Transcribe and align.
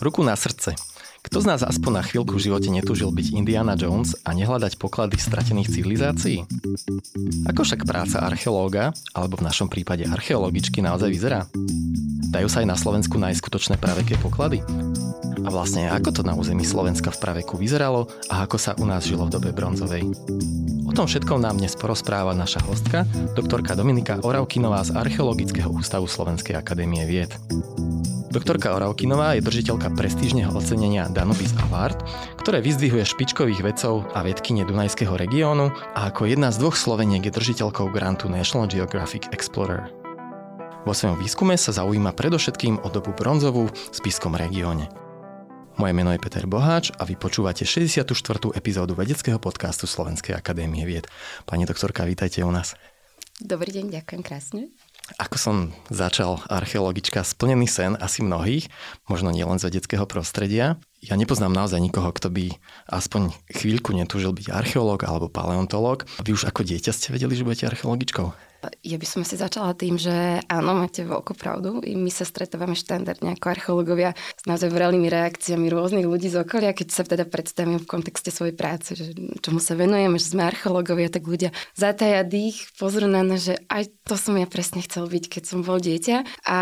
Ruku 0.00 0.24
na 0.24 0.36
srdce. 0.36 0.74
Kto 1.24 1.40
z 1.40 1.48
nás 1.48 1.64
aspoň 1.64 1.92
na 1.96 2.02
chvíľku 2.04 2.36
v 2.36 2.44
živote 2.52 2.68
netúžil 2.68 3.08
byť 3.08 3.32
Indiana 3.32 3.72
Jones 3.80 4.12
a 4.28 4.36
nehľadať 4.36 4.76
poklady 4.76 5.16
stratených 5.16 5.72
civilizácií? 5.72 6.44
Ako 7.48 7.64
však 7.64 7.88
práca 7.88 8.20
archeológa, 8.20 8.92
alebo 9.16 9.40
v 9.40 9.46
našom 9.48 9.72
prípade 9.72 10.04
archeologičky 10.04 10.84
naozaj 10.84 11.08
vyzerá? 11.08 11.48
Dajú 12.28 12.48
sa 12.52 12.60
aj 12.60 12.68
na 12.68 12.76
Slovensku 12.76 13.16
nájsť 13.16 13.40
skutočné 13.40 13.74
praveké 13.80 14.20
poklady? 14.20 14.60
A 15.44 15.48
vlastne 15.48 15.88
ako 15.88 16.12
to 16.12 16.22
na 16.28 16.36
území 16.36 16.64
Slovenska 16.64 17.08
v 17.08 17.20
praveku 17.20 17.56
vyzeralo 17.56 18.04
a 18.28 18.44
ako 18.44 18.56
sa 18.60 18.76
u 18.76 18.84
nás 18.84 19.08
žilo 19.08 19.24
v 19.24 19.34
dobe 19.40 19.50
bronzovej? 19.56 20.04
O 20.84 20.92
tom 20.92 21.08
všetkom 21.08 21.40
nám 21.40 21.56
dnes 21.56 21.72
porozpráva 21.72 22.36
naša 22.36 22.60
hostka, 22.68 23.08
doktorka 23.32 23.72
Dominika 23.72 24.20
Oravkinová 24.20 24.84
z 24.84 24.92
Archeologického 24.92 25.72
ústavu 25.72 26.04
Slovenskej 26.04 26.52
akadémie 26.52 27.08
vied. 27.08 27.32
Doktorka 28.34 28.74
Oravkinová 28.74 29.38
je 29.38 29.46
držiteľka 29.46 29.94
prestížneho 29.94 30.50
ocenenia 30.50 31.06
Danubis 31.14 31.54
Award, 31.70 32.02
ktoré 32.42 32.58
vyzdvihuje 32.58 33.06
špičkových 33.06 33.62
vedcov 33.62 34.10
a 34.10 34.26
vedkyne 34.26 34.66
Dunajského 34.66 35.14
regiónu 35.14 35.70
a 35.70 36.10
ako 36.10 36.26
jedna 36.26 36.50
z 36.50 36.58
dvoch 36.58 36.74
Sloveniek 36.74 37.22
je 37.22 37.30
držiteľkou 37.30 37.94
grantu 37.94 38.26
National 38.26 38.66
Geographic 38.66 39.30
Explorer. 39.30 39.94
Vo 40.82 40.92
svojom 40.92 41.16
výskume 41.16 41.54
sa 41.54 41.70
zaujíma 41.70 42.12
predovšetkým 42.12 42.82
o 42.82 42.88
dobu 42.90 43.14
bronzovú 43.14 43.70
v 43.70 43.94
Spiskom 43.94 44.34
regióne. 44.34 44.90
Moje 45.78 45.94
meno 45.94 46.10
je 46.10 46.18
Peter 46.18 46.44
Boháč 46.50 46.90
a 46.98 47.06
vy 47.06 47.14
počúvate 47.14 47.62
64. 47.62 48.06
epizódu 48.54 48.98
vedeckého 48.98 49.38
podcastu 49.38 49.86
Slovenskej 49.86 50.34
akadémie 50.34 50.82
vied. 50.82 51.06
Pani 51.46 51.62
doktorka, 51.64 52.02
vítajte 52.02 52.42
u 52.42 52.50
nás. 52.50 52.74
Dobrý 53.42 53.74
deň, 53.74 54.02
ďakujem 54.02 54.22
krásne. 54.22 54.70
Ako 55.18 55.36
som 55.36 55.56
začal 55.92 56.40
archeologička, 56.48 57.20
splnený 57.26 57.68
sen 57.68 57.92
asi 57.98 58.24
mnohých, 58.24 58.72
možno 59.04 59.34
nielen 59.34 59.60
z 59.60 59.68
vedeckého 59.68 60.08
prostredia. 60.08 60.80
Ja 61.04 61.20
nepoznám 61.20 61.52
naozaj 61.52 61.84
nikoho, 61.84 62.08
kto 62.16 62.32
by 62.32 62.56
aspoň 62.88 63.36
chvíľku 63.52 63.92
netúžil 63.92 64.32
byť 64.32 64.48
archeológ 64.48 65.04
alebo 65.04 65.28
paleontológ. 65.28 66.08
Vy 66.24 66.32
už 66.32 66.48
ako 66.48 66.64
dieťa 66.64 66.96
ste 66.96 67.12
vedeli, 67.12 67.36
že 67.36 67.44
budete 67.44 67.68
archeologičkou? 67.68 68.32
Ja 68.82 68.96
by 68.96 69.06
som 69.06 69.20
asi 69.22 69.36
začala 69.36 69.74
tým, 69.74 70.00
že 70.00 70.40
áno, 70.48 70.76
máte 70.76 71.04
veľkú 71.04 71.36
pravdu. 71.36 71.84
I 71.84 71.98
my 71.98 72.08
sa 72.08 72.24
stretávame 72.24 72.78
štandardne 72.78 73.36
ako 73.36 73.46
archeológovia 73.50 74.16
s 74.16 74.44
naozaj 74.48 74.70
vrelými 74.72 75.10
reakciami 75.10 75.66
rôznych 75.68 76.06
ľudí 76.08 76.30
z 76.30 76.40
okolia, 76.40 76.76
keď 76.76 76.88
sa 76.90 77.02
teda 77.04 77.28
predstavím 77.28 77.82
v 77.82 77.90
kontexte 77.90 78.30
svojej 78.30 78.56
práce, 78.56 78.96
že 78.96 79.12
čomu 79.42 79.58
sa 79.60 79.76
venujeme, 79.76 80.16
že 80.16 80.32
sme 80.32 80.48
archeológovia, 80.48 81.12
tak 81.12 81.28
ľudia 81.28 81.50
zataja 81.76 82.24
dých, 82.24 82.72
pozrú 82.80 83.04
na 83.10 83.20
nás, 83.20 83.44
že 83.44 83.60
aj 83.68 83.92
to 84.08 84.16
som 84.16 84.38
ja 84.40 84.48
presne 84.48 84.80
chcel 84.80 85.04
byť, 85.10 85.24
keď 85.28 85.42
som 85.44 85.60
bol 85.60 85.76
dieťa. 85.76 86.46
A 86.48 86.58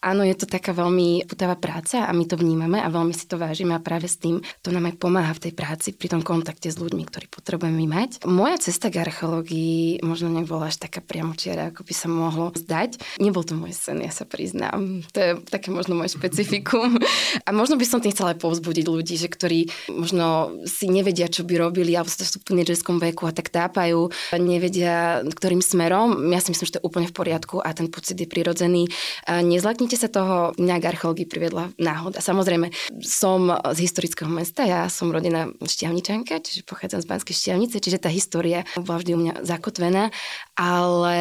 áno, 0.00 0.22
je 0.24 0.36
to 0.38 0.46
taká 0.48 0.72
veľmi 0.72 1.28
putavá 1.28 1.58
práca 1.58 2.06
a 2.06 2.10
my 2.16 2.24
to 2.24 2.40
vnímame 2.40 2.80
a 2.80 2.88
veľmi 2.88 3.12
si 3.12 3.28
to 3.28 3.36
vážime 3.36 3.76
a 3.76 3.84
práve 3.84 4.08
s 4.08 4.16
tým 4.16 4.40
to 4.64 4.72
nám 4.72 4.88
aj 4.88 4.96
pomáha 4.96 5.32
v 5.36 5.50
tej 5.50 5.52
práci, 5.52 5.92
pri 5.92 6.08
tom 6.08 6.22
kontakte 6.24 6.72
s 6.72 6.80
ľuďmi, 6.80 7.02
ktorí 7.04 7.26
potrebujeme 7.28 7.84
mať. 7.84 8.24
Moja 8.24 8.56
cesta 8.62 8.88
k 8.88 9.02
archeológii 9.04 10.00
možno 10.06 10.32
nebola 10.32 10.70
až 10.70 10.80
taká 10.80 11.01
priamočiara, 11.02 11.74
ako 11.74 11.82
by 11.84 11.94
sa 11.94 12.06
mohlo 12.08 12.54
zdať. 12.54 13.02
Nebol 13.18 13.42
to 13.42 13.58
môj 13.58 13.74
sen, 13.74 14.00
ja 14.00 14.14
sa 14.14 14.24
priznám. 14.24 15.02
To 15.12 15.18
je 15.18 15.30
také 15.50 15.74
možno 15.74 15.98
môj 15.98 16.14
špecifikum. 16.14 16.96
A 17.44 17.50
možno 17.50 17.76
by 17.76 17.84
som 17.84 17.98
tým 18.00 18.14
chcela 18.14 18.32
aj 18.32 18.40
povzbudiť 18.40 18.86
ľudí, 18.86 19.18
že 19.18 19.26
ktorí 19.26 19.68
možno 19.90 20.54
si 20.64 20.86
nevedia, 20.86 21.26
čo 21.26 21.42
by 21.42 21.58
robili, 21.58 21.92
alebo 21.98 22.08
sú 22.08 22.38
v 22.38 22.48
tínedžerskom 22.48 23.02
veku 23.02 23.26
a 23.26 23.34
tak 23.34 23.50
tápajú, 23.50 24.08
nevedia, 24.38 25.26
ktorým 25.26 25.60
smerom. 25.60 26.30
Ja 26.30 26.38
si 26.38 26.54
myslím, 26.54 26.66
že 26.70 26.74
to 26.76 26.80
je 26.80 26.88
úplne 26.88 27.10
v 27.10 27.16
poriadku 27.16 27.58
a 27.58 27.74
ten 27.74 27.90
pocit 27.90 28.16
je 28.16 28.28
prirodzený. 28.30 28.86
Nezlaknite 29.26 29.98
sa 29.98 30.06
toho, 30.06 30.54
mňa 30.56 30.76
k 30.78 30.88
archeológii 30.94 31.26
priviedla 31.26 31.74
náhoda. 31.80 32.22
Samozrejme, 32.22 32.70
som 33.02 33.50
z 33.74 33.78
historického 33.82 34.30
mesta, 34.30 34.62
ja 34.62 34.86
som 34.86 35.10
rodená 35.10 35.50
šťavničanka, 35.58 36.38
čiže 36.44 36.62
pochádzam 36.68 37.02
z 37.02 37.08
Banskej 37.10 37.34
šťavnice, 37.34 37.76
čiže 37.82 37.98
tá 37.98 38.10
história 38.12 38.62
bola 38.78 39.00
vždy 39.02 39.10
u 39.16 39.18
mňa 39.18 39.34
zakotvená, 39.42 40.14
ale 40.54 40.91
ale 40.92 41.16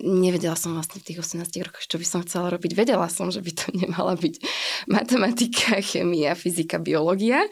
nevedela 0.00 0.56
som 0.56 0.72
vlastne 0.72 1.04
v 1.04 1.12
tých 1.12 1.20
18 1.20 1.66
rokoch, 1.66 1.84
čo 1.84 2.00
by 2.00 2.06
som 2.06 2.24
chcela 2.24 2.48
robiť. 2.48 2.72
Vedela 2.72 3.06
som, 3.12 3.28
že 3.28 3.44
by 3.44 3.52
to 3.52 3.66
nemala 3.84 4.16
byť 4.16 4.34
matematika, 4.88 5.84
chemia, 5.84 6.32
fyzika, 6.32 6.80
biológia 6.80 7.44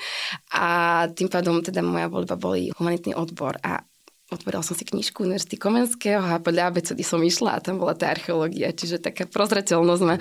a 0.48 0.66
tým 1.12 1.28
pádom 1.28 1.60
teda 1.60 1.84
moja 1.84 2.08
voľba 2.08 2.40
boli 2.40 2.72
humanitný 2.72 3.12
odbor 3.12 3.60
a 3.60 3.84
otvorila 4.28 4.60
som 4.60 4.76
si 4.76 4.84
knižku 4.84 5.24
Univerzity 5.24 5.56
Komenského 5.56 6.20
a 6.20 6.36
podľa 6.36 6.68
abecedy 6.68 7.00
som 7.00 7.20
išla 7.24 7.56
a 7.56 7.62
tam 7.64 7.80
bola 7.80 7.96
tá 7.96 8.12
archeológia, 8.12 8.68
čiže 8.76 9.00
taká 9.00 9.24
prozrateľnosť 9.24 10.02
ma 10.04 10.20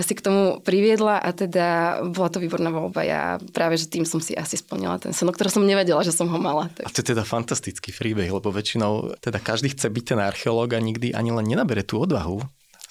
si 0.00 0.12
k 0.16 0.24
tomu 0.24 0.64
priviedla 0.64 1.20
a 1.20 1.30
teda 1.36 2.00
bola 2.08 2.28
to 2.32 2.40
výborná 2.40 2.72
voľba. 2.72 3.00
Ja 3.04 3.22
práve, 3.52 3.76
že 3.76 3.92
tým 3.92 4.08
som 4.08 4.24
si 4.24 4.32
asi 4.32 4.56
splnila 4.56 4.96
ten 4.96 5.12
sen, 5.12 5.28
o 5.28 5.34
ktorom 5.36 5.52
som 5.52 5.64
nevedela, 5.68 6.00
že 6.00 6.16
som 6.16 6.26
ho 6.32 6.38
mala. 6.40 6.72
Tak. 6.72 6.88
A 6.88 6.92
to 6.92 7.04
je 7.04 7.12
teda 7.12 7.28
fantastický 7.28 7.92
príbeh, 7.92 8.32
lebo 8.32 8.48
väčšinou 8.48 9.20
teda 9.20 9.36
každý 9.36 9.76
chce 9.76 9.92
byť 9.92 10.04
ten 10.16 10.20
archeológ 10.20 10.72
a 10.72 10.80
nikdy 10.80 11.12
ani 11.12 11.30
len 11.36 11.44
nenabere 11.44 11.84
tú 11.84 12.00
odvahu 12.00 12.40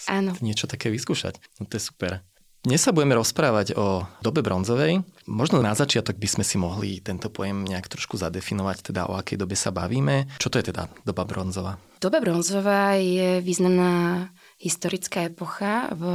Áno. 0.06 0.38
niečo 0.46 0.70
také 0.70 0.94
vyskúšať. 0.94 1.42
No 1.58 1.66
to 1.66 1.82
je 1.82 1.84
super. 1.90 2.22
Dnes 2.62 2.78
sa 2.78 2.94
budeme 2.94 3.18
rozprávať 3.18 3.74
o 3.74 4.06
dobe 4.22 4.46
bronzovej. 4.46 5.02
Možno 5.26 5.66
na 5.66 5.74
začiatok 5.74 6.14
by 6.22 6.30
sme 6.30 6.46
si 6.46 6.62
mohli 6.62 7.02
tento 7.02 7.34
pojem 7.34 7.66
nejak 7.66 7.90
trošku 7.90 8.22
zadefinovať, 8.22 8.94
teda 8.94 9.10
o 9.10 9.18
akej 9.18 9.42
dobe 9.42 9.58
sa 9.58 9.74
bavíme. 9.74 10.30
Čo 10.38 10.54
to 10.54 10.62
je 10.62 10.70
teda 10.70 10.86
doba 11.02 11.26
bronzová? 11.26 11.82
Doba 11.98 12.22
bronzová 12.22 13.02
je 13.02 13.42
významná 13.42 14.30
historická 14.62 15.26
epocha 15.26 15.90
v 15.98 16.06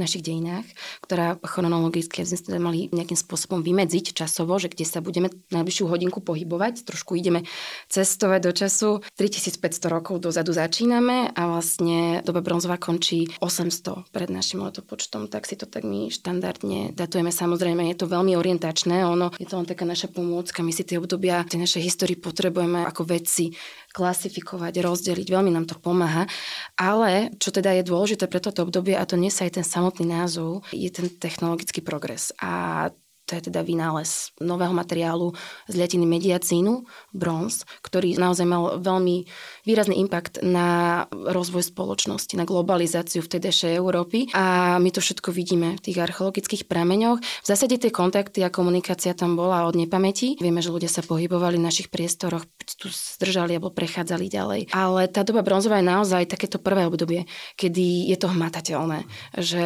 našich 0.00 0.24
dejinách, 0.24 0.64
ktorá 1.04 1.36
chronologicky 1.44 2.24
sme 2.24 2.56
mali 2.56 2.88
nejakým 2.88 3.20
spôsobom 3.20 3.60
vymedziť 3.60 4.16
časovo, 4.16 4.56
že 4.56 4.72
kde 4.72 4.88
sa 4.88 5.04
budeme 5.04 5.28
najbližšiu 5.52 5.84
hodinku 5.84 6.24
pohybovať, 6.24 6.88
trošku 6.88 7.20
ideme 7.20 7.44
cestovať 7.92 8.40
do 8.40 8.52
času. 8.56 8.90
3500 9.20 9.92
rokov 9.92 10.24
dozadu 10.24 10.56
začíname 10.56 11.36
a 11.36 11.42
vlastne 11.52 12.24
doba 12.24 12.40
bronzová 12.40 12.80
končí 12.80 13.28
800 13.44 14.08
pred 14.08 14.32
našim 14.32 14.64
letopočtom, 14.64 15.28
tak 15.28 15.44
si 15.44 15.60
to 15.60 15.68
tak 15.68 15.84
my 15.84 16.08
štandardne 16.08 16.96
datujeme. 16.96 17.28
Samozrejme, 17.28 17.92
je 17.92 17.96
to 18.00 18.08
veľmi 18.08 18.32
orientačné, 18.32 19.04
ono 19.04 19.28
je 19.36 19.44
to 19.44 19.60
len 19.60 19.68
taká 19.68 19.84
naša 19.84 20.08
pomôcka, 20.08 20.64
my 20.64 20.72
si 20.72 20.88
tie 20.88 20.96
obdobia 20.96 21.44
tej 21.44 21.60
našej 21.60 21.82
histórii 21.84 22.16
potrebujeme 22.16 22.88
ako 22.88 23.04
vedci 23.04 23.52
klasifikovať, 23.96 24.84
rozdeliť, 24.84 25.24
veľmi 25.32 25.48
nám 25.56 25.64
to 25.64 25.80
pomáha. 25.80 26.28
Ale 26.76 27.32
čo 27.40 27.48
teda 27.48 27.72
je 27.80 27.88
dôležité 27.88 28.28
pre 28.28 28.44
toto 28.44 28.68
obdobie, 28.68 28.92
a 28.92 29.08
to 29.08 29.16
sa 29.32 29.48
aj 29.48 29.56
ten 29.56 29.64
samotný 29.64 30.04
názov, 30.04 30.68
je 30.76 30.92
ten 30.92 31.08
technologický 31.08 31.80
progres. 31.80 32.36
A 32.36 32.92
to 33.26 33.34
je 33.34 33.50
teda 33.50 33.66
vynález 33.66 34.30
nového 34.38 34.70
materiálu 34.70 35.34
z 35.66 35.74
liatiny 35.74 36.06
mediacínu, 36.06 36.86
bronz, 37.10 37.66
ktorý 37.82 38.14
naozaj 38.14 38.46
mal 38.46 38.78
veľmi 38.78 39.26
výrazný 39.66 39.98
impact 39.98 40.40
na 40.46 41.04
rozvoj 41.10 41.66
spoločnosti, 41.66 42.38
na 42.38 42.46
globalizáciu 42.46 43.20
v 43.20 43.30
tedejšej 43.36 43.76
Európy. 43.76 44.30
A 44.32 44.78
my 44.78 44.90
to 44.94 45.02
všetko 45.02 45.34
vidíme 45.34 45.76
v 45.76 45.84
tých 45.84 45.98
archeologických 45.98 46.70
prameňoch. 46.70 47.18
V 47.20 47.46
zásade 47.46 47.76
tie 47.76 47.90
kontakty 47.90 48.46
a 48.46 48.54
komunikácia 48.54 49.12
tam 49.12 49.34
bola 49.34 49.66
od 49.66 49.74
nepamäti. 49.74 50.38
Vieme, 50.38 50.62
že 50.62 50.70
ľudia 50.70 50.88
sa 50.88 51.02
pohybovali 51.02 51.58
v 51.58 51.66
našich 51.66 51.90
priestoroch, 51.90 52.46
tu 52.78 52.90
zdržali 52.90 53.58
alebo 53.58 53.74
prechádzali 53.74 54.26
ďalej. 54.30 54.60
Ale 54.70 55.10
tá 55.10 55.26
doba 55.26 55.42
bronzová 55.42 55.82
je 55.82 55.90
naozaj 55.90 56.30
takéto 56.30 56.62
prvé 56.62 56.86
obdobie, 56.86 57.26
kedy 57.58 58.10
je 58.10 58.16
to 58.18 58.30
hmatateľné. 58.30 59.06
Že 59.34 59.64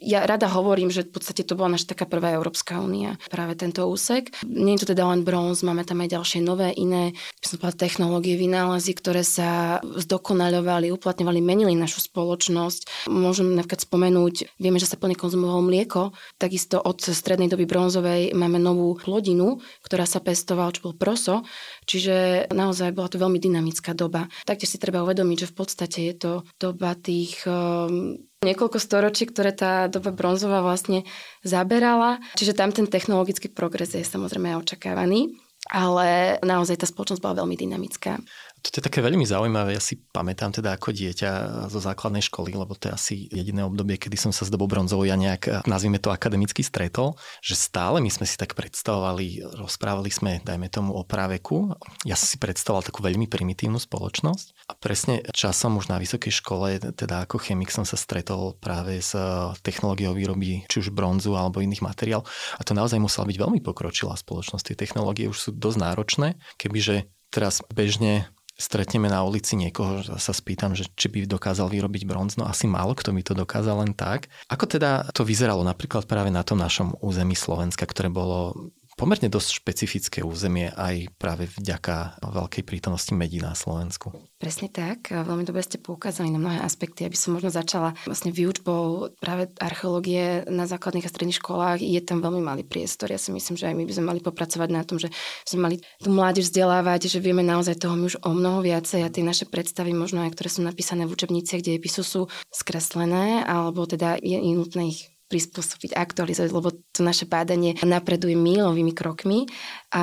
ja 0.00 0.24
rada 0.24 0.48
hovorím, 0.48 0.88
že 0.88 1.04
v 1.04 1.20
podstate 1.20 1.44
to 1.44 1.56
bola 1.56 1.76
naša 1.76 1.96
taká 1.96 2.08
prvá 2.08 2.32
Európska 2.32 2.80
únia. 2.80 3.20
Práve 3.28 3.56
tento 3.56 3.84
úsek. 3.84 4.32
Nie 4.44 4.76
je 4.76 4.84
to 4.84 4.92
teda 4.96 5.04
len 5.08 5.24
bronz, 5.24 5.64
máme 5.64 5.84
tam 5.84 6.00
aj 6.00 6.16
ďalšie 6.16 6.40
nové 6.44 6.72
iné 6.76 7.14
by 7.40 7.44
som 7.44 7.56
povedala, 7.60 7.84
technológie, 7.84 8.34
vynálezy, 8.36 8.92
ktoré 8.96 9.20
sa 9.34 9.82
zdokonaľovali, 9.82 10.94
uplatňovali, 10.94 11.40
menili 11.42 11.74
našu 11.74 12.06
spoločnosť. 12.06 13.10
Môžem 13.10 13.58
napríklad 13.58 13.82
spomenúť, 13.82 14.54
vieme, 14.62 14.78
že 14.78 14.86
sa 14.86 14.94
plne 14.94 15.18
konzumovalo 15.18 15.66
mlieko, 15.66 16.14
takisto 16.38 16.78
od 16.78 17.02
strednej 17.02 17.50
doby 17.50 17.66
bronzovej 17.66 18.30
máme 18.38 18.62
novú 18.62 18.94
plodinu, 18.94 19.58
ktorá 19.82 20.06
sa 20.06 20.22
pestovala, 20.22 20.70
čo 20.70 20.86
bol 20.86 20.94
proso, 20.94 21.42
čiže 21.90 22.46
naozaj 22.54 22.94
bola 22.94 23.10
to 23.10 23.18
veľmi 23.18 23.42
dynamická 23.42 23.98
doba. 23.98 24.30
Taktiež 24.46 24.76
si 24.76 24.78
treba 24.78 25.02
uvedomiť, 25.02 25.36
že 25.42 25.50
v 25.50 25.56
podstate 25.58 25.98
je 26.06 26.14
to 26.14 26.32
doba 26.62 26.94
tých 26.94 27.42
um, 27.50 28.14
niekoľko 28.44 28.78
storočí, 28.78 29.26
ktoré 29.26 29.56
tá 29.56 29.88
doba 29.88 30.12
bronzová 30.12 30.60
vlastne 30.60 31.02
zaberala. 31.42 32.20
Čiže 32.36 32.54
tam 32.54 32.70
ten 32.70 32.86
technologický 32.86 33.50
progres 33.50 33.96
je 33.96 34.04
samozrejme 34.04 34.54
očakávaný 34.60 35.34
ale 35.72 36.36
naozaj 36.44 36.84
tá 36.84 36.86
spoločnosť 36.88 37.22
bola 37.24 37.40
veľmi 37.44 37.56
dynamická. 37.56 38.20
To 38.64 38.80
je 38.80 38.90
také 38.90 39.04
veľmi 39.04 39.28
zaujímavé. 39.28 39.76
Ja 39.76 39.82
si 39.82 40.00
pamätám 40.00 40.48
teda 40.48 40.74
ako 40.74 40.96
dieťa 40.96 41.30
zo 41.68 41.80
základnej 41.84 42.24
školy, 42.24 42.56
lebo 42.56 42.72
to 42.72 42.88
je 42.88 42.92
asi 42.96 43.14
jediné 43.28 43.60
obdobie, 43.60 44.00
kedy 44.00 44.16
som 44.16 44.32
sa 44.32 44.48
s 44.48 44.50
dobou 44.50 44.64
bronzovou 44.64 45.04
ja 45.04 45.20
nejak, 45.20 45.68
nazvime 45.68 46.00
to 46.00 46.08
akademicky 46.08 46.64
stretol, 46.64 47.14
že 47.44 47.60
stále 47.60 48.00
my 48.00 48.08
sme 48.08 48.24
si 48.24 48.40
tak 48.40 48.56
predstavovali, 48.56 49.44
rozprávali 49.60 50.08
sme, 50.08 50.40
dajme 50.42 50.72
tomu, 50.72 50.96
o 50.96 51.04
práveku. 51.04 51.76
Ja 52.08 52.16
som 52.16 52.24
si 52.24 52.40
predstavoval 52.40 52.88
takú 52.88 53.04
veľmi 53.04 53.28
primitívnu 53.28 53.76
spoločnosť 53.76 54.66
a 54.66 54.74
presne 54.74 55.20
časom 55.30 55.76
už 55.76 55.92
na 55.92 56.00
vysokej 56.00 56.32
škole, 56.32 56.80
teda 56.80 57.28
ako 57.28 57.36
chemik 57.38 57.68
som 57.68 57.84
sa 57.84 58.00
stretol 58.00 58.56
práve 58.58 58.98
s 58.98 59.12
technológiou 59.60 60.16
výroby 60.16 60.64
či 60.66 60.80
už 60.80 60.90
bronzu 60.90 61.36
alebo 61.36 61.60
iných 61.60 61.84
materiál 61.84 62.24
a 62.56 62.62
to 62.64 62.72
naozaj 62.72 62.96
musela 62.96 63.28
byť 63.28 63.36
veľmi 63.38 63.60
pokročilá 63.60 64.16
spoločnosť. 64.16 64.72
Tie 64.72 64.80
technológie 64.88 65.28
už 65.28 65.38
sú 65.38 65.50
dosť 65.52 65.78
náročné, 65.78 66.28
kebyže 66.56 67.12
teraz 67.34 67.60
bežne 67.66 68.30
stretneme 68.54 69.10
na 69.10 69.26
ulici 69.26 69.58
niekoho, 69.58 70.02
sa 70.18 70.32
spýtam, 70.32 70.78
že 70.78 70.86
či 70.94 71.10
by 71.10 71.26
dokázal 71.26 71.66
vyrobiť 71.66 72.02
bronz, 72.06 72.38
no 72.38 72.46
asi 72.46 72.70
málo 72.70 72.94
kto 72.94 73.10
by 73.10 73.22
to 73.26 73.34
dokázal 73.34 73.82
len 73.82 73.92
tak. 73.92 74.30
Ako 74.46 74.70
teda 74.70 75.10
to 75.10 75.26
vyzeralo 75.26 75.66
napríklad 75.66 76.06
práve 76.06 76.30
na 76.30 76.46
tom 76.46 76.62
našom 76.62 76.94
území 77.02 77.34
Slovenska, 77.34 77.82
ktoré 77.82 78.06
bolo 78.08 78.70
pomerne 78.94 79.30
dosť 79.30 79.62
špecifické 79.62 80.20
územie 80.22 80.70
aj 80.74 81.10
práve 81.18 81.50
vďaka 81.50 82.22
veľkej 82.22 82.62
prítomnosti 82.66 83.12
medí 83.14 83.38
na 83.38 83.54
Slovensku. 83.54 84.14
Presne 84.38 84.68
tak. 84.68 85.10
Veľmi 85.10 85.46
dobre 85.46 85.64
ste 85.64 85.80
poukázali 85.80 86.28
na 86.28 86.38
mnohé 86.38 86.60
aspekty, 86.60 87.08
aby 87.08 87.16
som 87.16 87.34
možno 87.34 87.48
začala 87.48 87.96
vlastne 88.04 88.34
výučbou 88.34 89.16
práve 89.18 89.48
archeológie 89.56 90.44
na 90.50 90.68
základných 90.68 91.06
a 91.06 91.12
stredných 91.12 91.40
školách. 91.40 91.80
Je 91.80 92.00
tam 92.04 92.20
veľmi 92.20 92.44
malý 92.44 92.62
priestor. 92.66 93.08
Ja 93.08 93.20
si 93.20 93.32
myslím, 93.32 93.56
že 93.56 93.70
aj 93.70 93.74
my 93.78 93.84
by 93.88 93.92
sme 93.94 94.04
mali 94.10 94.20
popracovať 94.20 94.68
na 94.68 94.82
tom, 94.84 95.00
že 95.00 95.08
sme 95.48 95.70
mali 95.70 95.76
tú 96.02 96.12
mládež 96.12 96.52
vzdelávať, 96.52 97.08
že 97.08 97.24
vieme 97.24 97.40
naozaj 97.40 97.80
toho 97.80 97.96
už 97.96 98.20
o 98.20 98.36
mnoho 98.36 98.60
viacej 98.60 99.00
a 99.00 99.08
tie 99.08 99.24
naše 99.24 99.48
predstavy, 99.48 99.96
možno 99.96 100.20
aj 100.26 100.36
ktoré 100.36 100.48
sú 100.52 100.60
napísané 100.60 101.08
v 101.08 101.16
učebniciach 101.16 101.64
dejepisu, 101.64 102.04
sú 102.04 102.20
skreslené, 102.52 103.40
alebo 103.48 103.88
teda 103.88 104.20
je 104.20 104.36
nutné 104.52 104.92
ich 104.92 105.13
prispôsobiť, 105.28 105.96
aktualizovať, 105.96 106.50
lebo 106.52 106.68
to 106.92 107.00
naše 107.00 107.24
bádanie 107.24 107.74
napreduje 107.80 108.36
mílovými 108.36 108.92
krokmi. 108.92 109.48
A 109.90 110.02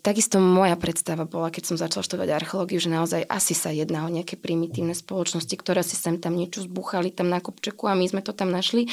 takisto 0.00 0.40
moja 0.40 0.74
predstava 0.74 1.28
bola, 1.28 1.52
keď 1.52 1.62
som 1.68 1.76
začala 1.76 2.02
študovať 2.02 2.30
archeológiu, 2.32 2.80
že 2.80 2.90
naozaj 2.90 3.28
asi 3.28 3.52
sa 3.52 3.70
jedná 3.70 4.08
o 4.08 4.12
nejaké 4.12 4.40
primitívne 4.40 4.96
spoločnosti, 4.96 5.52
ktoré 5.54 5.84
si 5.84 5.94
sem 5.94 6.16
tam 6.16 6.34
niečo 6.34 6.64
zbuchali 6.64 7.12
tam 7.12 7.28
na 7.28 7.44
kopčeku 7.44 7.86
a 7.86 7.98
my 7.98 8.08
sme 8.08 8.24
to 8.24 8.32
tam 8.32 8.48
našli. 8.48 8.88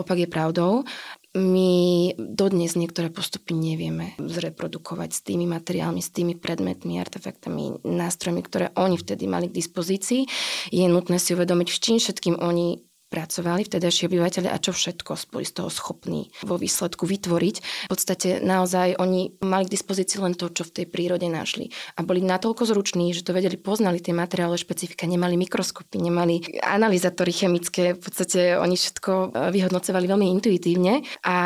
Opak 0.00 0.24
je 0.24 0.28
pravdou. 0.30 0.88
My 1.30 2.10
dodnes 2.18 2.74
niektoré 2.74 3.06
postupy 3.06 3.54
nevieme 3.54 4.18
zreprodukovať 4.18 5.10
s 5.14 5.20
tými 5.22 5.46
materiálmi, 5.46 6.02
s 6.02 6.10
tými 6.10 6.34
predmetmi, 6.34 6.98
artefaktami, 6.98 7.86
nástrojmi, 7.86 8.42
ktoré 8.42 8.74
oni 8.74 8.98
vtedy 8.98 9.30
mali 9.30 9.46
k 9.46 9.54
dispozícii. 9.62 10.26
Je 10.74 10.86
nutné 10.90 11.22
si 11.22 11.38
uvedomiť, 11.38 11.68
v 11.70 11.78
čím 11.78 11.96
všetkým 12.02 12.34
oni 12.42 12.89
pracovali 13.10 13.66
vtedajší 13.66 14.06
obyvateľe 14.06 14.48
a 14.48 14.62
čo 14.62 14.70
všetko 14.70 15.34
boli 15.34 15.42
z 15.42 15.58
toho 15.58 15.68
schopní 15.68 16.30
vo 16.46 16.54
výsledku 16.54 17.04
vytvoriť. 17.04 17.56
V 17.60 17.90
podstate 17.90 18.38
naozaj 18.38 18.96
oni 19.02 19.34
mali 19.42 19.66
k 19.66 19.74
dispozícii 19.74 20.22
len 20.22 20.38
to, 20.38 20.46
čo 20.48 20.62
v 20.62 20.74
tej 20.80 20.86
prírode 20.86 21.26
našli. 21.26 21.74
A 21.98 22.06
boli 22.06 22.22
natoľko 22.22 22.70
zruční, 22.70 23.10
že 23.10 23.26
to 23.26 23.34
vedeli, 23.34 23.58
poznali 23.58 23.98
tie 23.98 24.14
materiály 24.14 24.54
špecifika, 24.54 25.10
nemali 25.10 25.34
mikroskopy, 25.34 25.98
nemali 25.98 26.62
analyzátory 26.62 27.34
chemické, 27.34 27.98
v 27.98 28.00
podstate 28.00 28.54
oni 28.54 28.78
všetko 28.78 29.12
e, 29.12 29.26
vyhodnocovali 29.50 30.06
veľmi 30.06 30.26
intuitívne. 30.38 31.02
A 31.26 31.36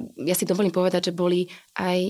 ja 0.00 0.34
si 0.34 0.48
dovolím 0.48 0.72
povedať, 0.72 1.12
že 1.12 1.16
boli 1.16 1.44
aj 1.76 2.00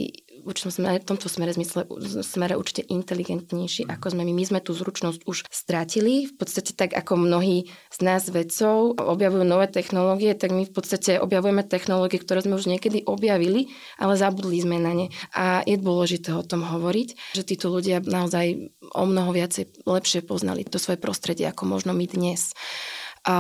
určitom 0.45 0.73
smere, 0.73 1.01
v 1.01 1.09
tomto 1.15 1.27
smere, 1.29 1.53
zmysle, 1.55 1.87
smere 2.25 2.55
určite 2.57 2.87
inteligentnejší, 2.89 3.87
ako 3.89 4.17
sme 4.17 4.23
my. 4.27 4.33
My 4.37 4.45
sme 4.45 4.61
tú 4.65 4.73
zručnosť 4.73 5.27
už 5.29 5.49
stratili. 5.49 6.29
V 6.31 6.35
podstate 6.37 6.73
tak, 6.73 6.97
ako 6.97 7.21
mnohí 7.21 7.69
z 7.93 7.99
nás 8.01 8.29
vedcov 8.29 8.97
objavujú 8.97 9.45
nové 9.45 9.69
technológie, 9.69 10.33
tak 10.35 10.53
my 10.53 10.65
v 10.65 10.73
podstate 10.73 11.21
objavujeme 11.21 11.65
technológie, 11.67 12.21
ktoré 12.23 12.41
sme 12.45 12.57
už 12.57 12.71
niekedy 12.71 13.05
objavili, 13.05 13.73
ale 14.01 14.17
zabudli 14.17 14.61
sme 14.61 14.81
na 14.81 14.93
ne. 14.97 15.07
A 15.37 15.61
je 15.65 15.77
dôležité 15.77 16.33
o 16.33 16.47
tom 16.47 16.65
hovoriť, 16.65 17.37
že 17.37 17.43
títo 17.45 17.69
ľudia 17.69 18.01
naozaj 18.01 18.73
o 18.95 19.05
mnoho 19.07 19.31
viacej 19.35 19.87
lepšie 19.87 20.25
poznali 20.27 20.67
to 20.67 20.81
svoje 20.81 20.99
prostredie, 20.99 21.47
ako 21.47 21.69
možno 21.69 21.93
my 21.93 22.07
dnes. 22.09 22.53
A 23.21 23.37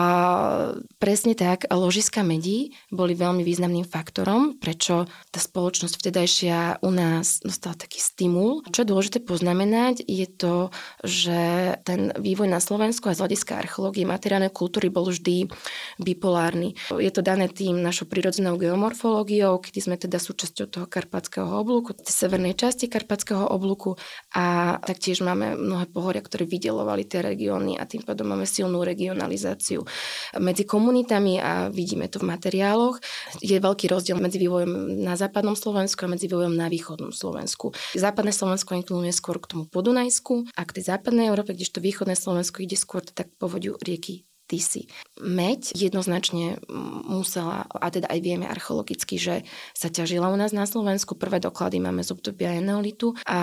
presne 1.01 1.33
tak, 1.33 1.65
ložiska 1.73 2.21
medí 2.21 2.77
boli 2.93 3.17
veľmi 3.17 3.41
významným 3.41 3.89
faktorom, 3.89 4.61
prečo 4.61 5.09
tá 5.33 5.41
spoločnosť 5.41 5.97
vtedajšia 5.97 6.85
u 6.85 6.91
nás 6.93 7.41
dostala 7.41 7.81
taký 7.81 7.97
stimul. 7.97 8.61
Čo 8.69 8.85
je 8.85 8.91
dôležité 8.93 9.19
poznamenať, 9.25 10.05
je 10.05 10.29
to, 10.29 10.69
že 11.01 11.41
ten 11.89 12.13
vývoj 12.13 12.53
na 12.53 12.61
Slovensku 12.61 13.09
a 13.09 13.17
z 13.17 13.25
hľadiska 13.25 13.57
archeológie 13.57 14.05
materiálnej 14.05 14.53
kultúry 14.53 14.93
bol 14.93 15.09
vždy 15.09 15.49
bipolárny. 15.97 16.77
Je 16.93 17.09
to 17.09 17.25
dané 17.25 17.49
tým 17.49 17.81
našou 17.81 18.05
prirodzenou 18.05 18.61
geomorfológiou, 18.61 19.65
kedy 19.65 19.81
sme 19.81 19.97
teda 19.97 20.21
súčasťou 20.21 20.67
toho 20.69 20.87
karpatského 20.93 21.49
oblúku, 21.49 21.97
tej 21.97 22.13
severnej 22.13 22.53
časti 22.53 22.85
karpatského 22.85 23.49
oblúku 23.49 23.97
a 24.37 24.77
taktiež 24.85 25.25
máme 25.25 25.57
mnohé 25.57 25.89
pohoria, 25.89 26.21
ktoré 26.21 26.45
vydelovali 26.45 27.09
tie 27.09 27.25
regióny 27.25 27.81
a 27.81 27.89
tým 27.89 28.05
pádom 28.05 28.29
máme 28.29 28.45
silnú 28.45 28.85
regionalizáciu 28.85 29.70
komunikáciu 29.71 30.41
medzi 30.43 30.65
komunitami 30.67 31.39
a 31.39 31.69
vidíme 31.71 32.11
to 32.11 32.23
v 32.23 32.31
materiáloch. 32.31 32.99
Je 33.43 33.59
veľký 33.59 33.91
rozdiel 33.91 34.19
medzi 34.19 34.39
vývojom 34.39 35.03
na 35.03 35.15
západnom 35.15 35.55
Slovensku 35.55 36.07
a 36.07 36.13
medzi 36.13 36.27
vývojom 36.27 36.55
na 36.55 36.67
východnom 36.71 37.15
Slovensku. 37.15 37.75
Západné 37.95 38.35
Slovensko 38.35 38.75
inkluduje 38.75 39.15
skôr 39.15 39.39
k 39.39 39.51
tomu 39.51 39.65
podunajsku 39.67 40.51
a 40.55 40.63
k 40.67 40.75
tej 40.81 40.85
západnej 40.91 41.31
Európe, 41.31 41.55
kdežto 41.55 41.83
východné 41.83 42.15
Slovensko 42.15 42.63
ide 42.63 42.79
skôr 42.79 43.03
tak 43.03 43.31
povodiu 43.39 43.79
rieky 43.83 44.30
Tisy. 44.51 44.91
Meď 45.23 45.79
jednoznačne 45.79 46.59
musela, 47.07 47.71
a 47.71 47.87
teda 47.87 48.11
aj 48.11 48.19
vieme 48.19 48.51
archeologicky, 48.51 49.15
že 49.15 49.47
sa 49.79 49.87
ťažila 49.87 50.27
u 50.27 50.35
nás 50.35 50.51
na 50.51 50.67
Slovensku. 50.67 51.15
Prvé 51.15 51.39
doklady 51.39 51.79
máme 51.79 52.03
z 52.03 52.19
obdobia 52.19 52.59
Eneolitu 52.59 53.15
a 53.31 53.41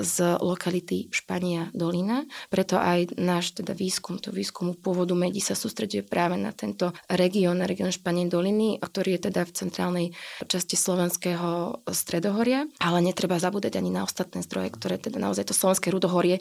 z 0.00 0.40
lokality 0.40 1.12
Špania 1.12 1.68
Dolina. 1.76 2.24
Preto 2.48 2.80
aj 2.80 3.12
náš 3.20 3.52
teda 3.52 3.76
výskum, 3.76 4.16
to 4.16 4.32
výskumu 4.32 4.72
pôvodu 4.72 5.12
medí 5.12 5.44
sa 5.44 5.52
sústreduje 5.52 6.00
práve 6.00 6.40
na 6.40 6.56
tento 6.56 6.96
región, 7.12 7.60
región 7.60 7.92
Španie 7.92 8.24
Doliny, 8.24 8.80
ktorý 8.80 9.20
je 9.20 9.28
teda 9.28 9.44
v 9.44 9.52
centrálnej 9.52 10.06
časti 10.48 10.80
slovenského 10.80 11.84
stredohoria. 11.92 12.64
Ale 12.80 13.04
netreba 13.04 13.36
zabúdať 13.36 13.76
ani 13.76 13.92
na 13.92 14.08
ostatné 14.08 14.40
zdroje, 14.40 14.72
ktoré 14.72 14.96
teda 14.96 15.20
naozaj 15.20 15.52
to 15.52 15.54
slovenské 15.54 15.92
rudohorie 15.92 16.40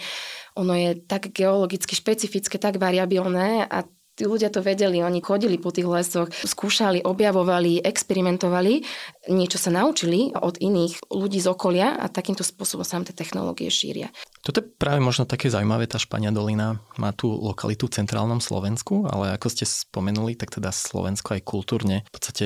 ono 0.56 0.74
je 0.76 1.00
tak 1.08 1.32
geologicky 1.32 1.96
špecifické, 1.96 2.60
tak 2.60 2.78
variabilné 2.82 3.66
a 3.68 3.88
tí 4.16 4.28
ľudia 4.28 4.52
to 4.52 4.60
vedeli, 4.62 5.00
oni 5.02 5.24
chodili 5.24 5.56
po 5.58 5.72
tých 5.72 5.88
lesoch, 5.88 6.30
skúšali, 6.30 7.02
objavovali, 7.02 7.82
experimentovali, 7.82 8.84
niečo 9.30 9.62
sa 9.62 9.70
naučili 9.70 10.34
od 10.34 10.58
iných 10.58 11.06
ľudí 11.14 11.38
z 11.38 11.48
okolia 11.52 11.98
a 12.00 12.10
takýmto 12.10 12.42
spôsobom 12.42 12.82
sa 12.82 12.98
tie 13.02 13.14
technológie 13.14 13.70
šíria. 13.70 14.10
Toto 14.42 14.62
je 14.62 14.66
práve 14.66 14.98
možno 14.98 15.30
také 15.30 15.54
zaujímavé, 15.54 15.86
tá 15.86 16.02
Špania 16.02 16.34
dolina 16.34 16.82
má 16.98 17.14
tú 17.14 17.30
lokalitu 17.30 17.86
v 17.86 18.02
centrálnom 18.02 18.42
Slovensku, 18.42 19.06
ale 19.06 19.38
ako 19.38 19.54
ste 19.54 19.70
spomenuli, 19.70 20.34
tak 20.34 20.58
teda 20.58 20.74
Slovensko 20.74 21.38
aj 21.38 21.46
kultúrne 21.46 22.02
v 22.10 22.12
podstate 22.18 22.46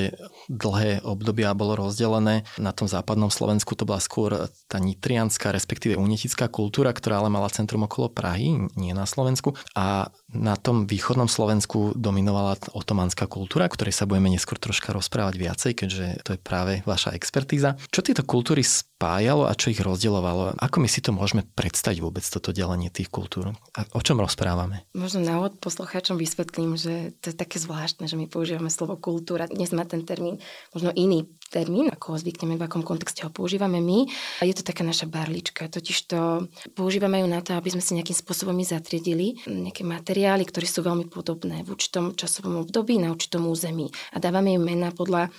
dlhé 0.51 1.07
obdobia 1.07 1.55
bolo 1.55 1.87
rozdelené. 1.87 2.43
Na 2.59 2.75
tom 2.75 2.91
západnom 2.91 3.31
Slovensku 3.31 3.79
to 3.79 3.87
bola 3.87 4.03
skôr 4.03 4.51
tá 4.67 4.75
nitrianská, 4.75 5.55
respektíve 5.55 5.95
unetická 5.95 6.51
kultúra, 6.51 6.91
ktorá 6.91 7.23
ale 7.23 7.31
mala 7.31 7.47
centrum 7.47 7.87
okolo 7.87 8.11
Prahy, 8.11 8.67
nie 8.75 8.91
na 8.91 9.07
Slovensku. 9.07 9.55
A 9.79 10.11
na 10.35 10.59
tom 10.59 10.83
východnom 10.83 11.31
Slovensku 11.31 11.95
dominovala 11.95 12.59
otomanská 12.75 13.31
kultúra, 13.31 13.71
ktorej 13.71 13.95
sa 13.95 14.03
budeme 14.03 14.27
neskôr 14.27 14.59
troška 14.59 14.91
rozprávať 14.91 15.35
viacej, 15.39 15.71
keďže 15.79 16.05
to 16.27 16.35
je 16.35 16.39
práve 16.43 16.64
vaša 16.85 17.13
expertíza. 17.13 17.77
Čo 17.93 18.01
tieto 18.01 18.25
kultúry 18.25 18.65
spájalo 18.65 19.45
a 19.45 19.53
čo 19.53 19.69
ich 19.69 19.79
rozdielovalo? 19.81 20.57
Ako 20.57 20.81
my 20.81 20.89
si 20.89 21.03
to 21.03 21.13
môžeme 21.13 21.45
predstaviť 21.45 21.99
vôbec 22.01 22.25
toto 22.25 22.49
delenie 22.55 22.89
tých 22.89 23.13
kultúr? 23.13 23.53
A 23.77 23.79
o 23.93 24.01
čom 24.01 24.17
rozprávame? 24.17 24.87
Možno 24.97 25.21
na 25.21 25.37
úvod 25.37 25.61
poslucháčom 25.61 26.17
vysvetlím, 26.17 26.75
že 26.75 27.13
to 27.21 27.31
je 27.31 27.35
také 27.35 27.61
zvláštne, 27.61 28.09
že 28.09 28.17
my 28.17 28.25
používame 28.25 28.73
slovo 28.73 28.97
kultúra. 28.97 29.45
Dnes 29.45 29.69
má 29.71 29.85
ten 29.85 30.01
termín 30.03 30.41
možno 30.73 30.89
iný 30.95 31.29
termín, 31.53 31.87
ako 31.93 32.15
ho 32.15 32.17
zvykneme, 32.19 32.57
v 32.57 32.65
akom 32.65 32.81
kontexte 32.81 33.23
ho 33.23 33.31
používame 33.31 33.79
my. 33.79 34.09
A 34.41 34.49
je 34.49 34.57
to 34.57 34.65
taká 34.65 34.81
naša 34.81 35.05
barlička, 35.05 35.69
totiž 35.69 35.97
to 36.09 36.49
používame 36.73 37.21
ju 37.21 37.27
na 37.29 37.39
to, 37.45 37.53
aby 37.53 37.69
sme 37.71 37.83
si 37.85 37.95
nejakým 37.95 38.17
spôsobom 38.17 38.57
zatriedili 38.65 39.37
nejaké 39.45 39.85
materiály, 39.85 40.43
ktoré 40.49 40.65
sú 40.65 40.81
veľmi 40.81 41.07
podobné 41.07 41.61
v 41.61 41.77
určitom 41.77 42.17
časovom 42.17 42.65
období 42.65 42.97
na 42.97 43.13
určitom 43.13 43.45
území. 43.45 43.93
A 44.11 44.17
dávame 44.17 44.57
im 44.57 44.63
mená 44.65 44.89
podľa 44.89 45.29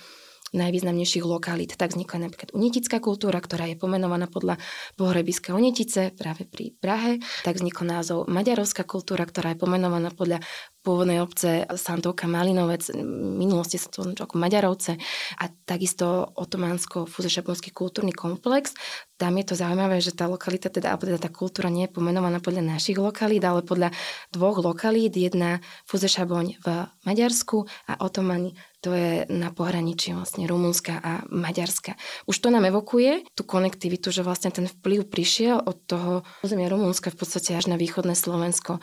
najvýznamnejších 0.55 1.25
lokalít. 1.27 1.75
Tak 1.75 1.95
vznikla 1.95 2.29
napríklad 2.29 2.55
unetická 2.55 3.03
kultúra, 3.03 3.41
ktorá 3.43 3.67
je 3.67 3.75
pomenovaná 3.75 4.31
podľa 4.31 4.55
pohrebiska 4.95 5.51
Unetice 5.55 6.15
práve 6.15 6.47
pri 6.47 6.71
Prahe. 6.79 7.19
Tak 7.43 7.59
vznikol 7.59 7.87
názov 7.87 8.19
maďarovská 8.31 8.87
kultúra, 8.87 9.27
ktorá 9.27 9.55
je 9.55 9.59
pomenovaná 9.59 10.13
podľa 10.15 10.39
pôvodnej 10.87 11.19
obce 11.19 11.67
Santovka 11.75 12.31
Malinovec, 12.31 12.87
v 12.95 13.03
minulosti 13.35 13.75
sa 13.75 13.91
to 13.91 14.15
ako 14.15 14.39
Maďarovce 14.39 14.95
a 15.35 15.45
takisto 15.67 16.31
otománsko 16.39 17.03
fuzešaponský 17.03 17.75
kultúrny 17.75 18.15
komplex. 18.15 18.71
Tam 19.17 19.33
je 19.41 19.45
to 19.49 19.57
zaujímavé, 19.57 19.97
že 19.97 20.13
tá 20.13 20.29
lokalita, 20.29 20.69
teda, 20.69 20.93
alebo 20.93 21.09
teda 21.09 21.17
tá 21.17 21.33
kultúra 21.33 21.73
nie 21.73 21.89
je 21.89 21.95
pomenovaná 21.97 22.37
podľa 22.37 22.77
našich 22.77 23.01
lokalít, 23.01 23.41
ale 23.41 23.65
podľa 23.65 23.89
dvoch 24.29 24.61
lokalít. 24.61 25.17
Jedna 25.17 25.57
Fuzešaboň 25.89 26.61
v 26.61 26.67
Maďarsku 27.01 27.65
a 27.89 27.97
Otomani 28.05 28.53
to 28.77 28.93
je 28.93 29.25
na 29.33 29.49
pohraničí 29.49 30.13
vlastne 30.13 30.45
Rumunska 30.45 31.01
a 31.01 31.25
Maďarska. 31.33 31.97
Už 32.29 32.37
to 32.37 32.53
nám 32.53 32.69
evokuje 32.69 33.25
tú 33.33 33.41
konektivitu, 33.41 34.13
že 34.13 34.21
vlastne 34.21 34.53
ten 34.53 34.69
vplyv 34.69 35.09
prišiel 35.09 35.57
od 35.65 35.77
toho 35.89 36.21
územia 36.45 36.69
Rumunska 36.69 37.09
v 37.09 37.17
podstate 37.17 37.57
až 37.57 37.73
na 37.73 37.75
východné 37.75 38.13
Slovensko. 38.13 38.77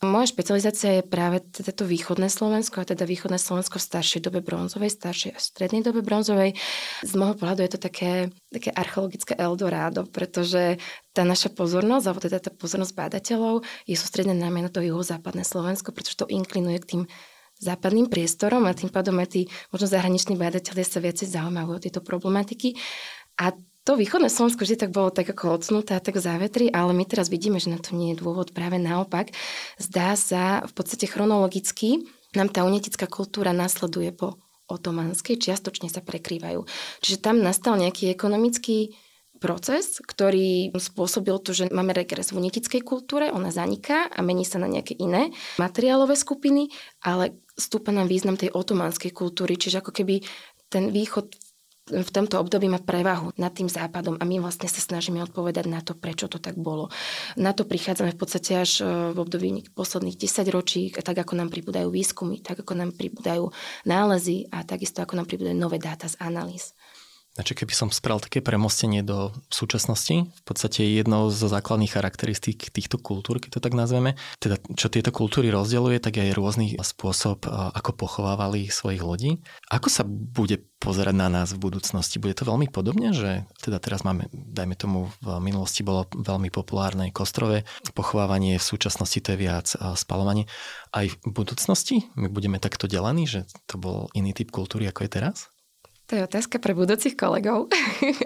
Moja 0.00 0.32
špecializácia 0.32 0.98
je 0.98 1.04
práve 1.04 1.44
teda 1.44 1.76
to 1.76 1.84
východné 1.84 2.32
Slovensko 2.32 2.80
a 2.80 2.88
teda 2.88 3.04
východné 3.04 3.36
Slovensko 3.36 3.76
v 3.76 3.84
staršej 3.84 4.20
dobe 4.24 4.40
bronzovej, 4.40 4.88
staršej 4.88 5.36
a 5.36 5.38
strednej 5.38 5.84
dobe 5.84 6.00
bronzovej. 6.00 6.56
Z 7.04 7.12
môjho 7.12 7.36
pohľadu 7.36 7.68
je 7.68 7.70
to 7.76 7.80
také, 7.84 8.12
také 8.54 8.70
archeologické 8.70 9.34
Eldorado, 9.34 10.06
pretože 10.06 10.78
tá 11.10 11.26
naša 11.26 11.50
pozornosť, 11.50 12.04
alebo 12.06 12.20
teda 12.22 12.38
tá 12.38 12.50
pozornosť 12.54 12.94
bádateľov 12.94 13.66
je 13.84 13.98
sústredená 13.98 14.46
najmä 14.46 14.66
na 14.66 14.70
to 14.70 14.78
juhozápadné 14.78 15.42
Slovensko, 15.42 15.90
pretože 15.90 16.14
to 16.14 16.30
inklinuje 16.30 16.78
k 16.78 16.90
tým 16.94 17.02
západným 17.58 18.06
priestorom 18.10 18.66
a 18.66 18.74
tým 18.74 18.90
pádom 18.90 19.14
aj 19.18 19.28
tí 19.34 19.42
možno 19.70 19.86
zahraniční 19.90 20.34
bádatelia 20.38 20.86
sa 20.86 21.02
viacej 21.02 21.26
zaujímajú 21.34 21.68
o 21.70 21.82
tieto 21.82 22.00
problematiky. 22.02 22.78
A 23.40 23.54
to 23.84 24.00
východné 24.00 24.32
Slovensko 24.32 24.64
vždy 24.64 24.76
tak 24.80 24.90
bolo 24.96 25.12
tak 25.12 25.28
ako 25.28 25.60
odsnuté 25.60 25.92
a 25.92 26.00
tak 26.00 26.16
závetri, 26.16 26.72
ale 26.72 26.96
my 26.96 27.04
teraz 27.04 27.28
vidíme, 27.28 27.60
že 27.60 27.68
na 27.68 27.76
to 27.76 27.92
nie 27.92 28.16
je 28.16 28.20
dôvod. 28.24 28.56
Práve 28.56 28.80
naopak, 28.80 29.30
zdá 29.76 30.16
sa 30.16 30.64
v 30.64 30.72
podstate 30.72 31.04
chronologicky, 31.04 32.00
nám 32.34 32.50
tá 32.50 32.66
unetická 32.66 33.06
kultúra 33.06 33.54
nasleduje 33.54 34.10
po 34.10 34.43
otomanskej, 34.74 35.38
čiastočne 35.38 35.86
sa 35.88 36.02
prekrývajú. 36.02 36.66
Čiže 37.00 37.22
tam 37.22 37.40
nastal 37.40 37.78
nejaký 37.78 38.10
ekonomický 38.10 38.94
proces, 39.42 40.00
ktorý 40.00 40.72
spôsobil 40.78 41.36
to, 41.42 41.52
že 41.52 41.68
máme 41.68 41.92
regres 41.92 42.32
v 42.32 42.40
unetickej 42.46 42.80
kultúre, 42.80 43.28
ona 43.28 43.52
zaniká 43.52 44.08
a 44.08 44.24
mení 44.24 44.46
sa 44.46 44.56
na 44.56 44.70
nejaké 44.70 44.96
iné 44.96 45.34
materiálové 45.60 46.16
skupiny, 46.16 46.72
ale 47.04 47.36
stúpa 47.52 47.92
nám 47.92 48.08
význam 48.08 48.40
tej 48.40 48.54
otomanskej 48.54 49.12
kultúry, 49.12 49.60
čiže 49.60 49.84
ako 49.84 49.92
keby 49.92 50.24
ten 50.72 50.90
východ 50.90 51.36
v 51.84 52.10
tomto 52.10 52.40
období 52.40 52.64
má 52.64 52.80
prevahu 52.80 53.36
nad 53.36 53.52
tým 53.52 53.68
západom 53.68 54.16
a 54.16 54.24
my 54.24 54.40
vlastne 54.40 54.72
sa 54.72 54.80
snažíme 54.80 55.20
odpovedať 55.20 55.68
na 55.68 55.84
to, 55.84 55.92
prečo 55.92 56.32
to 56.32 56.40
tak 56.40 56.56
bolo. 56.56 56.88
Na 57.36 57.52
to 57.52 57.68
prichádzame 57.68 58.16
v 58.16 58.20
podstate 58.24 58.56
až 58.56 58.80
e, 58.80 59.12
v 59.12 59.18
období 59.20 59.68
posledných 59.76 60.16
10 60.16 60.48
ročí, 60.48 60.88
tak 60.96 61.12
ako 61.12 61.36
nám 61.36 61.52
pribúdajú 61.52 61.92
výskumy, 61.92 62.40
tak 62.40 62.64
ako 62.64 62.72
nám 62.72 62.96
pribúdajú 62.96 63.52
nálezy 63.84 64.48
a 64.48 64.64
takisto 64.64 65.04
ako 65.04 65.20
nám 65.20 65.28
pribúdajú 65.28 65.52
nové 65.52 65.76
dáta 65.76 66.08
z 66.08 66.16
analýz. 66.24 66.72
Znači, 67.34 67.58
keby 67.58 67.74
som 67.74 67.88
spravil 67.90 68.22
také 68.22 68.38
premostenie 68.38 69.02
do 69.02 69.34
súčasnosti, 69.50 70.30
v 70.30 70.42
podstate 70.46 70.86
jednou 70.86 71.34
zo 71.34 71.50
základných 71.50 71.90
charakteristík 71.90 72.70
týchto 72.70 72.94
kultúr, 73.02 73.42
keď 73.42 73.58
to 73.58 73.64
tak 73.66 73.74
nazveme, 73.74 74.14
teda 74.38 74.62
čo 74.78 74.86
tieto 74.86 75.10
kultúry 75.10 75.50
rozdeľuje, 75.50 75.98
tak 75.98 76.22
je 76.22 76.30
rôzny 76.30 76.78
spôsob, 76.78 77.42
ako 77.50 77.90
pochovávali 77.98 78.70
svojich 78.70 79.02
ľudí. 79.02 79.42
Ako 79.66 79.90
sa 79.90 80.06
bude 80.06 80.62
pozerať 80.78 81.16
na 81.18 81.26
nás 81.26 81.50
v 81.50 81.58
budúcnosti? 81.58 82.22
Bude 82.22 82.38
to 82.38 82.46
veľmi 82.46 82.70
podobne, 82.70 83.10
že 83.10 83.50
teda 83.58 83.82
teraz 83.82 84.06
máme, 84.06 84.30
dajme 84.30 84.78
tomu, 84.78 85.10
v 85.18 85.28
minulosti 85.42 85.82
bolo 85.82 86.06
veľmi 86.14 86.54
populárne 86.54 87.10
kostrové 87.10 87.66
pochovávanie, 87.98 88.62
v 88.62 88.68
súčasnosti 88.70 89.18
to 89.18 89.34
je 89.34 89.42
viac 89.42 89.66
spalovanie. 89.98 90.46
Aj 90.94 91.10
v 91.10 91.16
budúcnosti 91.26 92.06
my 92.14 92.30
budeme 92.30 92.62
takto 92.62 92.86
delení, 92.86 93.26
že 93.26 93.50
to 93.66 93.74
bol 93.74 94.06
iný 94.14 94.30
typ 94.30 94.54
kultúry, 94.54 94.86
ako 94.86 95.02
je 95.02 95.10
teraz? 95.10 95.50
To 96.04 96.20
je 96.20 96.28
otázka 96.28 96.60
pre 96.60 96.76
budúcich 96.76 97.16
kolegov 97.16 97.72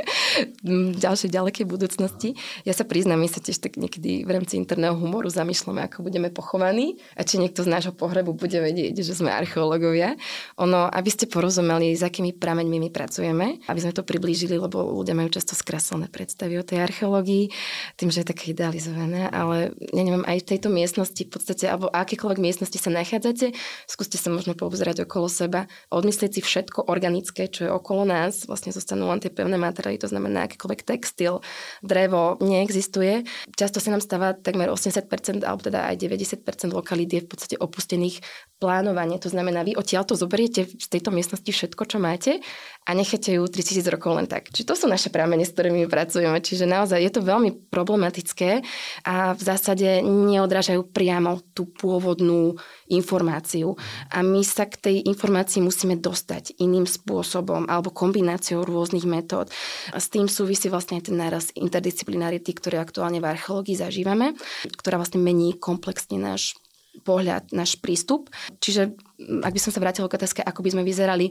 v 0.66 0.98
ďalšej 0.98 1.30
ďalekej 1.30 1.62
budúcnosti. 1.62 2.34
Ja 2.66 2.74
sa 2.74 2.82
priznám, 2.82 3.22
my 3.22 3.30
sa 3.30 3.38
tiež 3.38 3.62
tak 3.62 3.78
niekedy 3.78 4.26
v 4.26 4.30
rámci 4.34 4.58
interného 4.58 4.98
humoru 4.98 5.30
zamýšľame, 5.30 5.86
ako 5.86 6.02
budeme 6.02 6.26
pochovaní 6.34 6.98
a 7.14 7.22
či 7.22 7.38
niekto 7.38 7.62
z 7.62 7.70
nášho 7.70 7.94
pohrebu 7.94 8.34
bude 8.34 8.58
vedieť, 8.58 8.98
že 8.98 9.14
sme 9.14 9.30
archeológovia. 9.30 10.18
Ono, 10.58 10.90
aby 10.90 11.06
ste 11.06 11.30
porozumeli, 11.30 11.94
s 11.94 12.02
akými 12.02 12.34
prameňmi 12.34 12.82
my 12.82 12.90
pracujeme, 12.90 13.62
aby 13.70 13.78
sme 13.78 13.94
to 13.94 14.02
priblížili, 14.02 14.58
lebo 14.58 14.82
ľudia 14.82 15.14
majú 15.14 15.30
často 15.30 15.54
skreslené 15.54 16.10
predstavy 16.10 16.58
o 16.58 16.66
tej 16.66 16.82
archeológii, 16.82 17.54
tým, 17.94 18.10
že 18.10 18.26
je 18.26 18.30
také 18.34 18.58
idealizované, 18.58 19.30
ale 19.30 19.70
ja 19.94 20.02
neviem, 20.02 20.26
aj 20.26 20.42
v 20.42 20.48
tejto 20.50 20.66
miestnosti 20.66 21.22
v 21.22 21.30
podstate, 21.30 21.70
alebo 21.70 21.94
akékoľvek 21.94 22.42
miestnosti 22.42 22.74
sa 22.74 22.90
nachádzate, 22.90 23.54
skúste 23.86 24.18
sa 24.18 24.34
možno 24.34 24.58
poobzerať 24.58 25.06
okolo 25.06 25.30
seba, 25.30 25.70
odmyslieť 25.94 26.34
si 26.34 26.40
všetko 26.42 26.90
organické, 26.90 27.46
čo 27.46 27.67
okolo 27.70 28.08
nás 28.08 28.48
vlastne 28.48 28.72
zostanú 28.72 29.08
len 29.12 29.20
tie 29.20 29.32
pevné 29.32 29.60
materiály, 29.60 30.00
to 30.00 30.10
znamená 30.10 30.48
akýkoľvek 30.48 30.80
textil, 30.82 31.44
drevo 31.84 32.40
neexistuje. 32.40 33.28
Často 33.54 33.78
sa 33.78 33.92
nám 33.94 34.02
stáva 34.02 34.34
takmer 34.34 34.72
80% 34.72 35.44
alebo 35.44 35.60
teda 35.62 35.88
aj 35.88 35.96
90% 36.00 36.72
lokalít 36.72 37.10
je 37.12 37.20
v 37.24 37.28
podstate 37.28 37.56
opustených 37.60 38.20
plánovanie. 38.58 39.22
To 39.22 39.30
znamená, 39.30 39.62
vy 39.62 39.78
odtiaľ 39.78 40.02
to 40.02 40.18
zoberiete 40.18 40.66
z 40.66 40.86
tejto 40.90 41.14
miestnosti 41.14 41.46
všetko, 41.46 41.82
čo 41.86 41.98
máte 42.02 42.42
a 42.88 42.96
necháte 42.96 43.36
ju 43.36 43.44
3000 43.44 43.84
rokov 43.92 44.16
len 44.16 44.24
tak. 44.24 44.48
Čiže 44.48 44.64
to 44.64 44.74
sú 44.74 44.86
naše 44.88 45.12
prámene, 45.12 45.44
s 45.44 45.52
ktorými 45.52 45.84
pracujeme. 45.92 46.40
Čiže 46.40 46.64
naozaj 46.64 47.04
je 47.04 47.12
to 47.12 47.20
veľmi 47.20 47.68
problematické 47.68 48.64
a 49.04 49.36
v 49.36 49.42
zásade 49.44 50.00
neodrážajú 50.00 50.88
priamo 50.88 51.44
tú 51.52 51.68
pôvodnú 51.68 52.56
informáciu. 52.88 53.76
A 54.08 54.24
my 54.24 54.40
sa 54.40 54.64
k 54.64 54.80
tej 54.80 54.96
informácii 55.04 55.60
musíme 55.60 56.00
dostať 56.00 56.56
iným 56.64 56.88
spôsobom 56.88 57.68
alebo 57.68 57.92
kombináciou 57.92 58.64
rôznych 58.64 59.04
metód. 59.04 59.52
A 59.92 60.00
s 60.00 60.08
tým 60.08 60.24
súvisí 60.24 60.72
vlastne 60.72 60.96
aj 60.96 61.12
ten 61.12 61.20
náraz 61.20 61.52
interdisciplinarity, 61.52 62.56
ktorý 62.56 62.80
aktuálne 62.80 63.20
v 63.20 63.28
archeológii 63.28 63.76
zažívame, 63.76 64.32
ktorá 64.80 64.96
vlastne 64.96 65.20
mení 65.20 65.60
komplexne 65.60 66.16
náš 66.16 66.56
pohľad, 67.04 67.54
náš 67.54 67.78
prístup. 67.78 68.30
Čiže 68.58 68.94
ak 69.42 69.52
by 69.54 69.60
som 69.60 69.72
sa 69.74 69.82
vrátila 69.82 70.10
k 70.10 70.18
otázke, 70.18 70.40
ako 70.42 70.60
by 70.62 70.70
sme 70.74 70.82
vyzerali 70.86 71.30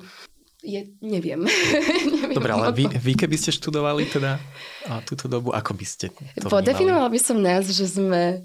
je, 0.66 0.90
neviem. 1.06 1.46
neviem. 2.18 2.36
Dobre, 2.38 2.52
ale 2.52 2.74
vy, 2.74 2.90
vy 2.90 3.14
keby 3.14 3.36
ste 3.38 3.54
študovali 3.54 4.10
teda 4.10 4.42
a 4.90 5.04
túto 5.06 5.30
dobu, 5.30 5.54
ako 5.54 5.72
by 5.78 5.86
ste 5.86 6.10
to 6.12 6.50
Podefinovala 6.50 7.14
by 7.14 7.20
som 7.22 7.38
nás, 7.38 7.70
že 7.70 7.86
sme 7.86 8.42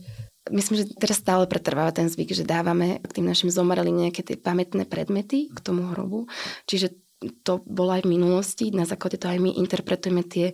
Myslím, 0.51 0.83
že 0.83 0.91
teraz 0.99 1.23
stále 1.23 1.47
pretrváva 1.47 1.95
ten 1.95 2.11
zvyk, 2.11 2.35
že 2.35 2.43
dávame 2.43 2.99
k 2.99 3.23
tým 3.23 3.31
našim 3.31 3.47
zomrelým 3.47 3.95
nejaké 3.95 4.27
tie 4.27 4.35
pamätné 4.35 4.91
predmety 4.91 5.47
k 5.55 5.59
tomu 5.63 5.87
hrobu. 5.95 6.27
Čiže 6.67 6.99
to 7.47 7.63
bolo 7.63 7.95
aj 7.95 8.03
v 8.03 8.19
minulosti, 8.19 8.75
na 8.75 8.83
základe 8.83 9.23
toho 9.23 9.39
aj 9.39 9.39
my 9.39 9.55
interpretujeme 9.63 10.27
tie 10.27 10.51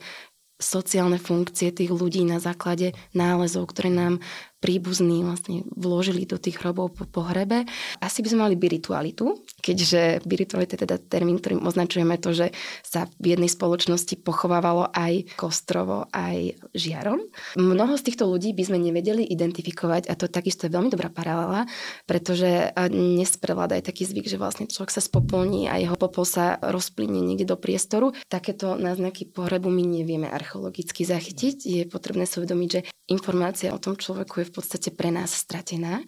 sociálne 0.61 1.17
funkcie 1.17 1.73
tých 1.73 1.89
ľudí 1.89 2.27
na 2.27 2.37
základe 2.37 2.93
nálezov, 3.17 3.71
ktoré 3.73 3.89
nám 3.89 4.21
príbuzní 4.59 5.23
vlastne 5.23 5.63
vložili 5.71 6.27
do 6.27 6.35
tých 6.35 6.59
hrobov 6.59 6.99
po 6.99 7.07
pohrebe. 7.07 7.63
Asi 8.03 8.23
by 8.23 8.29
sme 8.31 8.41
mali 8.51 8.55
biritualitu, 8.59 9.39
keďže 9.63 10.27
biritualita 10.27 10.75
je 10.75 10.83
teda 10.83 10.97
termín, 10.99 11.39
ktorým 11.39 11.63
označujeme 11.63 12.19
to, 12.19 12.35
že 12.35 12.47
sa 12.83 13.07
v 13.23 13.39
jednej 13.39 13.47
spoločnosti 13.47 14.19
pochovávalo 14.27 14.91
aj 14.91 15.31
kostrovo, 15.39 16.11
aj 16.11 16.59
žiarom. 16.75 17.23
Mnoho 17.55 17.95
z 17.95 18.11
týchto 18.11 18.27
ľudí 18.27 18.51
by 18.51 18.67
sme 18.67 18.79
nevedeli 18.83 19.23
identifikovať 19.23 20.11
a 20.11 20.19
to 20.19 20.27
takisto 20.27 20.67
je 20.67 20.75
veľmi 20.75 20.91
dobrá 20.91 21.07
paralela, 21.07 21.71
pretože 22.11 22.75
dnes 22.75 23.31
prevláda 23.39 23.79
aj 23.79 23.87
taký 23.95 24.11
zvyk, 24.11 24.27
že 24.27 24.41
vlastne 24.43 24.67
človek 24.67 24.91
sa 24.91 25.03
spopolní 25.05 25.71
a 25.71 25.79
jeho 25.79 25.95
popol 25.95 26.27
sa 26.27 26.59
rozplynie 26.59 27.23
niekde 27.23 27.47
do 27.47 27.57
priestoru. 27.57 28.11
Takéto 28.27 28.75
náznaky 28.75 29.31
pohrebu 29.31 29.71
my 29.71 30.03
nevieme 30.03 30.27
archeologicky 30.27 31.07
zachytiť. 31.07 31.57
Je 31.63 31.83
potrebné 31.87 32.27
si 32.27 32.43
uvedomiť, 32.43 32.69
že 32.69 32.81
informácia 33.09 33.73
o 33.73 33.81
tom 33.81 33.97
človeku 33.97 34.45
je 34.45 34.48
v 34.49 34.57
podstate 34.57 34.89
pre 34.91 35.13
nás 35.13 35.31
stratená. 35.37 36.01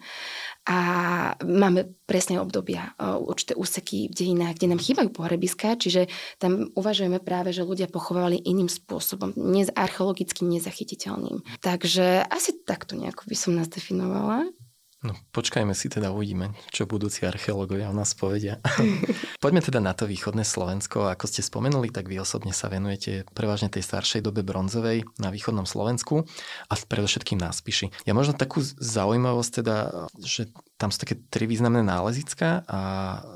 A 0.65 0.77
máme 1.41 1.89
presne 2.05 2.37
obdobia, 2.37 2.93
určité 3.01 3.57
úseky 3.57 4.09
v 4.09 4.13
dejinách, 4.13 4.61
kde 4.61 4.69
nám 4.69 4.81
chýbajú 4.81 5.09
pohrebiská, 5.09 5.73
čiže 5.73 6.05
tam 6.37 6.69
uvažujeme 6.77 7.17
práve, 7.17 7.49
že 7.49 7.65
ľudia 7.65 7.89
pochovávali 7.89 8.37
iným 8.41 8.69
spôsobom, 8.69 9.33
nez, 9.37 9.73
archeologicky 9.73 10.45
nezachytiteľným. 10.45 11.41
Takže 11.65 12.29
asi 12.29 12.61
takto 12.61 12.93
nejako 12.93 13.25
by 13.25 13.35
som 13.37 13.57
nás 13.57 13.73
definovala. 13.73 14.45
No 15.01 15.17
počkajme 15.33 15.73
si 15.73 15.89
teda, 15.89 16.13
uvidíme, 16.13 16.53
čo 16.69 16.85
budúci 16.85 17.25
archeológovia 17.25 17.89
o 17.89 17.97
nás 17.97 18.13
povedia. 18.13 18.61
Poďme 19.43 19.65
teda 19.65 19.81
na 19.81 19.97
to 19.97 20.05
východné 20.05 20.45
Slovensko. 20.45 21.09
Ako 21.09 21.25
ste 21.25 21.41
spomenuli, 21.41 21.89
tak 21.89 22.05
vy 22.05 22.21
osobne 22.21 22.53
sa 22.53 22.69
venujete 22.69 23.25
prevažne 23.33 23.73
tej 23.73 23.81
staršej 23.81 24.21
dobe 24.21 24.45
bronzovej 24.45 25.01
na 25.17 25.33
východnom 25.33 25.65
Slovensku 25.65 26.29
a 26.69 26.73
predovšetkým 26.77 27.41
na 27.41 27.49
Spiši. 27.49 28.05
Ja 28.05 28.13
možno 28.13 28.37
takú 28.37 28.61
zaujímavosť 28.61 29.51
teda, 29.65 30.05
že 30.21 30.53
tam 30.81 30.89
sú 30.89 31.05
také 31.05 31.21
tri 31.29 31.45
významné 31.45 31.85
nálezická 31.85 32.65
a 32.65 32.79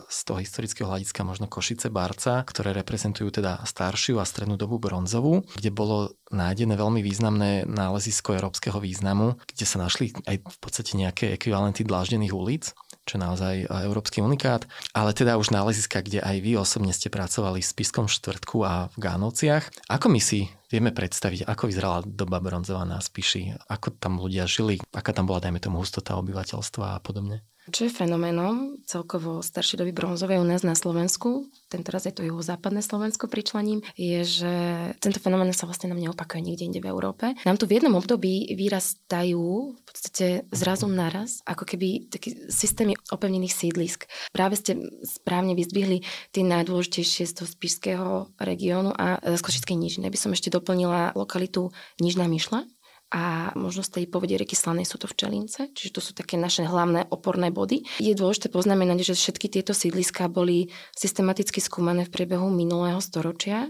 z 0.10 0.20
toho 0.25 0.42
historického 0.42 0.90
hľadiska 0.90 1.22
možno 1.22 1.46
Košice 1.46 1.94
Barca, 1.94 2.42
ktoré 2.42 2.74
reprezentujú 2.74 3.30
teda 3.30 3.62
staršiu 3.62 4.18
a 4.18 4.25
strednú 4.25 4.58
dobu 4.58 4.82
bronzovú, 4.82 5.46
kde 5.54 5.70
bolo 5.70 6.18
nájdené 6.34 6.74
veľmi 6.74 7.06
významné 7.06 7.70
nálezisko 7.70 8.34
európskeho 8.34 8.82
významu, 8.82 9.38
kde 9.46 9.66
sa 9.70 9.78
našli 9.78 10.10
aj 10.25 10.42
v 10.42 10.58
podstate 10.58 10.98
nejaké 10.98 11.38
ekvivalenty 11.38 11.86
dláždených 11.86 12.34
ulic 12.34 12.74
čo 13.06 13.22
je 13.22 13.22
naozaj 13.22 13.56
e, 13.62 13.66
európsky 13.86 14.20
unikát, 14.20 14.66
ale 14.98 15.14
teda 15.14 15.38
už 15.38 15.54
náleziska, 15.54 16.02
kde 16.02 16.25
aj 16.25 16.42
vy 16.42 16.58
osobne 16.58 16.90
ste 16.90 17.14
pracovali 17.14 17.62
v 17.62 17.70
Spiskom 17.70 18.10
štvrtku 18.10 18.66
a 18.66 18.90
v 18.90 18.98
Gánovciach. 18.98 19.94
Ako 19.94 20.10
my 20.10 20.18
si 20.18 20.50
vieme 20.75 20.91
predstaviť, 20.91 21.48
ako 21.48 21.72
vyzerala 21.72 22.03
doba 22.03 22.44
bronzová 22.44 22.84
na 22.84 23.00
Spiši, 23.00 23.55
ako 23.72 23.96
tam 23.96 24.20
ľudia 24.20 24.44
žili, 24.44 24.75
aká 24.91 25.15
tam 25.15 25.24
bola, 25.24 25.39
dajme 25.39 25.63
tomu, 25.63 25.79
hustota 25.79 26.20
obyvateľstva 26.20 27.00
a 27.00 27.01
podobne? 27.01 27.48
Čo 27.65 27.89
je 27.89 27.98
fenoménom 27.98 28.77
celkovo 28.86 29.41
staršej 29.41 29.81
doby 29.81 29.89
bronzovej 29.89 30.38
u 30.38 30.45
nás 30.45 30.62
na 30.62 30.77
Slovensku, 30.77 31.50
tento 31.65 31.89
raz 31.89 32.05
je 32.05 32.13
to 32.13 32.22
jeho 32.22 32.38
západné 32.38 32.86
Slovensko 32.86 33.25
pričlením, 33.25 33.81
je, 33.98 34.22
že 34.22 34.53
tento 35.01 35.17
fenomén 35.17 35.50
sa 35.50 35.65
vlastne 35.65 35.89
nám 35.89 35.98
neopakuje 35.98 36.45
nikde 36.45 36.63
inde 36.69 36.79
v 36.79 36.93
Európe. 36.93 37.34
Nám 37.41 37.57
tu 37.57 37.65
v 37.65 37.81
jednom 37.81 37.98
období 37.98 38.53
vyrastajú 38.53 39.74
v 39.74 39.81
podstate 39.81 40.45
zrazu 40.53 40.86
naraz, 40.86 41.41
ako 41.41 41.65
keby 41.65 42.13
taký 42.13 42.38
systémy 42.53 42.93
opevnených 43.10 43.57
sídlisk. 43.57 44.05
Práve 44.29 44.62
ste 44.62 44.77
správne 45.01 45.57
vyzdvihli 45.57 46.05
tie 46.38 46.45
najdôležitejšie 46.45 47.25
z 47.25 47.34
toho 47.34 47.50
spišského 47.50 48.10
regiónu 48.38 48.93
a 48.93 49.17
z 49.17 49.41
Košickej 49.41 49.74
nížiny. 49.74 50.13
By 50.13 50.19
som 50.22 50.38
ešte 50.38 50.53
doplnila 50.53 51.17
lokalitu 51.17 51.74
Nižná 51.98 52.29
Myšla, 52.29 52.69
a 53.14 53.54
možno 53.54 53.86
z 53.86 54.02
tej 54.02 54.06
povedie 54.10 54.34
reky 54.36 54.58
Slanej 54.58 54.90
sú 54.90 54.98
to 54.98 55.06
včelince, 55.06 55.70
čiže 55.78 55.94
to 55.94 56.02
sú 56.02 56.18
také 56.18 56.42
naše 56.42 56.66
hlavné 56.66 57.06
oporné 57.14 57.54
body. 57.54 57.86
Je 58.02 58.18
dôležité 58.18 58.50
poznamenať, 58.50 59.14
že 59.14 59.14
všetky 59.14 59.48
tieto 59.48 59.78
sídliská 59.78 60.26
boli 60.26 60.74
systematicky 60.98 61.62
skúmané 61.62 62.10
v 62.10 62.14
priebehu 62.14 62.50
minulého 62.50 62.98
storočia, 62.98 63.70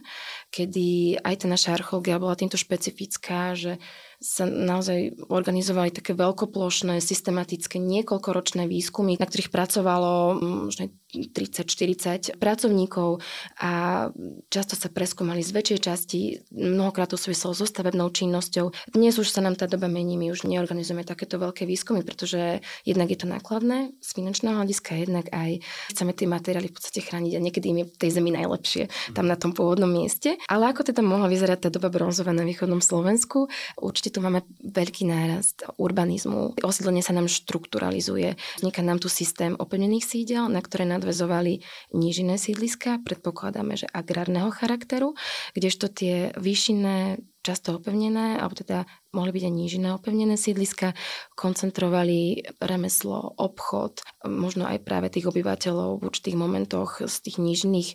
kedy 0.55 1.19
aj 1.19 1.43
tá 1.43 1.47
naša 1.51 1.75
archeológia 1.75 2.15
bola 2.15 2.39
týmto 2.39 2.55
špecifická, 2.55 3.59
že 3.59 3.75
sa 4.21 4.47
naozaj 4.47 5.27
organizovali 5.27 5.91
také 5.91 6.15
veľkoplošné, 6.15 6.99
systematické, 7.03 7.77
niekoľkoročné 7.79 8.65
výskumy, 8.65 9.19
na 9.19 9.27
ktorých 9.27 9.53
pracovalo 9.53 10.39
možno 10.69 10.91
30-40 11.15 12.35
pracovníkov 12.35 13.23
a 13.63 14.05
často 14.51 14.75
sa 14.75 14.91
preskúmali 14.91 15.39
z 15.39 15.55
väčšej 15.55 15.79
časti, 15.79 16.19
mnohokrát 16.51 17.07
to 17.07 17.15
súviselo 17.15 17.55
so 17.55 17.63
stavebnou 17.63 18.11
činnosťou. 18.11 18.75
Dnes 18.91 19.15
už 19.15 19.31
sa 19.31 19.39
nám 19.39 19.55
tá 19.55 19.63
doba 19.69 19.87
mení, 19.87 20.19
my 20.19 20.35
už 20.35 20.43
neorganizujeme 20.43 21.07
takéto 21.07 21.39
veľké 21.39 21.63
výskumy, 21.63 22.03
pretože 22.03 22.59
jednak 22.83 23.07
je 23.07 23.19
to 23.19 23.31
nákladné 23.31 23.95
z 24.03 24.09
finančného 24.11 24.59
hľadiska, 24.59 24.91
jednak 24.99 25.31
aj 25.31 25.63
chceme 25.95 26.11
tie 26.11 26.27
materiály 26.27 26.67
v 26.67 26.75
podstate 26.75 26.99
chrániť 26.99 27.33
a 27.37 27.43
niekedy 27.43 27.65
im 27.71 27.79
je 27.83 27.89
v 27.91 27.99
tej 27.99 28.11
zemi 28.11 28.31
najlepšie, 28.35 28.91
tam 29.15 29.31
na 29.31 29.39
tom 29.39 29.55
pôvodnom 29.55 29.87
mieste. 29.87 30.35
Ale 30.51 30.67
ako 30.67 30.91
teda 30.91 30.99
mohla 30.99 31.31
vyzerať 31.31 31.67
tá 31.67 31.69
doba 31.71 31.87
bronzová 31.87 32.35
na 32.35 32.43
východnom 32.43 32.83
Slovensku? 32.83 33.47
Určite 33.79 34.14
tu 34.15 34.23
máme 34.23 34.47
veľký 34.63 35.03
nárast 35.03 35.67
urbanizmu. 35.75 36.55
Osídlenie 36.63 37.03
sa 37.03 37.11
nám 37.11 37.27
štrukturalizuje. 37.27 38.39
Vzniká 38.63 38.79
nám 38.79 39.03
tu 39.03 39.11
systém 39.11 39.59
opevnených 39.59 40.07
sídel, 40.07 40.47
na 40.47 40.63
ktoré 40.63 40.87
nadvezovali 40.87 41.59
nížinné 41.91 42.39
sídliska, 42.39 43.03
predpokladáme, 43.03 43.75
že 43.75 43.91
agrárneho 43.91 44.55
charakteru, 44.55 45.19
kdežto 45.51 45.91
tie 45.91 46.31
výšinné 46.39 47.19
často 47.45 47.77
opevnené, 47.77 48.41
alebo 48.41 48.57
teda 48.57 48.89
mohli 49.13 49.29
byť 49.35 49.43
aj 49.45 49.53
nížinné 49.53 49.89
opevnené 49.93 50.33
sídliska, 50.33 50.97
koncentrovali 51.37 52.41
remeslo, 52.57 53.37
obchod, 53.37 54.01
možno 54.25 54.65
aj 54.65 54.81
práve 54.81 55.13
tých 55.13 55.29
obyvateľov 55.29 56.01
v 56.01 56.05
určitých 56.09 56.39
momentoch 56.39 57.05
z 57.05 57.15
tých 57.21 57.37
nížnych 57.37 57.93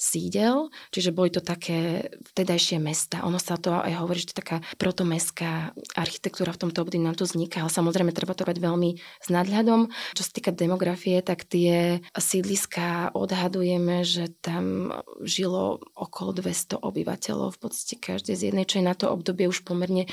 sídel, 0.00 0.72
čiže 0.88 1.12
boli 1.12 1.28
to 1.28 1.44
také 1.44 2.08
vtedajšie 2.32 2.80
mesta. 2.80 3.20
Ono 3.28 3.36
sa 3.36 3.60
to 3.60 3.76
aj 3.76 4.00
hovorí, 4.00 4.24
že 4.24 4.32
to 4.32 4.40
je 4.40 4.40
taká 4.40 4.56
protomestská 4.80 5.76
architektúra 5.92 6.56
v 6.56 6.64
tomto 6.64 6.80
období 6.80 6.96
nám 6.96 7.20
tu 7.20 7.28
vzniká, 7.28 7.60
ale 7.60 7.68
samozrejme 7.68 8.16
treba 8.16 8.32
to 8.32 8.48
brať 8.48 8.64
veľmi 8.64 8.96
s 8.96 9.28
nadhľadom. 9.28 9.92
Čo 10.16 10.22
sa 10.24 10.32
týka 10.32 10.56
demografie, 10.56 11.20
tak 11.20 11.44
tie 11.44 12.00
sídliska 12.16 13.12
odhadujeme, 13.12 14.00
že 14.08 14.32
tam 14.40 14.96
žilo 15.20 15.84
okolo 15.92 16.32
200 16.32 16.80
obyvateľov 16.80 17.60
v 17.60 17.60
podstate 17.60 18.00
každej 18.00 18.34
z 18.40 18.42
jednej, 18.48 18.64
čo 18.64 18.80
je 18.80 18.88
na 18.88 18.96
to 18.96 19.12
obdobie 19.12 19.44
už 19.52 19.68
pomerne 19.68 20.08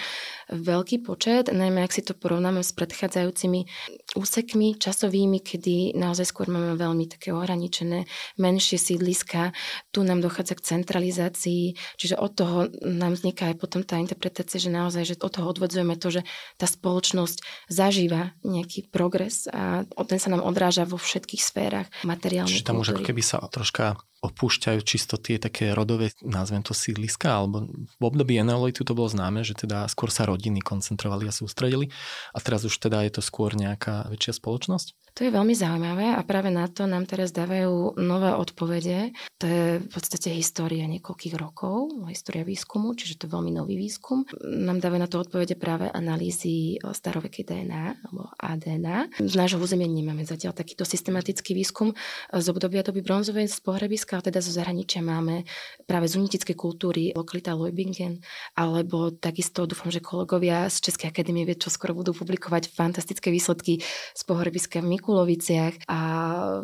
veľký 0.51 1.07
počet, 1.07 1.47
najmä 1.47 1.87
ak 1.87 1.95
si 1.95 2.03
to 2.03 2.11
porovnáme 2.11 2.59
s 2.59 2.75
predchádzajúcimi 2.75 3.63
úsekmi 4.19 4.75
časovými, 4.75 5.39
kedy 5.39 5.95
naozaj 5.95 6.27
skôr 6.27 6.51
máme 6.51 6.75
veľmi 6.75 7.07
také 7.07 7.31
ohraničené 7.31 8.03
menšie 8.35 8.75
sídliska, 8.75 9.55
tu 9.91 10.03
nám 10.03 10.21
dochádza 10.21 10.57
k 10.57 10.65
centralizácii, 10.77 11.77
čiže 11.97 12.15
od 12.17 12.31
toho 12.33 12.57
nám 12.83 13.17
vzniká 13.17 13.51
aj 13.51 13.57
potom 13.57 13.81
tá 13.81 13.97
interpretácia, 13.97 14.61
že 14.61 14.73
naozaj, 14.73 15.03
že 15.03 15.15
od 15.19 15.31
toho 15.31 15.47
odvodzujeme 15.49 15.95
to, 15.97 16.09
že 16.09 16.21
tá 16.55 16.65
spoločnosť 16.69 17.69
zažíva 17.71 18.37
nejaký 18.45 18.89
progres 18.89 19.47
a 19.49 19.87
ten 20.07 20.19
sa 20.19 20.31
nám 20.31 20.45
odráža 20.45 20.87
vo 20.87 20.95
všetkých 20.95 21.41
sférach 21.43 21.87
materiálnej 22.07 22.63
Čiže 22.63 22.67
tam 22.67 22.79
už 22.79 22.95
ako 22.95 23.03
keby 23.03 23.21
sa 23.21 23.43
troška 23.51 23.99
opúšťajú 24.17 24.79
čisto 24.81 25.21
tie 25.21 25.37
také 25.37 25.77
rodové, 25.77 26.09
nazvem 26.25 26.65
to 26.65 26.73
sídliska, 26.73 27.29
alebo 27.29 27.69
v 27.69 28.01
období 28.01 28.41
eneolitu 28.41 28.81
to 28.81 28.97
bolo 28.97 29.05
známe, 29.05 29.45
že 29.45 29.53
teda 29.53 29.85
skôr 29.85 30.09
sa 30.09 30.25
rodiny 30.25 30.57
koncentrovali 30.65 31.29
a 31.29 31.33
sústredili 31.35 31.93
a 32.33 32.41
teraz 32.41 32.65
už 32.65 32.73
teda 32.81 33.05
je 33.05 33.11
to 33.13 33.21
skôr 33.21 33.53
nejaká 33.53 34.09
väčšia 34.09 34.41
spoločnosť? 34.41 35.06
To 35.17 35.25
je 35.25 35.33
veľmi 35.33 35.57
zaujímavé 35.57 36.13
a 36.13 36.21
práve 36.21 36.53
na 36.53 36.69
to 36.69 36.85
nám 36.85 37.09
teraz 37.09 37.33
dávajú 37.33 37.97
nové 37.97 38.29
odpovede. 38.37 39.17
To 39.41 39.49
je 39.49 39.81
v 39.81 39.89
podstate 39.89 40.29
história 40.29 40.85
niekoľkých 40.85 41.33
rokov, 41.41 41.89
história 42.05 42.45
výskumu, 42.45 42.93
čiže 42.93 43.17
to 43.17 43.25
je 43.25 43.33
veľmi 43.33 43.49
nový 43.49 43.81
výskum. 43.81 44.29
Nám 44.45 44.77
dávajú 44.77 45.01
na 45.01 45.09
to 45.09 45.17
odpovede 45.17 45.57
práve 45.57 45.89
analýzy 45.89 46.77
starovekej 46.85 47.49
DNA 47.49 47.97
alebo 47.97 48.29
ADN. 48.37 49.09
Z 49.17 49.33
nášho 49.33 49.57
územia 49.57 49.89
nemáme 49.89 50.21
zatiaľ 50.21 50.53
takýto 50.53 50.85
systematický 50.85 51.57
výskum 51.57 51.97
z 52.29 52.45
obdobia 52.53 52.85
doby 52.85 53.01
bronzovej 53.01 53.49
z 53.49 53.57
pohrebiska, 53.65 54.21
ale 54.21 54.29
teda 54.29 54.45
zo 54.45 54.53
zahraničia 54.53 55.01
máme 55.01 55.49
práve 55.89 56.13
z 56.13 56.21
unitickej 56.21 56.53
kultúry 56.53 57.17
lokalita 57.17 57.57
Leubingen, 57.57 58.21
alebo 58.53 59.09
takisto 59.09 59.65
dúfam, 59.65 59.89
že 59.89 59.97
kolegovia 59.97 60.69
z 60.69 60.93
Českej 60.93 61.09
akadémie 61.09 61.41
vied 61.41 61.57
čo 61.57 61.73
skoro 61.73 61.97
budú 61.97 62.13
publikovať 62.13 62.69
fantastické 62.69 63.33
výsledky 63.33 63.81
z 64.13 64.21
pohrebiska 64.21 64.85
v 64.85 65.06
Mikuloviciach 65.07 65.87
a 65.87 65.99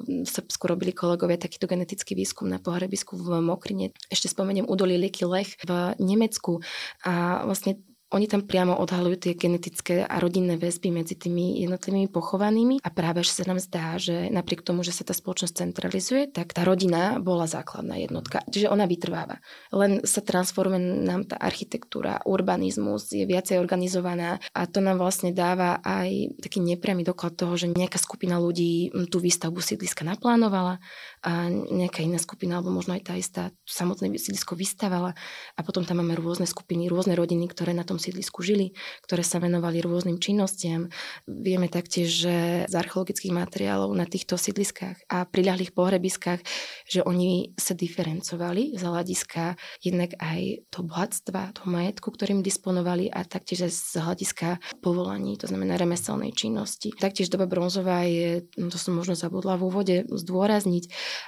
v 0.03 0.27
Srbsku 0.27 0.67
robili 0.67 0.91
kolegovia 0.91 1.39
takýto 1.39 1.63
genetický 1.63 2.11
výskum 2.11 2.51
na 2.51 2.59
pohrebisku 2.59 3.15
v 3.15 3.39
Mokrine. 3.39 3.95
Ešte 4.11 4.27
spomeniem 4.27 4.67
údolie 4.67 4.99
Lieky 4.99 5.23
Lech 5.23 5.55
v 5.63 5.95
Nemecku 6.03 6.59
a 7.07 7.47
vlastne 7.47 7.79
oni 8.13 8.29
tam 8.29 8.45
priamo 8.45 8.77
odhalujú 8.77 9.17
tie 9.17 9.33
genetické 9.33 10.05
a 10.05 10.21
rodinné 10.21 10.61
väzby 10.61 10.93
medzi 10.93 11.17
tými 11.17 11.65
jednotlivými 11.65 12.13
pochovanými 12.13 12.77
a 12.85 12.89
práve 12.93 13.25
že 13.25 13.41
sa 13.41 13.43
nám 13.49 13.57
zdá, 13.57 13.97
že 13.97 14.29
napriek 14.29 14.61
tomu, 14.61 14.85
že 14.85 14.93
sa 14.93 15.01
tá 15.01 15.17
spoločnosť 15.17 15.57
centralizuje, 15.57 16.29
tak 16.29 16.53
tá 16.53 16.61
rodina 16.61 17.17
bola 17.17 17.49
základná 17.49 17.97
jednotka. 17.97 18.45
Čiže 18.45 18.69
ona 18.69 18.85
vytrváva. 18.85 19.41
Len 19.73 20.05
sa 20.05 20.21
transformuje 20.21 21.09
nám 21.09 21.25
tá 21.25 21.41
architektúra, 21.41 22.21
urbanizmus 22.29 23.09
je 23.09 23.25
viacej 23.25 23.57
organizovaná 23.57 24.37
a 24.53 24.69
to 24.69 24.77
nám 24.77 25.01
vlastne 25.01 25.33
dáva 25.33 25.81
aj 25.81 26.37
taký 26.37 26.61
nepriamy 26.61 27.01
doklad 27.01 27.33
toho, 27.33 27.57
že 27.57 27.73
nejaká 27.73 27.97
skupina 27.97 28.37
ľudí 28.37 28.93
tú 29.09 29.17
výstavbu 29.17 29.57
sídliska 29.57 30.05
naplánovala 30.05 30.77
a 31.25 31.49
nejaká 31.49 32.05
iná 32.05 32.21
skupina, 32.21 32.59
alebo 32.59 32.75
možno 32.75 32.93
aj 32.93 33.03
tá 33.09 33.13
istá 33.17 33.49
samotné 33.65 34.13
sídlisko 34.19 34.53
vystavala 34.53 35.15
a 35.57 35.59
potom 35.65 35.87
tam 35.87 36.03
máme 36.03 36.19
rôzne 36.19 36.45
skupiny, 36.45 36.91
rôzne 36.91 37.15
rodiny, 37.15 37.47
ktoré 37.47 37.71
na 37.71 37.87
tom 37.87 38.02
sídlisku 38.03 38.43
žili, 38.43 38.75
ktoré 39.07 39.23
sa 39.23 39.39
venovali 39.39 39.79
rôznym 39.79 40.19
činnostiam. 40.19 40.91
Vieme 41.23 41.71
taktiež, 41.71 42.11
že 42.11 42.35
z 42.67 42.73
archeologických 42.75 43.31
materiálov 43.31 43.95
na 43.95 44.03
týchto 44.03 44.35
sídliskách 44.35 45.07
a 45.07 45.23
priľahlých 45.23 45.71
pohrebiskách, 45.71 46.43
že 46.83 46.99
oni 47.07 47.55
sa 47.55 47.71
diferencovali 47.71 48.75
z 48.75 48.83
hľadiska 48.83 49.55
jednak 49.79 50.19
aj 50.19 50.67
toho 50.67 50.83
bohatstva, 50.91 51.55
toho 51.55 51.69
majetku, 51.71 52.11
ktorým 52.11 52.43
disponovali 52.43 53.07
a 53.07 53.23
taktiež 53.23 53.69
aj 53.69 53.71
z 53.71 53.95
hľadiska 54.03 54.47
povolaní, 54.83 55.39
to 55.39 55.47
znamená 55.47 55.79
remeselnej 55.79 56.35
činnosti. 56.35 56.91
Taktiež 56.91 57.31
doba 57.31 57.47
bronzová 57.47 58.03
je, 58.03 58.43
no 58.59 58.67
to 58.67 58.75
som 58.75 58.97
možno 58.97 59.15
zabudla 59.15 59.55
v 59.55 59.65
úvode 59.69 59.95
zdôrazniť, 60.09 60.83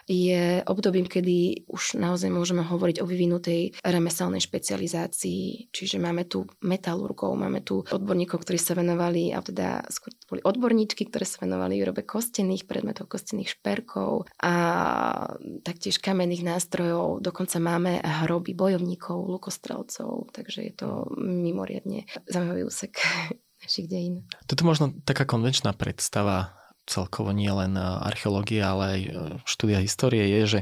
je 0.09 0.65
obdobím, 0.65 1.05
kedy 1.07 1.67
už 1.69 2.01
naozaj 2.01 2.33
môžeme 2.33 2.65
hovoriť 2.65 2.99
o 2.99 3.05
vyvinutej 3.05 3.77
remeselnej 3.85 4.41
špecializácii. 4.41 5.69
Čiže 5.69 6.01
máme 6.01 6.25
tu 6.25 6.49
metalurgov, 6.65 7.37
máme 7.37 7.61
tu 7.61 7.85
odborníkov, 7.85 8.41
ktorí 8.41 8.57
sa 8.57 8.73
venovali, 8.73 9.29
a 9.31 9.39
teda 9.45 9.85
skôr 9.93 10.11
boli 10.25 10.41
odborníčky, 10.41 11.07
ktoré 11.07 11.23
sa 11.23 11.45
venovali 11.45 11.77
výrobe 11.77 12.01
kostených 12.01 12.65
predmetov, 12.65 13.07
kostených 13.07 13.53
šperkov 13.55 14.25
a 14.41 14.53
taktiež 15.61 16.01
kamenných 16.01 16.41
nástrojov. 16.41 17.21
Dokonca 17.21 17.61
máme 17.61 18.01
hroby 18.01 18.57
bojovníkov, 18.57 19.29
lukostrelcov, 19.29 20.33
takže 20.33 20.65
je 20.65 20.73
to 20.73 20.89
mimoriadne 21.21 22.09
zaujímavý 22.25 22.65
úsek 22.65 22.97
našich 23.63 23.85
dejín. 23.85 24.25
Toto 24.49 24.65
možno 24.65 24.91
taká 25.05 25.29
konvenčná 25.29 25.77
predstava 25.77 26.64
celkovo 26.85 27.33
nie 27.33 27.49
len 27.49 27.73
e, 27.75 27.81
archeológia, 27.81 28.71
ale 28.71 28.83
aj 28.85 29.01
e, 29.01 29.09
štúdia 29.43 29.81
histórie 29.81 30.23
je, 30.39 30.41
že 30.45 30.59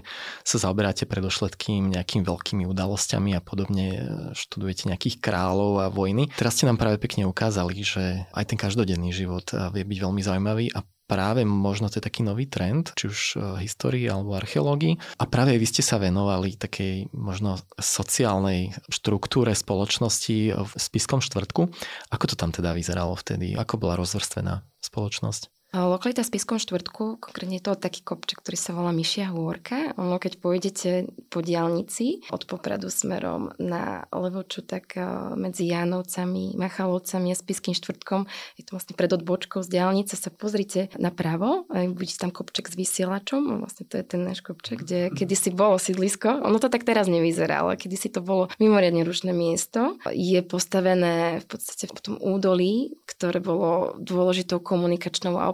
sa 0.47 0.57
zaoberáte 0.57 1.03
predošletkým 1.05 1.91
nejakými 1.91 2.23
veľkými 2.23 2.63
udalosťami 2.63 3.35
a 3.35 3.43
podobne 3.43 3.85
e, 3.91 3.99
študujete 4.33 4.89
nejakých 4.89 5.19
kráľov 5.19 5.83
a 5.83 5.91
vojny. 5.91 6.31
Teraz 6.33 6.57
ste 6.57 6.67
nám 6.67 6.79
práve 6.79 6.97
pekne 6.97 7.27
ukázali, 7.27 7.83
že 7.83 8.23
aj 8.31 8.55
ten 8.55 8.57
každodenný 8.57 9.11
život 9.11 9.51
vie 9.75 9.83
byť 9.83 9.99
veľmi 9.99 10.21
zaujímavý 10.23 10.71
a 10.73 10.81
práve 11.03 11.43
možno 11.43 11.91
to 11.91 11.99
je 11.99 12.07
taký 12.07 12.23
nový 12.23 12.47
trend, 12.47 12.95
či 12.95 13.11
už 13.11 13.19
histórii 13.59 14.07
alebo 14.07 14.33
archeológii. 14.39 15.19
A 15.19 15.27
práve 15.27 15.59
vy 15.59 15.67
ste 15.67 15.83
sa 15.83 15.99
venovali 15.99 16.55
takej 16.55 17.11
možno 17.11 17.59
sociálnej 17.75 18.73
štruktúre 18.87 19.51
spoločnosti 19.53 20.37
v 20.55 20.71
Spiskom 20.73 21.19
štvrtku. 21.19 21.69
Ako 22.09 22.25
to 22.31 22.35
tam 22.39 22.55
teda 22.55 22.71
vyzeralo 22.71 23.13
vtedy? 23.19 23.53
Ako 23.53 23.77
bola 23.77 23.99
rozvrstvená 23.99 24.63
spoločnosť? 24.79 25.62
Lokalita 25.73 26.21
Spiskom 26.21 26.61
štvrtku, 26.61 27.17
konkrétne 27.17 27.57
je 27.57 27.65
to 27.65 27.73
taký 27.73 28.05
kopček, 28.05 28.45
ktorý 28.45 28.57
sa 28.61 28.77
volá 28.77 28.93
Myšia 28.93 29.33
hôrka. 29.33 29.97
Ono, 29.97 30.21
keď 30.21 30.37
pôjdete 30.37 31.09
po 31.33 31.41
diálnici 31.41 32.21
od 32.29 32.45
Popradu 32.45 32.93
smerom 32.93 33.49
na 33.57 34.05
Levoču, 34.13 34.61
tak 34.61 34.93
medzi 35.33 35.65
Jánovcami, 35.65 36.53
Machalovcami 36.61 37.33
a 37.33 37.37
Spiským 37.37 37.73
štvrtkom, 37.73 38.29
je 38.53 38.69
to 38.69 38.77
vlastne 38.77 38.93
pred 38.93 39.09
odbočkou 39.17 39.65
z 39.65 39.73
diálnice, 39.73 40.13
sa 40.13 40.29
pozrite 40.29 40.93
napravo, 41.01 41.65
vidíte 41.73 42.29
tam 42.29 42.29
kopček 42.29 42.69
s 42.69 42.77
vysielačom, 42.77 43.65
vlastne 43.65 43.89
to 43.89 43.97
je 43.97 44.05
ten 44.05 44.21
náš 44.21 44.45
kopček, 44.45 44.85
kde 44.85 45.09
kedysi 45.09 45.49
bolo 45.49 45.81
sídlisko. 45.81 46.45
Ono 46.45 46.61
to 46.61 46.69
tak 46.69 46.85
teraz 46.85 47.09
nevyzerá, 47.09 47.65
ale 47.65 47.81
kedysi 47.81 48.13
to 48.13 48.21
bolo 48.21 48.45
mimoriadne 48.61 49.01
rušné 49.01 49.33
miesto. 49.33 49.97
Je 50.13 50.37
postavené 50.45 51.41
v 51.41 51.45
podstate 51.49 51.89
v 51.89 51.97
tom 51.97 52.15
údolí, 52.21 52.93
ktoré 53.09 53.41
bolo 53.41 53.97
dôležitou 53.97 54.61
komunikačnou 54.61 55.41
a 55.41 55.49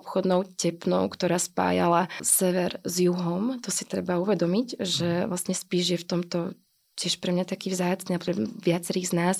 tepnou, 0.58 1.06
ktorá 1.08 1.38
spájala 1.38 2.10
sever 2.20 2.82
s 2.82 3.00
juhom. 3.00 3.62
To 3.62 3.70
si 3.70 3.86
treba 3.86 4.18
uvedomiť, 4.18 4.82
že 4.82 5.30
vlastne 5.30 5.54
spíš 5.54 5.86
je 5.94 6.00
v 6.02 6.10
tomto 6.10 6.40
tiež 7.00 7.24
pre 7.24 7.32
mňa 7.32 7.48
taký 7.48 7.72
vzácný 7.72 8.20
a 8.20 8.22
pre 8.22 8.36
viacerých 8.36 9.08
z 9.10 9.14
nás, 9.16 9.36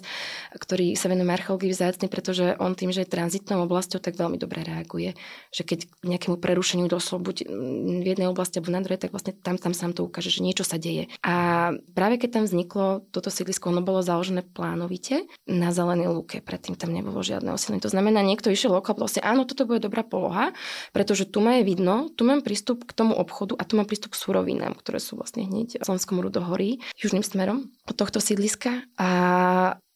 ktorí 0.56 0.96
sa 0.96 1.12
venujú 1.12 1.28
archeológii 1.28 1.76
vzácný, 1.76 2.08
pretože 2.08 2.56
on 2.58 2.74
tým, 2.74 2.96
že 2.96 3.04
je 3.04 3.12
tranzitnou 3.12 3.68
oblasťou, 3.68 4.00
tak 4.00 4.16
veľmi 4.16 4.40
dobre 4.40 4.64
reaguje. 4.64 5.20
Že 5.52 5.64
keď 5.68 5.80
nejakému 6.08 6.40
prerušeniu 6.40 6.88
došlo 6.88 7.20
buď 7.20 7.52
v 8.00 8.06
jednej 8.08 8.32
oblasti 8.32 8.64
alebo 8.64 8.72
na 8.72 8.80
druhej, 8.80 9.04
tak 9.04 9.12
vlastne 9.12 9.36
tam, 9.36 9.60
tam 9.60 9.76
sa 9.76 9.92
to 9.92 10.08
ukáže, 10.08 10.32
že 10.32 10.46
niečo 10.46 10.64
sa 10.64 10.80
deje. 10.80 11.12
A 11.26 11.70
práve 11.92 12.22
keď 12.22 12.40
tam 12.40 12.44
vzniklo 12.48 13.04
toto 13.10 13.34
sídlisko, 13.34 13.74
ono 13.74 13.82
bolo 13.84 14.06
založené 14.06 14.46
plánovite 14.46 15.26
na 15.50 15.74
zelenej 15.74 16.14
lúke. 16.14 16.40
Predtým 16.40 16.78
tam 16.78 16.94
nebolo 16.94 17.20
žiadne 17.26 17.52
osilenie. 17.52 17.84
To 17.84 17.92
znamená, 17.92 18.22
niekto 18.22 18.54
išiel 18.54 18.72
okolo, 18.78 19.10
vlastne 19.10 19.26
áno, 19.26 19.50
toto 19.50 19.66
bude 19.66 19.82
dobrá 19.82 20.06
poloha, 20.06 20.54
pretože 20.94 21.26
tu 21.26 21.42
ma 21.42 21.58
je 21.60 21.66
vidno, 21.66 22.14
tu 22.14 22.24
mám 22.24 22.46
prístup 22.46 22.86
k 22.86 22.94
tomu 22.94 23.18
obchodu 23.18 23.58
a 23.58 23.66
tu 23.66 23.76
mám 23.76 23.90
prístup 23.90 24.14
k 24.14 24.22
surovinám, 24.22 24.78
ktoré 24.78 25.02
sú 25.02 25.18
vlastne 25.18 25.50
hneď 25.50 25.82
v 25.82 25.86
Slovenskom 25.90 26.22
rudohorí, 26.22 26.86
južným 26.94 27.26
smerom 27.26 27.49
smerom 27.50 27.66
od 27.90 27.96
tohto 27.96 28.22
sídliska 28.22 28.70
a 28.98 29.10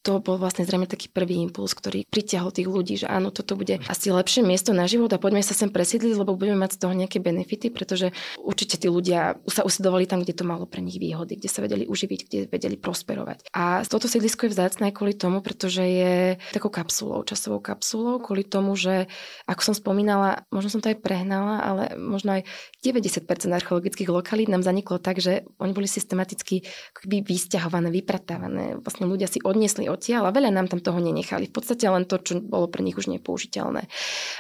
to 0.04 0.20
bol 0.20 0.36
vlastne 0.36 0.68
zrejme 0.68 0.84
taký 0.84 1.08
prvý 1.08 1.40
impuls, 1.40 1.72
ktorý 1.72 2.04
pritiahol 2.12 2.52
tých 2.52 2.68
ľudí, 2.68 3.00
že 3.00 3.08
áno, 3.08 3.32
toto 3.32 3.56
bude 3.56 3.80
asi 3.88 4.12
lepšie 4.12 4.44
miesto 4.44 4.76
na 4.76 4.84
život 4.84 5.08
a 5.16 5.18
poďme 5.18 5.40
sa 5.40 5.56
sem 5.56 5.72
presídliť, 5.72 6.20
lebo 6.20 6.36
budeme 6.36 6.60
mať 6.60 6.76
z 6.76 6.80
toho 6.84 6.94
nejaké 6.94 7.24
benefity, 7.24 7.72
pretože 7.72 8.12
určite 8.44 8.76
tí 8.76 8.92
ľudia 8.92 9.40
sa 9.48 9.64
usidovali 9.64 10.04
tam, 10.04 10.20
kde 10.20 10.36
to 10.36 10.44
malo 10.44 10.68
pre 10.68 10.84
nich 10.84 11.00
výhody, 11.00 11.40
kde 11.40 11.48
sa 11.48 11.64
vedeli 11.64 11.88
uživiť, 11.88 12.20
kde 12.28 12.40
vedeli 12.52 12.76
prosperovať. 12.76 13.48
A 13.56 13.88
toto 13.88 14.12
sídlisko 14.12 14.52
je 14.52 14.54
vzácne 14.60 14.92
kvôli 14.92 15.16
tomu, 15.16 15.40
pretože 15.40 15.88
je 15.88 16.36
takou 16.52 16.68
kapsulou, 16.68 17.24
časovou 17.24 17.64
kapsulou, 17.64 18.20
kvôli 18.20 18.44
tomu, 18.44 18.76
že 18.76 19.08
ako 19.48 19.72
som 19.72 19.76
spomínala, 19.76 20.44
možno 20.52 20.68
som 20.68 20.82
to 20.84 20.92
aj 20.92 21.00
prehnala, 21.00 21.64
ale 21.64 21.84
možno 21.96 22.36
aj 22.36 22.44
90% 22.84 23.24
archeologických 23.56 24.12
lokalít 24.12 24.52
nám 24.52 24.68
zaniklo 24.68 25.00
tak, 25.00 25.24
že 25.24 25.48
oni 25.64 25.72
boli 25.72 25.88
systematicky 25.88 26.68
vysťahované, 27.08 27.88
vypratávané. 27.88 28.84
Vlastne 28.84 29.08
ľudia 29.08 29.32
si 29.32 29.40
odniesli 29.40 29.93
odtiaľ 29.94 30.30
a 30.30 30.36
veľa 30.36 30.50
nám 30.50 30.68
tam 30.68 30.82
toho 30.82 30.98
nenechali. 30.98 31.48
V 31.50 31.56
podstate 31.56 31.86
len 31.86 32.10
to, 32.10 32.18
čo 32.20 32.42
bolo 32.42 32.68
pre 32.68 32.82
nich 32.82 32.98
už 32.98 33.08
nepoužiteľné. 33.14 33.88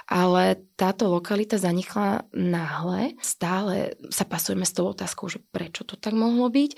Ale 0.10 0.44
táto 0.74 1.08
lokalita 1.08 1.62
zanikla 1.62 2.26
náhle. 2.34 3.14
Stále 3.22 3.96
sa 4.10 4.26
pasujeme 4.26 4.66
s 4.66 4.74
tou 4.74 4.90
otázkou, 4.90 5.30
že 5.30 5.40
prečo 5.54 5.86
to 5.86 5.96
tak 5.96 6.18
mohlo 6.18 6.50
byť. 6.50 6.72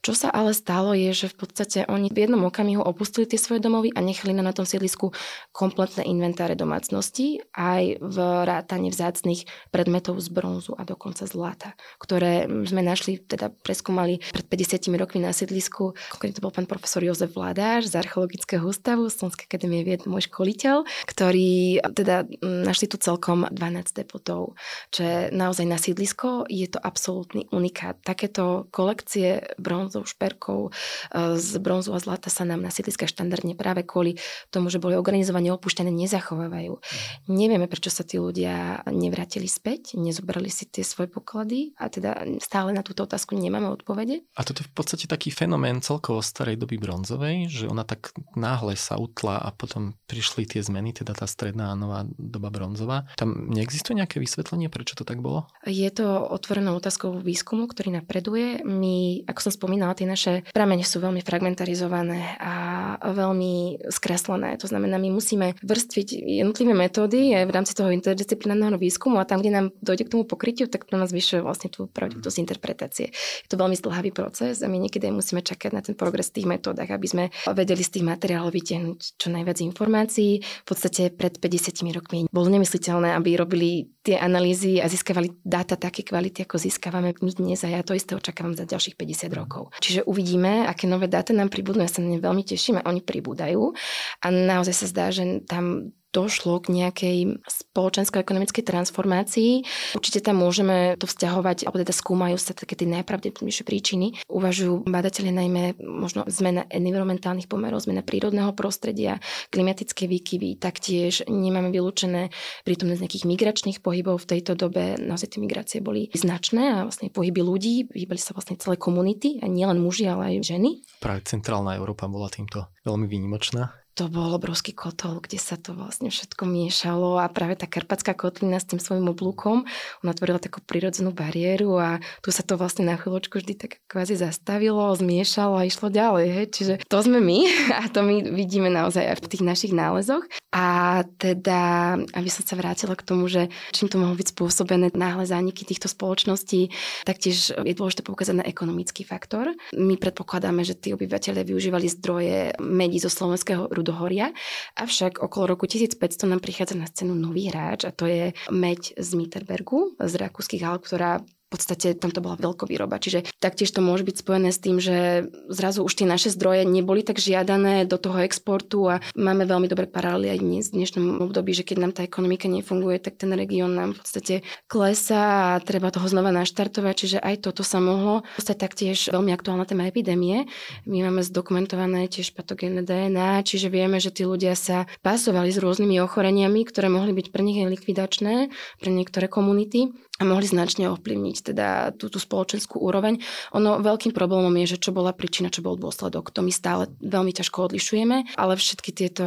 Čo 0.00 0.12
sa 0.16 0.28
ale 0.32 0.56
stalo 0.56 0.96
je, 0.96 1.12
že 1.12 1.30
v 1.30 1.36
podstate 1.36 1.78
oni 1.86 2.08
v 2.08 2.26
jednom 2.26 2.42
okamihu 2.48 2.80
opustili 2.80 3.28
tie 3.28 3.38
svoje 3.38 3.60
domovy 3.60 3.92
a 3.92 4.00
nechali 4.00 4.32
na, 4.32 4.52
tom 4.52 4.68
sídlisku 4.68 5.16
kompletné 5.52 6.04
inventáre 6.04 6.52
domácnosti 6.52 7.40
aj 7.56 8.00
v 8.04 8.16
rátane 8.44 8.92
vzácných 8.92 9.48
predmetov 9.72 10.20
z 10.20 10.28
bronzu 10.28 10.76
a 10.76 10.84
dokonca 10.84 11.24
zlata, 11.24 11.72
ktoré 11.96 12.44
sme 12.68 12.84
našli, 12.84 13.16
teda 13.20 13.48
preskúmali 13.48 14.20
pred 14.32 14.44
50 14.44 14.92
rokmi 14.96 15.24
na 15.24 15.32
sídlisku. 15.32 15.96
Konkrétne 16.12 16.36
to 16.36 16.44
bol 16.44 16.52
pán 16.52 16.68
profesor 16.68 17.00
Jozef 17.00 17.32
Vladáš 17.32 17.88
z 17.88 18.00
Archeologického 18.22 18.62
ústavu 18.62 19.10
Slovenskej 19.10 19.50
akadémie 19.50 19.82
vied, 19.82 20.06
môj 20.06 20.30
školiteľ, 20.30 20.86
ktorý 21.10 21.82
teda 21.90 22.22
našli 22.38 22.86
tu 22.86 22.94
celkom 22.94 23.50
12 23.50 23.98
depotov, 23.98 24.54
čo 24.94 25.00
je 25.02 25.18
naozaj 25.34 25.66
na 25.66 25.74
sídlisko, 25.74 26.46
je 26.46 26.70
to 26.70 26.78
absolútny 26.78 27.50
unikát. 27.50 27.98
Takéto 28.06 28.70
kolekcie 28.70 29.42
bronzov, 29.58 30.06
šperkov 30.06 30.70
e, 30.70 31.34
z 31.34 31.58
bronzu 31.58 31.90
a 31.90 31.98
zlata 31.98 32.30
sa 32.30 32.46
nám 32.46 32.62
na 32.62 32.70
sídliskách 32.70 33.10
štandardne 33.10 33.58
práve 33.58 33.82
kvôli 33.82 34.14
tomu, 34.54 34.70
že 34.70 34.78
boli 34.78 34.94
organizovane 34.94 35.50
opúšťané, 35.50 35.90
nezachovávajú. 35.90 36.78
Nevieme, 37.26 37.66
prečo 37.66 37.90
sa 37.90 38.06
tí 38.06 38.22
ľudia 38.22 38.86
nevrátili 38.86 39.50
späť, 39.50 39.98
nezobrali 39.98 40.46
si 40.46 40.70
tie 40.70 40.86
svoje 40.86 41.10
poklady 41.10 41.74
a 41.74 41.90
teda 41.90 42.38
stále 42.38 42.70
na 42.70 42.86
túto 42.86 43.02
otázku 43.02 43.34
nemáme 43.34 43.66
odpovede. 43.66 44.22
A 44.38 44.46
toto 44.46 44.62
je 44.62 44.70
v 44.70 44.74
podstate 44.78 45.10
taký 45.10 45.34
fenomén 45.34 45.82
celkovo 45.82 46.22
starej 46.22 46.54
doby 46.54 46.78
bronzovej, 46.78 47.50
že 47.50 47.66
ona 47.66 47.82
tak 47.82 48.11
náhle 48.36 48.76
sa 48.76 48.96
utla 49.00 49.40
a 49.40 49.48
potom 49.52 49.96
prišli 50.08 50.44
tie 50.44 50.60
zmeny, 50.60 50.92
teda 50.92 51.16
tá 51.16 51.24
stredná 51.24 51.72
a 51.72 51.78
nová 51.78 52.04
doba 52.16 52.52
bronzová. 52.52 53.08
Tam 53.16 53.48
neexistuje 53.48 53.96
nejaké 53.98 54.20
vysvetlenie, 54.20 54.68
prečo 54.68 54.96
to 54.96 55.04
tak 55.04 55.20
bolo? 55.24 55.48
Je 55.64 55.88
to 55.92 56.04
otvorenou 56.28 56.76
otázkou 56.76 57.20
výskumu, 57.20 57.68
ktorý 57.68 57.96
napreduje. 57.96 58.60
My, 58.64 59.24
ako 59.28 59.48
som 59.48 59.52
spomínala, 59.52 59.96
tie 59.96 60.08
naše 60.08 60.44
pramene 60.52 60.84
sú 60.84 61.00
veľmi 61.00 61.24
fragmentarizované 61.24 62.36
a 62.40 62.54
veľmi 63.00 63.86
skreslené. 63.88 64.56
To 64.60 64.68
znamená, 64.68 65.00
my 65.00 65.08
musíme 65.12 65.56
vrstviť 65.60 66.08
jednotlivé 66.42 66.76
metódy 66.76 67.32
v 67.32 67.50
rámci 67.50 67.72
toho 67.72 67.88
interdisciplinárneho 67.92 68.76
výskumu 68.76 69.20
a 69.20 69.28
tam, 69.28 69.40
kde 69.40 69.52
nám 69.52 69.66
dojde 69.80 70.08
k 70.08 70.12
tomu 70.12 70.24
pokrytiu, 70.28 70.68
tak 70.68 70.84
to 70.88 70.96
nás 71.00 71.10
zvyšuje 71.10 71.40
vlastne 71.44 71.68
tú 71.72 71.88
pravdepodobnosť 71.88 72.38
interpretácie. 72.40 73.06
Je 73.14 73.48
to 73.48 73.60
veľmi 73.60 73.76
zdlhavý 73.76 74.10
proces 74.12 74.60
a 74.60 74.68
my 74.68 74.76
niekedy 74.76 75.08
musíme 75.10 75.40
čakať 75.44 75.70
na 75.72 75.80
ten 75.80 75.96
progres 75.96 76.30
v 76.30 76.40
tých 76.40 76.50
metódach, 76.50 76.90
aby 76.92 77.06
sme 77.08 77.24
vedeli 77.52 77.82
z 77.84 77.98
tých 77.98 78.01
tých 78.02 78.10
materiálov 78.10 78.50
vytiahnuť 78.50 78.98
čo 79.14 79.30
najviac 79.30 79.62
informácií. 79.62 80.42
V 80.42 80.66
podstate 80.66 81.14
pred 81.14 81.38
50 81.38 81.94
rokmi 81.94 82.26
bolo 82.26 82.50
nemysliteľné, 82.50 83.14
aby 83.14 83.38
robili 83.38 83.94
tie 84.02 84.18
analýzy 84.18 84.82
a 84.82 84.90
získavali 84.90 85.38
dáta 85.46 85.78
také 85.78 86.02
kvality, 86.02 86.42
ako 86.42 86.58
získavame 86.58 87.14
my 87.14 87.30
dnes 87.30 87.62
a 87.62 87.70
ja 87.70 87.86
to 87.86 87.94
isté 87.94 88.18
očakávam 88.18 88.58
za 88.58 88.66
ďalších 88.66 88.98
50 88.98 89.30
rokov. 89.38 89.70
Čiže 89.78 90.02
uvidíme, 90.02 90.66
aké 90.66 90.90
nové 90.90 91.06
dáta 91.06 91.30
nám 91.30 91.54
pribudnú. 91.54 91.86
Ja 91.86 91.92
sa 91.94 92.02
na 92.02 92.10
ne 92.10 92.18
veľmi 92.18 92.42
teším 92.42 92.82
a 92.82 92.88
oni 92.90 92.98
pribúdajú. 92.98 93.70
A 94.18 94.26
naozaj 94.34 94.74
sa 94.74 94.86
zdá, 94.90 95.06
že 95.14 95.46
tam 95.46 95.94
došlo 96.12 96.60
k 96.60 96.72
nejakej 96.72 97.18
spoločensko-ekonomickej 97.48 98.64
transformácii. 98.64 99.52
Určite 99.96 100.20
tam 100.20 100.44
môžeme 100.44 100.94
to 101.00 101.08
vzťahovať, 101.08 101.64
alebo 101.66 101.80
teda 101.80 101.94
skúmajú 101.96 102.36
sa 102.36 102.52
také 102.52 102.76
tie 102.76 102.88
najpravdepodobnejšie 102.88 103.64
príčiny. 103.64 104.06
Uvažujú 104.28 104.84
badatelia 104.86 105.32
najmä 105.32 105.80
možno 105.80 106.28
zmena 106.28 106.68
environmentálnych 106.68 107.48
pomerov, 107.48 107.84
zmena 107.84 108.04
prírodného 108.04 108.52
prostredia, 108.52 109.18
klimatické 109.48 110.04
výkyvy, 110.06 110.60
taktiež 110.60 111.24
nemáme 111.26 111.72
vylúčené 111.72 112.28
prítomné 112.62 112.94
z 113.00 113.08
nejakých 113.08 113.28
migračných 113.28 113.78
pohybov 113.80 114.22
v 114.22 114.38
tejto 114.38 114.52
dobe. 114.54 115.00
Naozaj 115.00 115.34
tie 115.36 115.40
migrácie 115.40 115.78
boli 115.80 116.12
značné 116.12 116.76
a 116.76 116.84
vlastne 116.84 117.08
pohyby 117.08 117.40
ľudí, 117.40 117.88
hýbali 117.88 118.20
sa 118.20 118.36
vlastne 118.36 118.60
celé 118.60 118.76
komunity, 118.76 119.40
a 119.40 119.48
nielen 119.48 119.80
muži, 119.80 120.04
ale 120.06 120.36
aj 120.36 120.54
ženy. 120.54 120.84
Práve 121.00 121.24
centrálna 121.24 121.74
Európa 121.74 122.04
bola 122.04 122.28
týmto 122.28 122.68
veľmi 122.84 123.08
výnimočná 123.08 123.81
to 123.92 124.08
bol 124.08 124.32
obrovský 124.32 124.72
kotol, 124.72 125.20
kde 125.20 125.36
sa 125.36 125.60
to 125.60 125.76
vlastne 125.76 126.08
všetko 126.08 126.48
miešalo 126.48 127.20
a 127.20 127.28
práve 127.28 127.60
tá 127.60 127.68
karpatská 127.68 128.16
kotlina 128.16 128.56
s 128.56 128.68
tým 128.68 128.80
svojim 128.80 129.04
oblúkom, 129.12 129.68
ona 130.00 130.12
tvorila 130.16 130.40
takú 130.40 130.64
prirodzenú 130.64 131.12
bariéru 131.12 131.76
a 131.76 132.00
tu 132.24 132.32
sa 132.32 132.40
to 132.40 132.56
vlastne 132.56 132.88
na 132.88 132.96
chvíľočku 132.96 133.36
vždy 133.36 133.54
tak 133.54 133.84
kvázi 133.92 134.16
zastavilo, 134.16 134.96
zmiešalo 134.96 135.60
a 135.60 135.68
išlo 135.68 135.92
ďalej. 135.92 136.26
Hej. 136.32 136.46
Čiže 136.56 136.74
to 136.88 136.98
sme 137.04 137.20
my 137.20 137.44
a 137.80 137.92
to 137.92 138.00
my 138.00 138.24
vidíme 138.32 138.72
naozaj 138.72 139.04
aj 139.04 139.16
v 139.20 139.30
tých 139.30 139.44
našich 139.44 139.72
nálezoch. 139.76 140.24
A 140.52 141.00
teda, 141.16 141.96
aby 142.12 142.28
som 142.28 142.44
sa 142.44 142.60
vrátila 142.60 142.92
k 142.92 143.06
tomu, 143.08 143.24
že 143.24 143.48
čím 143.72 143.88
to 143.88 143.96
mohlo 143.96 144.12
byť 144.12 144.36
spôsobené 144.36 144.92
náhle 144.92 145.24
zániky 145.24 145.64
týchto 145.64 145.88
spoločností, 145.88 146.68
taktiež 147.08 147.56
je 147.56 147.72
dôležité 147.72 148.04
poukázať 148.04 148.44
na 148.44 148.44
ekonomický 148.44 149.00
faktor. 149.00 149.56
My 149.72 149.96
predpokladáme, 149.96 150.60
že 150.60 150.76
tí 150.76 150.92
obyvateľe 150.92 151.48
využívali 151.48 151.88
zdroje 151.88 152.52
medí 152.60 153.00
zo 153.00 153.08
slovenského 153.08 153.72
rudohoria, 153.82 154.30
avšak 154.78 155.18
okolo 155.18 155.58
roku 155.58 155.66
1500 155.66 156.30
nám 156.30 156.38
prichádza 156.38 156.78
na 156.78 156.86
scénu 156.86 157.18
nový 157.18 157.50
hráč 157.50 157.84
a 157.84 157.90
to 157.90 158.06
je 158.06 158.30
meď 158.54 158.94
z 158.94 159.10
Mitterbergu, 159.18 159.98
z 159.98 160.14
rakúskych 160.22 160.62
Alp, 160.62 160.86
ktorá 160.86 161.18
podstate 161.52 161.92
tam 161.92 162.08
to 162.08 162.24
bola 162.24 162.40
veľkovýroba. 162.40 162.96
Čiže 162.96 163.28
taktiež 163.36 163.68
to 163.76 163.84
môže 163.84 164.08
byť 164.08 164.16
spojené 164.16 164.48
s 164.48 164.62
tým, 164.62 164.80
že 164.80 165.28
zrazu 165.52 165.84
už 165.84 165.92
tie 165.92 166.08
naše 166.08 166.32
zdroje 166.32 166.64
neboli 166.64 167.04
tak 167.04 167.20
žiadané 167.20 167.84
do 167.84 168.00
toho 168.00 168.24
exportu 168.24 168.88
a 168.88 169.04
máme 169.12 169.44
veľmi 169.44 169.68
dobré 169.68 169.84
paralely 169.84 170.32
aj 170.32 170.38
dnes 170.40 170.64
v 170.72 170.76
dnešnom 170.80 171.20
období, 171.20 171.52
že 171.52 171.68
keď 171.68 171.76
nám 171.76 171.92
tá 171.92 172.00
ekonomika 172.06 172.48
nefunguje, 172.48 172.96
tak 172.96 173.20
ten 173.20 173.36
región 173.36 173.76
nám 173.76 173.92
v 173.92 174.00
podstate 174.00 174.34
klesá 174.64 175.52
a 175.52 175.60
treba 175.60 175.92
toho 175.92 176.08
znova 176.08 176.32
naštartovať. 176.32 176.94
Čiže 176.96 177.18
aj 177.20 177.44
toto 177.44 177.60
sa 177.60 177.82
mohlo. 177.82 178.24
V 178.40 178.44
taktiež 178.62 179.10
veľmi 179.10 179.34
aktuálna 179.34 179.66
téma 179.66 179.90
epidémie. 179.90 180.46
My 180.86 181.02
máme 181.02 181.26
zdokumentované 181.26 182.06
tiež 182.06 182.32
patogénne 182.32 182.86
DNA, 182.86 183.42
čiže 183.42 183.66
vieme, 183.66 183.98
že 183.98 184.14
tí 184.14 184.22
ľudia 184.22 184.54
sa 184.54 184.86
pasovali 185.02 185.50
s 185.50 185.58
rôznymi 185.58 185.98
ochoreniami, 186.04 186.62
ktoré 186.62 186.86
mohli 186.86 187.10
byť 187.10 187.26
pre 187.34 187.42
nich 187.42 187.58
aj 187.58 187.68
likvidačné, 187.74 188.34
pre 188.78 188.90
niektoré 188.94 189.26
komunity 189.26 189.90
a 190.22 190.30
mohli 190.30 190.46
značne 190.46 190.86
ovplyvniť 190.94 191.36
teda 191.50 191.98
tú, 191.98 192.06
tú 192.06 192.22
spoločenskú 192.22 192.78
úroveň. 192.78 193.18
Ono 193.58 193.82
veľkým 193.82 194.14
problémom 194.14 194.54
je, 194.62 194.78
že 194.78 194.82
čo 194.88 194.94
bola 194.94 195.10
príčina, 195.10 195.50
čo 195.50 195.66
bol 195.66 195.74
dôsledok. 195.74 196.30
To 196.30 196.46
my 196.46 196.54
stále 196.54 196.86
veľmi 197.02 197.34
ťažko 197.34 197.66
odlišujeme, 197.66 198.38
ale 198.38 198.54
všetky 198.54 198.94
tieto 198.94 199.26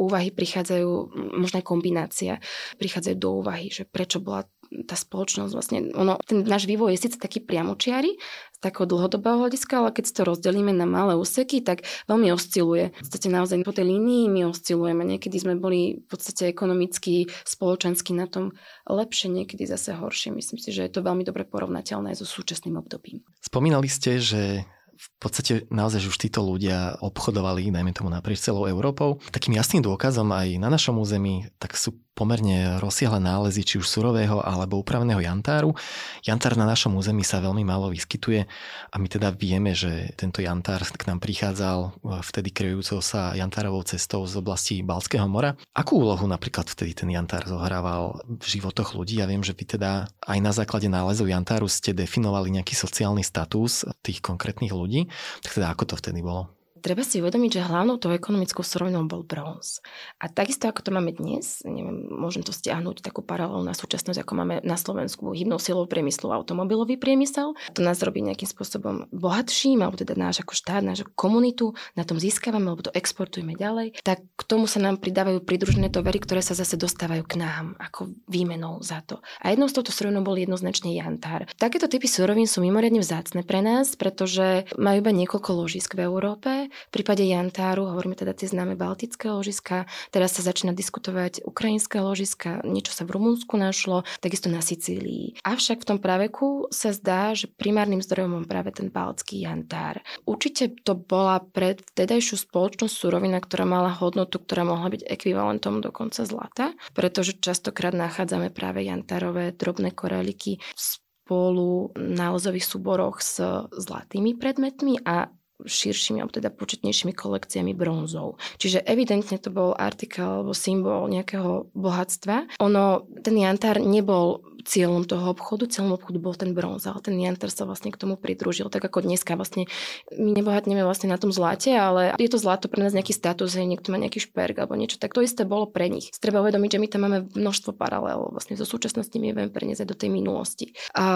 úvahy 0.00 0.32
prichádzajú, 0.32 0.90
možno 1.36 1.60
aj 1.60 1.68
kombinácia, 1.68 2.40
prichádzajú 2.80 3.16
do 3.20 3.28
úvahy, 3.44 3.68
že 3.68 3.84
prečo 3.84 4.24
bola 4.24 4.48
tá 4.88 4.96
spoločnosť 4.96 5.52
vlastne, 5.52 5.78
ono, 5.92 6.16
ten 6.24 6.42
náš 6.42 6.64
vývoj 6.64 6.96
je 6.96 7.02
síce 7.08 7.16
taký 7.20 7.44
priamočiary 7.44 8.16
z 8.52 8.58
takého 8.58 8.88
dlhodobého 8.88 9.42
hľadiska, 9.42 9.84
ale 9.84 9.90
keď 9.92 10.04
to 10.10 10.22
rozdelíme 10.24 10.72
na 10.72 10.88
malé 10.88 11.18
úseky, 11.18 11.60
tak 11.60 11.84
veľmi 12.08 12.30
osciluje. 12.32 12.94
V 12.94 12.98
podstate 13.04 13.28
naozaj 13.28 13.60
po 13.66 13.74
tej 13.74 13.86
línii 13.90 14.30
my 14.32 14.40
oscilujeme. 14.48 15.02
Niekedy 15.04 15.36
sme 15.36 15.54
boli 15.58 16.00
v 16.00 16.06
podstate 16.06 16.48
ekonomicky, 16.48 17.28
spoločensky 17.44 18.14
na 18.16 18.30
tom 18.30 18.54
lepšie, 18.88 19.28
niekedy 19.30 19.66
zase 19.68 19.92
horšie. 19.92 20.32
Myslím 20.32 20.58
si, 20.62 20.70
že 20.70 20.86
je 20.86 20.92
to 20.92 21.04
veľmi 21.04 21.26
dobre 21.26 21.44
porovnateľné 21.44 22.14
so 22.14 22.24
súčasným 22.24 22.78
obdobím. 22.78 23.20
Spomínali 23.42 23.90
ste, 23.90 24.22
že 24.22 24.64
v 25.02 25.08
podstate 25.18 25.66
naozaj 25.70 26.06
už 26.06 26.18
títo 26.18 26.46
ľudia 26.46 26.98
obchodovali, 27.02 27.74
najmä 27.74 27.90
tomu 27.90 28.10
naprieč 28.10 28.46
celou 28.46 28.70
Európou. 28.70 29.18
Takým 29.34 29.58
jasným 29.58 29.82
dôkazom 29.82 30.30
aj 30.30 30.58
na 30.62 30.70
našom 30.70 30.98
území 30.98 31.50
tak 31.58 31.74
sú 31.74 31.98
pomerne 32.12 32.76
rozsiahle 32.76 33.18
nálezy 33.24 33.64
či 33.64 33.74
už 33.80 33.88
surového 33.88 34.44
alebo 34.44 34.76
upraveného 34.76 35.24
jantáru. 35.24 35.72
Jantár 36.20 36.60
na 36.60 36.68
našom 36.68 36.92
území 36.92 37.24
sa 37.24 37.40
veľmi 37.40 37.64
málo 37.64 37.88
vyskytuje 37.88 38.44
a 38.92 38.94
my 39.00 39.08
teda 39.08 39.32
vieme, 39.32 39.72
že 39.72 40.12
tento 40.20 40.44
jantár 40.44 40.84
k 40.84 41.08
nám 41.08 41.24
prichádzal 41.24 41.78
e, 41.80 41.90
vtedy 42.20 42.52
kryjúcou 42.52 43.00
sa 43.00 43.32
jantárovou 43.32 43.80
cestou 43.88 44.28
z 44.28 44.36
oblasti 44.36 44.84
Balského 44.84 45.24
mora. 45.24 45.56
Akú 45.72 46.04
úlohu 46.04 46.28
napríklad 46.28 46.68
vtedy 46.68 46.92
ten 46.92 47.08
jantár 47.08 47.48
zohrával 47.48 48.20
v 48.28 48.44
životoch 48.44 48.92
ľudí? 48.92 49.16
Ja 49.16 49.26
viem, 49.26 49.40
že 49.40 49.56
vy 49.56 49.64
teda 49.80 50.04
aj 50.20 50.38
na 50.44 50.52
základe 50.52 50.92
nálezov 50.92 51.32
jantáru 51.32 51.64
ste 51.64 51.96
definovali 51.96 52.52
nejaký 52.52 52.76
sociálny 52.76 53.24
status 53.24 53.88
tých 54.04 54.20
konkrétnych 54.20 54.76
ľudí. 54.76 54.91
Tak 55.40 55.56
teda 55.56 55.72
ako 55.72 55.82
to 55.88 55.94
vtedy 55.98 56.20
bolo? 56.20 56.61
Treba 56.82 57.06
si 57.06 57.22
uvedomiť, 57.22 57.50
že 57.62 57.68
hlavnou 57.70 57.96
tou 58.02 58.10
ekonomickou 58.10 58.66
surovinou 58.66 59.06
bol 59.06 59.22
bronz. 59.22 59.78
A 60.18 60.26
takisto 60.26 60.66
ako 60.66 60.82
to 60.82 60.90
máme 60.90 61.14
dnes, 61.14 61.62
neviem, 61.62 62.10
môžem 62.10 62.42
to 62.42 62.50
stiahnuť 62.50 63.06
takú 63.06 63.22
paralelu 63.22 63.62
na 63.62 63.72
súčasnosť, 63.72 64.18
ako 64.26 64.32
máme 64.34 64.54
na 64.66 64.74
Slovensku 64.74 65.30
hybnou 65.30 65.62
silou 65.62 65.86
priemyslu 65.86 66.34
automobilový 66.34 66.98
priemysel. 66.98 67.54
To 67.78 67.80
nás 67.80 68.02
robí 68.02 68.20
nejakým 68.26 68.50
spôsobom 68.50 69.06
bohatším, 69.14 69.86
alebo 69.86 69.94
teda 69.94 70.18
náš 70.18 70.42
ako 70.42 70.58
štát, 70.58 70.82
náš 70.82 71.06
komunitu, 71.14 71.78
na 71.94 72.02
tom 72.02 72.18
získavame, 72.18 72.66
alebo 72.66 72.90
to 72.90 72.92
exportujeme 72.98 73.54
ďalej. 73.54 74.02
Tak 74.02 74.18
k 74.18 74.42
tomu 74.42 74.66
sa 74.66 74.82
nám 74.82 74.98
pridávajú 74.98 75.46
pridružené 75.46 75.86
tovery, 75.94 76.18
ktoré 76.18 76.42
sa 76.42 76.58
zase 76.58 76.74
dostávajú 76.74 77.22
k 77.22 77.38
nám 77.38 77.78
ako 77.78 78.10
výmenou 78.26 78.82
za 78.82 79.06
to. 79.06 79.22
A 79.38 79.54
jednou 79.54 79.70
z 79.70 79.78
touto 79.78 79.94
surovinou 79.94 80.26
bol 80.26 80.34
jednoznačne 80.34 80.90
jantár. 80.98 81.46
Takéto 81.54 81.86
typy 81.86 82.10
surovín 82.10 82.50
sú 82.50 82.58
mimoriadne 82.58 82.98
vzácne 82.98 83.46
pre 83.46 83.62
nás, 83.62 83.94
pretože 83.94 84.66
majú 84.74 84.96
iba 84.98 85.12
niekoľko 85.14 85.50
ložisk 85.54 85.94
v 85.94 86.10
Európe 86.10 86.71
v 86.72 86.90
prípade 86.90 87.22
Jantáru, 87.22 87.86
hovoríme 87.86 88.16
teda 88.16 88.32
tie 88.32 88.48
známe 88.48 88.74
baltické 88.74 89.28
ložiska, 89.28 89.84
teraz 90.08 90.34
sa 90.34 90.42
začína 90.42 90.72
diskutovať 90.72 91.44
ukrajinské 91.44 92.00
ložiska, 92.00 92.64
niečo 92.64 92.96
sa 92.96 93.04
v 93.04 93.20
Rumunsku 93.20 93.54
našlo, 93.60 94.02
takisto 94.24 94.48
na 94.48 94.64
Sicílii. 94.64 95.44
Avšak 95.44 95.84
v 95.84 95.88
tom 95.94 95.98
praveku 96.00 96.72
sa 96.72 96.90
zdá, 96.96 97.36
že 97.36 97.52
primárnym 97.52 98.00
zdrojom 98.00 98.48
práve 98.48 98.72
ten 98.72 98.88
baltský 98.88 99.44
Jantár. 99.44 100.00
Určite 100.24 100.72
to 100.82 100.96
bola 100.96 101.44
pre 101.44 101.76
vtedajšiu 101.76 102.48
spoločnosť 102.48 102.94
surovina, 102.94 103.38
ktorá 103.38 103.68
mala 103.68 103.92
hodnotu, 103.92 104.40
ktorá 104.40 104.64
mohla 104.64 104.88
byť 104.88 105.04
ekvivalentom 105.06 105.84
dokonca 105.84 106.24
zlata, 106.24 106.72
pretože 106.96 107.38
častokrát 107.38 107.92
nachádzame 107.92 108.48
práve 108.54 108.86
jantárové 108.86 109.52
drobné 109.52 109.92
koreliky 109.92 110.58
spolu 110.72 111.94
nálezových 111.96 112.66
súboroch 112.66 113.22
s 113.22 113.38
zlatými 113.70 114.36
predmetmi 114.36 115.06
a 115.06 115.30
širšími 115.66 116.20
alebo 116.22 116.34
teda 116.34 116.50
početnejšími 116.52 117.12
kolekciami 117.16 117.72
bronzov. 117.74 118.38
Čiže 118.58 118.84
evidentne 118.86 119.38
to 119.38 119.50
bol 119.50 119.74
artikel 119.74 120.42
alebo 120.42 120.52
symbol 120.54 121.10
nejakého 121.10 121.70
bohatstva. 121.74 122.58
Ono, 122.62 123.06
ten 123.22 123.36
jantár 123.38 123.82
nebol 123.82 124.42
cieľom 124.64 125.04
toho 125.04 125.34
obchodu. 125.34 125.66
Cieľom 125.68 125.98
obchodu 125.98 126.18
bol 126.18 126.34
ten 126.34 126.54
bronz, 126.56 126.86
ale 126.86 127.02
ten 127.02 127.18
jantar 127.18 127.50
sa 127.50 127.66
vlastne 127.68 127.90
k 127.90 128.00
tomu 128.00 128.14
pridružil. 128.16 128.70
Tak 128.72 128.82
ako 128.82 129.04
dneska 129.04 129.34
vlastne 129.34 129.66
my 130.14 130.30
nebohatneme 130.32 130.82
vlastne 130.86 131.10
na 131.10 131.18
tom 131.18 131.34
zlate, 131.34 131.74
ale 131.74 132.14
je 132.16 132.30
to 132.30 132.38
zlato 132.40 132.66
pre 132.70 132.82
nás 132.82 132.94
nejaký 132.94 133.12
status, 133.14 133.54
že 133.54 133.66
niekto 133.66 133.90
má 133.92 133.98
nejaký 133.98 134.22
šperk 134.22 134.58
alebo 134.58 134.78
niečo. 134.78 134.98
Tak 134.98 135.14
to 135.14 135.20
isté 135.22 135.42
bolo 135.42 135.68
pre 135.68 135.90
nich. 135.90 136.10
Treba 136.22 136.40
uvedomiť, 136.40 136.78
že 136.78 136.80
my 136.80 136.88
tam 136.88 137.00
máme 137.06 137.18
množstvo 137.34 137.74
paralel. 137.74 138.30
Vlastne 138.32 138.54
zo 138.54 138.64
súčasnosti 138.64 139.14
my 139.18 139.34
vieme 139.34 139.50
preniesť 139.52 139.84
do 139.84 139.96
tej 139.98 140.10
minulosti. 140.14 140.72
A, 140.94 141.06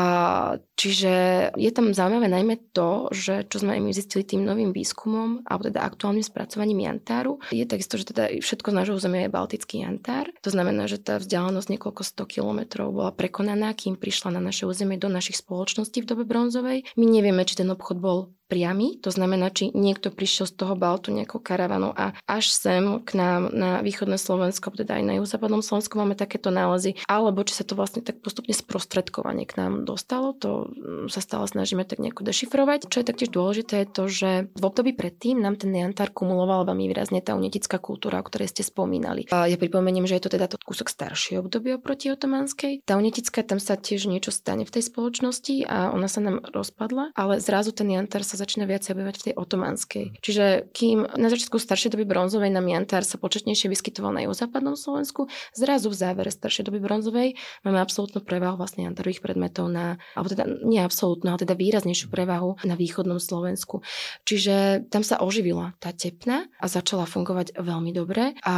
čiže 0.75 1.15
je 1.55 1.71
tam 1.71 1.95
zaujímavé 1.95 2.27
najmä 2.27 2.75
to, 2.75 3.09
že 3.15 3.47
čo 3.47 3.63
sme 3.63 3.79
aj 3.79 3.83
my 3.83 3.91
zistili 3.95 4.23
tým 4.27 4.43
novým 4.43 4.75
výskumom, 4.75 5.47
alebo 5.47 5.71
teda 5.71 5.87
aktuálnym 5.87 6.25
spracovaním 6.25 6.85
jantáru, 6.85 7.39
je 7.55 7.65
takisto, 7.65 7.97
že 7.97 8.11
teda 8.11 8.37
všetko 8.43 8.73
z 8.73 8.77
nášho 8.77 8.95
územia 8.99 9.27
je 9.27 9.35
baltický 9.35 9.87
jantár. 9.87 10.29
To 10.43 10.51
znamená, 10.51 10.91
že 10.91 10.99
tá 10.99 11.17
vzdialenosť 11.17 11.69
niekoľko 11.77 12.03
100 12.03 12.35
kilometrov 12.35 12.91
bola 12.91 13.13
pre 13.15 13.31
prekonaná, 13.37 13.77
kým 13.77 14.01
prišla 14.01 14.33
na 14.33 14.41
naše 14.41 14.65
územie 14.65 14.97
do 14.97 15.13
našich 15.13 15.45
spoločností 15.45 16.01
v 16.01 16.09
dobe 16.09 16.25
bronzovej. 16.25 16.89
My 16.97 17.05
nevieme, 17.05 17.45
či 17.45 17.61
ten 17.61 17.69
obchod 17.69 18.01
bol 18.01 18.33
priamy, 18.47 18.99
to 19.03 19.11
znamená, 19.11 19.51
či 19.51 19.75
niekto 19.75 20.15
prišiel 20.15 20.47
z 20.47 20.55
toho 20.55 20.75
Baltu 20.79 21.11
nejakou 21.11 21.43
karavanou 21.43 21.91
a 21.95 22.15
až 22.31 22.55
sem 22.55 23.03
k 23.03 23.11
nám 23.19 23.51
na 23.51 23.83
východné 23.83 24.17
Slovensko, 24.17 24.71
teda 24.71 24.99
aj 24.99 25.05
na 25.05 25.15
juhozápadnom 25.19 25.63
Slovensku 25.63 25.99
máme 25.99 26.15
takéto 26.15 26.55
nálezy, 26.55 26.95
alebo 27.11 27.43
či 27.43 27.59
sa 27.59 27.65
to 27.67 27.75
vlastne 27.75 28.07
tak 28.07 28.23
postupne 28.23 28.55
sprostredkovanie 28.55 29.45
k 29.45 29.59
nám 29.59 29.83
dostalo, 29.83 30.33
to 30.33 30.71
mm, 30.71 31.11
sa 31.11 31.19
stále 31.19 31.51
snažíme 31.51 31.83
tak 31.83 31.99
nejako 31.99 32.23
dešifrovať. 32.23 32.87
Čo 32.87 33.03
je 33.03 33.09
taktiež 33.09 33.31
dôležité 33.35 33.83
je 33.83 33.89
to, 33.91 34.05
že 34.07 34.31
v 34.55 34.65
období 34.65 34.95
predtým 34.95 35.43
nám 35.43 35.59
ten 35.59 35.75
neantár 35.75 36.15
kumuloval 36.15 36.65
veľmi 36.69 36.87
výrazne 36.87 37.19
tá 37.21 37.35
unetická 37.35 37.83
kultúra, 37.83 38.23
o 38.23 38.27
ktorej 38.27 38.55
ste 38.55 38.63
spomínali. 38.63 39.27
A 39.35 39.51
ja 39.51 39.59
pripomeniem, 39.59 40.07
že 40.07 40.17
je 40.17 40.25
to 40.29 40.35
teda 40.39 40.47
to 40.47 40.57
kúsok 40.63 40.87
staršie 40.87 41.43
obdobie 41.43 41.75
oproti 41.75 42.15
otomanskej. 42.15 42.87
Tá 42.87 42.95
unetická 42.95 43.43
tam 43.43 43.59
sa 43.59 43.75
tiež 43.75 44.07
niečo 44.07 44.31
stane 44.31 44.63
v 44.63 44.73
tej 44.73 44.87
spoločnosti 44.87 45.67
a 45.67 45.91
ona 45.91 46.07
sa 46.07 46.23
nám 46.23 46.47
rozpadla, 46.55 47.13
ale 47.19 47.43
zrazu 47.43 47.75
ten 47.75 47.91
jantár 47.91 48.23
sa 48.23 48.36
začína 48.37 48.69
viac 48.69 48.85
objavovať 48.87 49.17
v 49.17 49.25
tej 49.25 49.35
otomanskej. 49.35 50.07
Čiže 50.21 50.71
kým 50.71 51.09
na 51.17 51.29
začiatku 51.33 51.57
staršej 51.57 51.97
doby 51.97 52.05
bronzovej 52.05 52.53
nám 52.53 52.69
jantár 52.69 53.03
sa 53.03 53.17
početnejšie 53.17 53.73
vyskytoval 53.73 54.13
na 54.13 54.23
západnom 54.37 54.77
Slovensku, 54.77 55.33
zrazu 55.57 55.89
v 55.89 55.97
závere 55.97 56.29
staršej 56.29 56.69
doby 56.69 56.79
bronzovej 56.85 57.29
máme 57.65 57.81
absolútnu 57.81 58.21
prevahu 58.21 58.61
vlastne 58.61 58.85
jantárových 58.85 59.25
predmetov 59.25 59.73
na, 59.73 59.97
alebo 60.13 60.29
teda 60.29 60.45
nie 60.67 60.79
absolútnu, 60.85 61.33
ale 61.33 61.41
teda 61.43 61.57
výraznejšiu 61.57 62.13
prevahu 62.13 62.61
na 62.69 62.77
východnom 62.77 63.17
Slovensku. 63.17 63.81
Čiže 64.29 64.87
tam 64.93 65.01
sa 65.01 65.25
oživila 65.25 65.73
tá 65.81 65.97
tepna 65.97 66.45
a 66.61 66.67
začala 66.69 67.09
fungovať 67.09 67.57
veľmi 67.57 67.91
dobre. 67.97 68.37
A 68.45 68.55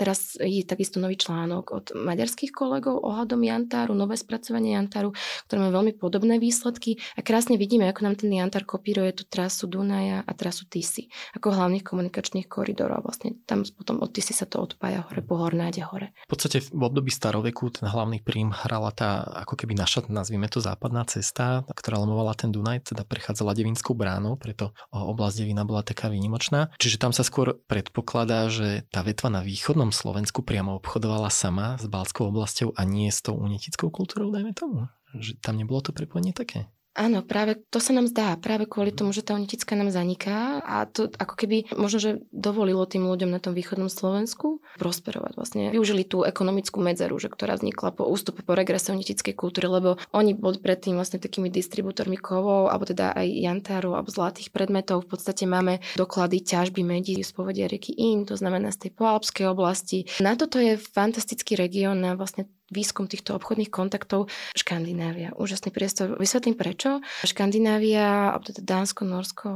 teraz 0.00 0.40
je 0.40 0.64
takisto 0.64 0.96
nový 1.02 1.20
článok 1.20 1.64
od 1.74 1.86
maďarských 1.92 2.54
kolegov 2.54 3.04
ohľadom 3.04 3.44
jantáru, 3.44 3.92
nové 3.92 4.16
spracovanie 4.16 4.78
jantáru, 4.78 5.12
ktoré 5.46 5.58
má 5.60 5.70
veľmi 5.74 5.92
podobné 6.00 6.40
výsledky 6.40 6.96
a 7.18 7.20
krásne 7.20 7.60
vidíme, 7.60 7.90
ako 7.90 8.00
nám 8.06 8.16
ten 8.16 8.32
jantár 8.32 8.64
kopíruje 8.64 9.09
tú 9.12 9.24
trasu 9.26 9.66
Dunaja 9.66 10.22
a 10.24 10.32
trasu 10.32 10.66
Tisy 10.66 11.10
ako 11.36 11.54
hlavných 11.54 11.84
komunikačných 11.84 12.46
koridorov. 12.46 13.06
Vlastne 13.06 13.38
tam 13.44 13.62
potom 13.64 14.00
od 14.02 14.10
Tisy 14.10 14.32
sa 14.32 14.46
to 14.46 14.62
odpája 14.62 15.06
hore 15.06 15.22
po 15.22 15.38
Hornáde 15.38 15.82
hore. 15.86 16.12
V 16.26 16.30
podstate 16.36 16.62
v 16.62 16.82
období 16.82 17.12
staroveku 17.12 17.70
ten 17.74 17.86
hlavný 17.90 18.22
prím 18.22 18.54
hrala 18.54 18.94
tá 18.94 19.24
ako 19.46 19.58
keby 19.58 19.74
naša, 19.76 20.06
nazvime 20.10 20.46
to 20.46 20.62
západná 20.62 21.04
cesta, 21.06 21.62
ktorá 21.68 22.00
lomovala 22.00 22.34
ten 22.34 22.50
Dunaj, 22.54 22.92
teda 22.92 23.04
prechádzala 23.06 23.54
Devinskou 23.56 23.94
bránou, 23.96 24.36
preto 24.38 24.72
oblasť 24.90 25.42
Devina 25.42 25.66
bola 25.66 25.82
taká 25.82 26.10
výnimočná. 26.10 26.72
Čiže 26.78 27.00
tam 27.00 27.12
sa 27.14 27.22
skôr 27.26 27.58
predpokladá, 27.66 28.50
že 28.50 28.86
tá 28.90 29.02
vetva 29.04 29.30
na 29.30 29.40
východnom 29.44 29.94
Slovensku 29.94 30.42
priamo 30.42 30.78
obchodovala 30.78 31.28
sama 31.30 31.78
s 31.78 31.86
Balskou 31.86 32.30
oblasťou 32.30 32.74
a 32.76 32.82
nie 32.86 33.10
s 33.10 33.22
tou 33.22 33.36
unetickou 33.38 33.90
kultúrou, 33.90 34.30
dajme 34.30 34.54
tomu. 34.54 34.86
Že 35.10 35.42
tam 35.42 35.58
nebolo 35.58 35.82
to 35.82 35.90
prepojenie 35.90 36.30
také? 36.30 36.70
Áno, 37.00 37.24
práve 37.24 37.56
to 37.72 37.80
sa 37.80 37.96
nám 37.96 38.12
zdá, 38.12 38.36
práve 38.36 38.68
kvôli 38.68 38.92
tomu, 38.92 39.16
že 39.16 39.24
tá 39.24 39.32
unetická 39.32 39.72
nám 39.72 39.88
zaniká 39.88 40.60
a 40.60 40.84
to 40.84 41.08
ako 41.16 41.32
keby 41.32 41.64
možno, 41.72 41.96
že 41.96 42.10
dovolilo 42.28 42.84
tým 42.84 43.08
ľuďom 43.08 43.32
na 43.32 43.40
tom 43.40 43.56
východnom 43.56 43.88
Slovensku 43.88 44.60
prosperovať. 44.76 45.32
Vlastne 45.32 45.62
využili 45.72 46.04
tú 46.04 46.28
ekonomickú 46.28 46.76
medzeru, 46.84 47.16
že 47.16 47.32
ktorá 47.32 47.56
vznikla 47.56 47.96
po 47.96 48.04
ústupe 48.04 48.44
po 48.44 48.52
regresovnetickej 48.52 49.32
kultúre, 49.32 49.72
lebo 49.72 49.96
oni 50.12 50.36
boli 50.36 50.60
predtým 50.60 51.00
vlastne 51.00 51.16
takými 51.16 51.48
distribútormi 51.48 52.20
kovov, 52.20 52.68
alebo 52.68 52.84
teda 52.84 53.16
aj 53.16 53.32
jantárov, 53.48 53.96
alebo 53.96 54.12
zlatých 54.12 54.52
predmetov. 54.52 55.08
V 55.08 55.16
podstate 55.16 55.48
máme 55.48 55.80
doklady 55.96 56.44
ťažby 56.44 56.84
medí 56.84 57.16
z 57.16 57.32
povedia 57.32 57.64
rieky 57.64 57.96
In, 57.96 58.28
to 58.28 58.36
znamená 58.36 58.68
z 58.76 58.88
tej 58.88 59.00
poalpskej 59.00 59.48
oblasti. 59.48 60.04
Na 60.20 60.36
toto 60.36 60.60
je 60.60 60.76
fantastický 60.76 61.56
región 61.56 62.04
na 62.04 62.12
vlastne 62.12 62.44
výskum 62.70 63.10
týchto 63.10 63.34
obchodných 63.36 63.68
kontaktov 63.68 64.30
Škandinávia. 64.54 65.34
Úžasný 65.34 65.74
priestor. 65.74 66.14
Vysvetlím 66.16 66.54
prečo. 66.54 67.02
Škandinávia, 67.26 68.38
teda 68.46 68.62
Dánsko, 68.62 69.02
Norsko, 69.04 69.48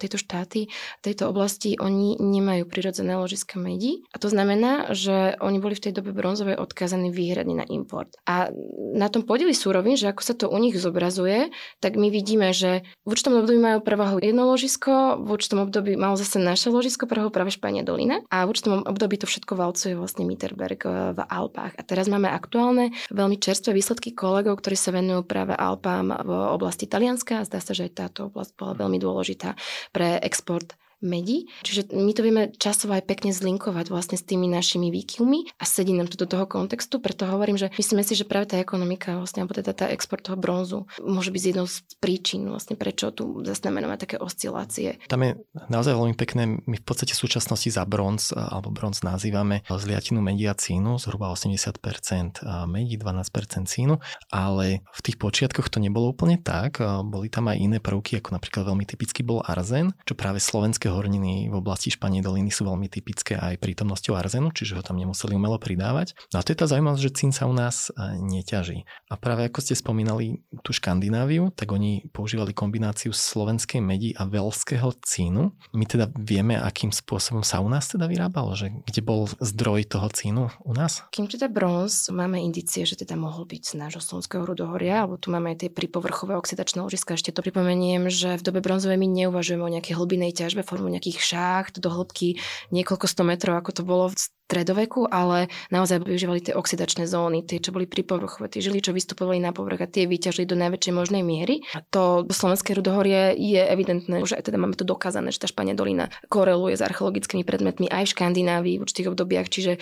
tieto 0.00 0.16
štáty 0.16 0.72
tejto 1.04 1.28
oblasti, 1.28 1.76
oni 1.76 2.16
nemajú 2.18 2.64
prirodzené 2.64 3.14
ložiska 3.14 3.60
medí. 3.60 4.02
A 4.10 4.16
to 4.16 4.32
znamená, 4.32 4.90
že 4.96 5.36
oni 5.38 5.60
boli 5.60 5.76
v 5.76 5.88
tej 5.88 5.92
dobe 6.00 6.16
bronzovej 6.16 6.56
odkázaní 6.56 7.12
výhradne 7.12 7.62
na 7.62 7.66
import. 7.68 8.16
A 8.24 8.48
na 8.96 9.12
tom 9.12 9.22
podieli 9.28 9.52
súrovín, 9.52 10.00
že 10.00 10.08
ako 10.08 10.22
sa 10.24 10.34
to 10.34 10.48
u 10.48 10.56
nich 10.56 10.74
zobrazuje, 10.74 11.52
tak 11.84 12.00
my 12.00 12.08
vidíme, 12.08 12.56
že 12.56 12.82
v 13.04 13.12
určitom 13.12 13.36
období 13.38 13.60
majú 13.60 13.84
prevahu 13.84 14.16
jedno 14.24 14.48
ložisko, 14.48 15.20
v 15.20 15.28
určitom 15.36 15.68
období 15.68 15.94
malo 16.00 16.16
zase 16.16 16.40
naše 16.40 16.72
ložisko 16.72 17.04
prevahu 17.04 17.28
práve 17.28 17.52
Špania 17.52 17.84
dolina 17.84 18.24
a 18.32 18.48
v 18.48 18.56
určitom 18.56 18.88
období 18.88 19.20
to 19.20 19.28
všetko 19.28 19.52
valcuje 19.52 19.92
vlastne 19.98 20.24
Mitterberg 20.24 20.80
v 21.12 21.20
Alpách. 21.20 21.76
A 21.76 21.82
teraz 21.84 22.08
máme 22.08 22.30
aktuálne. 22.38 22.94
Veľmi 23.10 23.42
čerstvé 23.42 23.74
výsledky 23.74 24.14
kolegov, 24.14 24.62
ktorí 24.62 24.78
sa 24.78 24.94
venujú 24.94 25.26
práve 25.26 25.58
Alpám 25.58 26.14
v 26.22 26.30
oblasti 26.54 26.86
Talianska 26.86 27.42
zdá 27.42 27.58
sa, 27.58 27.74
že 27.74 27.90
aj 27.90 27.92
táto 27.98 28.30
oblasť 28.30 28.54
bola 28.54 28.78
veľmi 28.78 29.02
dôležitá 29.02 29.58
pre 29.90 30.22
export 30.22 30.78
medí. 31.00 31.46
Čiže 31.62 31.94
my 31.94 32.12
to 32.14 32.22
vieme 32.26 32.42
časovo 32.58 32.94
aj 32.94 33.06
pekne 33.06 33.30
zlinkovať 33.30 33.90
vlastne 33.90 34.18
s 34.18 34.26
tými 34.26 34.50
našimi 34.50 34.90
výkyvmi 34.90 35.58
a 35.58 35.64
sedí 35.64 35.94
nám 35.94 36.10
to 36.10 36.18
do 36.18 36.26
toho 36.26 36.44
kontextu, 36.44 36.98
preto 36.98 37.26
hovorím, 37.30 37.54
že 37.54 37.70
myslíme 37.78 38.02
si, 38.02 38.18
že 38.18 38.26
práve 38.26 38.50
tá 38.50 38.58
ekonomika, 38.58 39.14
vlastne, 39.14 39.46
alebo 39.46 39.54
teda 39.54 39.72
tá 39.74 39.86
export 39.94 40.26
toho 40.26 40.34
bronzu 40.34 40.90
môže 40.98 41.30
byť 41.30 41.42
jednou 41.42 41.66
z 41.70 41.82
príčin, 42.02 42.46
vlastne 42.50 42.74
prečo 42.74 43.14
tu 43.14 43.46
zaznamenáme 43.46 43.94
také 43.94 44.18
oscilácie. 44.18 44.98
Tam 45.06 45.22
je 45.22 45.38
naozaj 45.70 45.94
veľmi 45.94 46.16
pekné, 46.18 46.58
my 46.66 46.76
v 46.78 46.84
podstate 46.84 47.14
v 47.14 47.22
súčasnosti 47.22 47.70
za 47.70 47.86
bronz 47.86 48.34
alebo 48.34 48.74
bronz 48.74 49.06
nazývame 49.06 49.62
zliatinu 49.70 50.18
medí 50.18 50.44
a 50.50 50.54
cínu, 50.58 50.98
zhruba 50.98 51.30
80% 51.30 52.42
medí, 52.66 52.98
12% 52.98 53.70
cínu, 53.70 54.02
ale 54.34 54.82
v 54.90 55.00
tých 55.00 55.16
počiatkoch 55.16 55.70
to 55.70 55.78
nebolo 55.78 56.10
úplne 56.10 56.42
tak, 56.42 56.82
boli 57.06 57.30
tam 57.30 57.46
aj 57.48 57.56
iné 57.56 57.78
prvky, 57.78 58.18
ako 58.18 58.34
napríklad 58.34 58.66
veľmi 58.66 58.84
typický 58.88 59.22
bol 59.22 59.44
arzen, 59.46 59.94
čo 60.02 60.18
práve 60.18 60.42
slovenské 60.42 60.87
Horské 60.88 61.04
horniny 61.04 61.52
v 61.52 61.60
oblasti 61.60 61.92
Španej 61.92 62.24
doliny 62.24 62.48
sú 62.48 62.64
veľmi 62.64 62.88
typické 62.88 63.36
aj 63.36 63.60
prítomnosťou 63.60 64.16
arzenu, 64.16 64.48
čiže 64.56 64.72
ho 64.72 64.80
tam 64.80 64.96
nemuseli 64.96 65.36
umelo 65.36 65.60
pridávať. 65.60 66.16
No 66.32 66.40
a 66.40 66.42
to 66.42 66.56
je 66.56 66.58
tá 66.64 66.64
zaujímavosť, 66.64 67.04
že 67.04 67.12
cín 67.12 67.28
sa 67.28 67.44
u 67.44 67.52
nás 67.52 67.92
e, 67.92 68.16
neťaží. 68.16 68.88
A 69.12 69.20
práve 69.20 69.44
ako 69.44 69.60
ste 69.60 69.76
spomínali 69.76 70.40
tú 70.64 70.72
Škandináviu, 70.72 71.52
tak 71.52 71.76
oni 71.76 72.08
používali 72.08 72.56
kombináciu 72.56 73.12
slovenskej 73.12 73.84
medi 73.84 74.16
a 74.16 74.24
veľského 74.24 74.88
cínu. 75.04 75.52
My 75.76 75.84
teda 75.84 76.08
vieme, 76.16 76.56
akým 76.56 76.88
spôsobom 76.88 77.44
sa 77.44 77.60
u 77.60 77.68
nás 77.68 77.84
teda 77.92 78.08
vyrábalo, 78.08 78.56
že 78.56 78.72
kde 78.88 79.04
bol 79.04 79.28
zdroj 79.44 79.92
toho 79.92 80.08
cínu 80.08 80.48
u 80.64 80.72
nás? 80.72 81.04
Kým 81.12 81.28
teda 81.28 81.52
bronz, 81.52 82.08
máme 82.08 82.40
indície, 82.40 82.88
že 82.88 82.96
teda 82.96 83.12
mohol 83.12 83.44
byť 83.44 83.60
z 83.60 83.72
nášho 83.76 84.00
slovenského 84.00 84.40
rudohoria, 84.40 85.04
alebo 85.04 85.20
tu 85.20 85.28
máme 85.28 85.52
aj 85.52 85.68
tie 85.68 85.70
pripovrchové 85.70 86.32
oxidačné 86.32 86.80
ložiska. 86.80 87.12
Ešte 87.12 87.36
to 87.36 87.44
pripomeniem, 87.44 88.08
že 88.08 88.40
v 88.40 88.46
dobe 88.48 88.64
bronzovej 88.64 88.96
my 88.96 89.04
neuvažujeme 89.04 89.60
o 89.60 89.74
nejakej 89.76 90.00
hlbinej 90.00 90.32
ťažbe 90.32 90.64
formu 90.78 90.94
nejakých 90.94 91.18
šácht 91.18 91.74
do 91.82 91.90
hĺbky 91.90 92.38
niekoľko 92.70 93.10
sto 93.10 93.26
metrov, 93.26 93.58
ako 93.58 93.70
to 93.74 93.82
bolo 93.82 94.14
v 94.14 94.16
stredoveku, 94.48 95.04
ale 95.12 95.52
naozaj 95.68 96.08
využívali 96.08 96.40
tie 96.40 96.56
oxidačné 96.56 97.04
zóny, 97.04 97.44
tie, 97.44 97.60
čo 97.60 97.68
boli 97.68 97.84
pri 97.84 98.00
povrchu, 98.00 98.48
tie 98.48 98.64
žily, 98.64 98.80
čo 98.80 98.96
vystupovali 98.96 99.36
na 99.44 99.52
povrch 99.52 99.84
a 99.84 99.92
tie 99.92 100.08
vyťažili 100.08 100.48
do 100.48 100.56
najväčšej 100.56 100.94
možnej 100.96 101.20
miery. 101.20 101.60
A 101.76 101.84
to 101.84 102.24
slovenské 102.32 102.72
rudohorie 102.72 103.36
je 103.36 103.60
evidentné, 103.60 104.24
že 104.24 104.40
aj 104.40 104.48
teda 104.48 104.56
máme 104.56 104.72
to 104.72 104.88
dokázané, 104.88 105.28
že 105.36 105.44
tá 105.44 105.52
Špania 105.52 105.76
dolina 105.76 106.08
koreluje 106.32 106.80
s 106.80 106.82
archeologickými 106.82 107.44
predmetmi 107.44 107.92
aj 107.92 108.08
v 108.08 108.12
Škandinávii 108.16 108.80
v 108.80 108.84
určitých 108.88 109.12
obdobiach, 109.12 109.52
čiže 109.52 109.76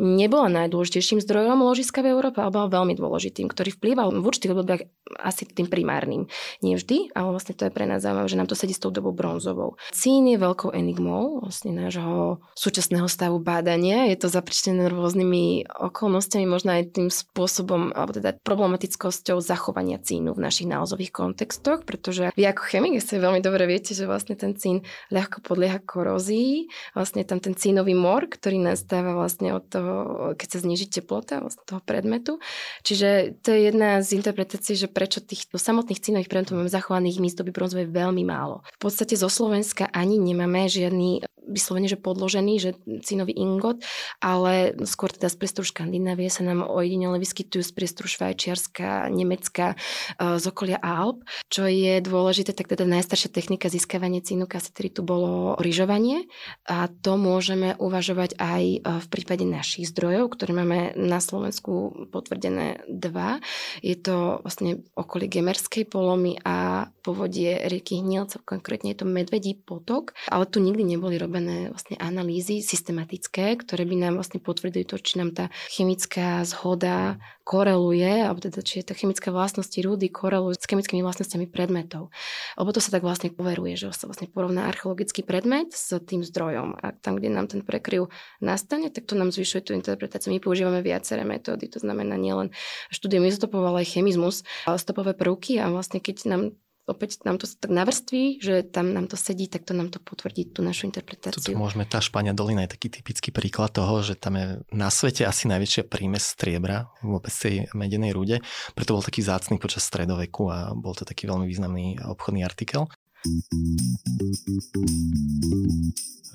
nebola 0.00 0.48
najdôležitejším 0.48 1.20
zdrojom 1.20 1.60
ložiska 1.60 2.00
v 2.00 2.16
Európe, 2.16 2.40
ale 2.40 2.56
bola 2.56 2.72
veľmi 2.72 2.96
dôležitým, 2.96 3.52
ktorý 3.52 3.76
vplýval 3.76 4.16
v 4.16 4.24
určitých 4.24 4.56
obdobiach 4.56 4.82
asi 5.20 5.44
tým 5.44 5.68
primárnym. 5.68 6.24
Nie 6.64 6.80
vždy, 6.80 7.12
ale 7.12 7.36
vlastne 7.36 7.52
to 7.52 7.68
je 7.68 7.74
pre 7.74 7.84
nás 7.84 8.00
zaujímavé, 8.00 8.32
že 8.32 8.40
nám 8.40 8.48
to 8.48 8.56
sedí 8.56 8.72
s 8.72 8.80
tou 8.80 8.88
dobou 8.88 9.12
bronzovou. 9.12 9.76
Cín 9.92 10.24
je 10.24 10.40
veľkou 10.40 10.72
enigmou 10.72 11.44
vlastne 11.44 11.76
nášho 11.76 12.40
súčasného 12.56 13.06
stavu 13.06 13.38
bádania 13.38 14.05
je 14.08 14.18
to 14.18 14.28
zapričtené 14.30 14.86
rôznymi 14.88 15.66
okolnostiami, 15.66 16.46
možno 16.46 16.74
aj 16.76 16.94
tým 16.94 17.08
spôsobom, 17.10 17.90
alebo 17.92 18.16
teda 18.16 18.38
problematickosťou 18.40 19.42
zachovania 19.42 19.98
cínu 19.98 20.32
v 20.32 20.42
našich 20.42 20.70
nálozových 20.70 21.12
kontextoch, 21.12 21.82
pretože 21.82 22.30
vy 22.34 22.42
ako 22.46 22.62
chemik 22.66 22.98
ste 23.02 23.18
veľmi 23.22 23.42
dobre 23.42 23.66
viete, 23.66 23.92
že 23.92 24.08
vlastne 24.08 24.38
ten 24.38 24.54
cín 24.54 24.86
ľahko 25.10 25.42
podlieha 25.42 25.82
korózii, 25.82 26.70
vlastne 26.94 27.26
tam 27.26 27.42
ten 27.42 27.58
cínový 27.58 27.92
mor, 27.92 28.30
ktorý 28.30 28.62
nastáva 28.62 29.12
vlastne 29.12 29.52
od 29.52 29.64
toho, 29.66 29.94
keď 30.38 30.48
sa 30.48 30.58
zniží 30.62 30.88
teplota 30.88 31.42
vlastne 31.42 31.64
toho 31.66 31.82
predmetu. 31.82 32.38
Čiže 32.86 33.40
to 33.42 33.52
je 33.52 33.70
jedna 33.72 34.00
z 34.00 34.16
interpretácií, 34.16 34.78
že 34.78 34.88
prečo 34.90 35.20
týchto 35.20 35.58
samotných 35.58 36.02
cínových 36.02 36.30
predmetov 36.30 36.58
máme 36.62 36.70
zachovaných 36.70 37.18
míst 37.18 37.38
doby 37.38 37.50
bronzovej 37.50 37.90
veľmi 37.90 38.22
málo. 38.22 38.62
V 38.78 38.90
podstate 38.90 39.18
zo 39.18 39.26
Slovenska 39.26 39.90
ani 39.90 40.16
nemáme 40.16 40.68
žiadny 40.70 41.24
vyslovene, 41.46 41.86
že 41.86 41.96
podložený, 41.96 42.52
že 42.58 42.70
cínový 43.06 43.38
ingot, 43.38 43.78
ale 44.20 44.74
skôr 44.84 45.12
teda 45.12 45.30
z 45.30 45.36
priestoru 45.38 45.66
Škandinávie 45.66 46.28
sa 46.28 46.42
nám 46.42 46.64
ojedinele 46.66 47.16
vyskytujú 47.22 47.62
z 47.62 47.72
priestoru 47.72 48.08
Švajčiarska, 48.10 49.08
Nemecka, 49.08 49.74
e, 49.74 50.36
z 50.36 50.44
okolia 50.48 50.78
Alp. 50.82 51.24
Čo 51.48 51.68
je 51.70 51.98
dôležité, 52.02 52.52
tak 52.52 52.68
teda 52.70 52.84
najstaršia 52.84 53.30
technika 53.32 53.70
získavania 53.72 54.20
cínu 54.20 54.44
kaseteritu 54.50 55.06
bolo 55.06 55.56
ryžovanie 55.62 56.28
a 56.66 56.90
to 56.90 57.16
môžeme 57.16 57.78
uvažovať 57.78 58.36
aj 58.36 58.64
e, 58.64 58.78
v 58.82 59.06
prípade 59.08 59.44
našich 59.46 59.88
zdrojov, 59.94 60.36
ktoré 60.36 60.52
máme 60.52 60.92
na 60.98 61.22
Slovensku 61.22 62.06
potvrdené 62.10 62.82
dva. 62.90 63.38
Je 63.80 63.94
to 63.94 64.42
vlastne 64.42 64.82
okolie 64.98 65.30
Gemerskej 65.30 65.86
polomy 65.86 66.36
a 66.42 66.88
povodie 67.06 67.62
rieky 67.70 68.02
Hnilca, 68.02 68.42
konkrétne 68.42 68.90
je 68.90 68.98
to 68.98 69.06
Medvedí 69.06 69.54
potok, 69.54 70.18
ale 70.26 70.44
tu 70.50 70.58
nikdy 70.58 70.82
neboli 70.82 71.16
robené 71.16 71.70
vlastne 71.70 71.94
analýzy 72.02 72.58
systematické, 72.60 73.54
ktoré 73.62 73.85
by 73.86 73.96
nám 73.96 74.18
vlastne 74.18 74.42
potvrdili 74.42 74.82
to, 74.82 74.98
či 74.98 75.22
nám 75.22 75.30
tá 75.32 75.48
chemická 75.70 76.42
zhoda 76.42 77.16
koreluje, 77.46 78.26
alebo 78.26 78.42
teda 78.42 78.58
či 78.58 78.82
je 78.82 78.90
tá 78.90 78.94
chemická 78.98 79.30
vlastnosti 79.30 79.78
rúdy 79.78 80.10
korelujú 80.10 80.58
s 80.58 80.66
chemickými 80.66 80.98
vlastnosťami 81.06 81.46
predmetov. 81.46 82.10
Lebo 82.58 82.74
to 82.74 82.82
sa 82.82 82.90
tak 82.90 83.06
vlastne 83.06 83.30
poveruje, 83.30 83.78
že 83.78 83.94
sa 83.94 84.10
vlastne 84.10 84.26
porovná 84.26 84.66
archeologický 84.66 85.22
predmet 85.22 85.70
s 85.70 85.94
tým 86.02 86.26
zdrojom. 86.26 86.74
A 86.82 86.90
tam, 86.90 87.22
kde 87.22 87.30
nám 87.30 87.46
ten 87.46 87.62
prekryv 87.62 88.10
nastane, 88.42 88.90
tak 88.90 89.06
to 89.06 89.14
nám 89.14 89.30
zvyšuje 89.30 89.70
tú 89.70 89.72
interpretáciu. 89.78 90.34
My 90.34 90.42
používame 90.42 90.82
viaceré 90.82 91.22
metódy, 91.22 91.70
to 91.70 91.78
znamená 91.78 92.18
nielen 92.18 92.50
štúdium 92.90 93.22
izotopov, 93.30 93.62
ale 93.62 93.86
aj 93.86 93.94
chemizmus, 93.94 94.42
ale 94.66 94.82
stopové 94.82 95.14
prvky 95.14 95.62
a 95.62 95.70
vlastne 95.70 96.02
keď 96.02 96.16
nám 96.26 96.42
opäť 96.86 97.26
nám 97.26 97.42
to 97.42 97.50
tak 97.50 97.68
navrství, 97.70 98.38
že 98.38 98.62
tam 98.62 98.94
nám 98.94 99.10
to 99.10 99.18
sedí, 99.18 99.50
tak 99.50 99.66
to 99.66 99.74
nám 99.74 99.90
to 99.90 99.98
potvrdí 99.98 100.54
tú 100.54 100.62
našu 100.62 100.86
interpretáciu. 100.86 101.54
Tuto 101.54 101.58
môžeme, 101.58 101.82
tá 101.84 101.98
Špania 101.98 102.32
dolina 102.32 102.64
je 102.64 102.74
taký 102.78 102.88
typický 102.88 103.34
príklad 103.34 103.74
toho, 103.74 104.00
že 104.06 104.14
tam 104.14 104.38
je 104.38 104.62
na 104.70 104.88
svete 104.88 105.26
asi 105.26 105.50
najväčšia 105.50 105.90
prímes 105.90 106.22
striebra 106.22 106.88
vôbec 107.02 107.34
tej 107.34 107.66
medenej 107.74 108.14
rúde, 108.14 108.38
preto 108.78 108.94
bol 108.94 109.02
taký 109.02 109.20
zácný 109.20 109.58
počas 109.58 109.82
stredoveku 109.84 110.48
a 110.48 110.72
bol 110.72 110.94
to 110.94 111.02
taký 111.02 111.26
veľmi 111.26 111.44
významný 111.44 111.98
obchodný 112.06 112.46
artikel. 112.46 112.86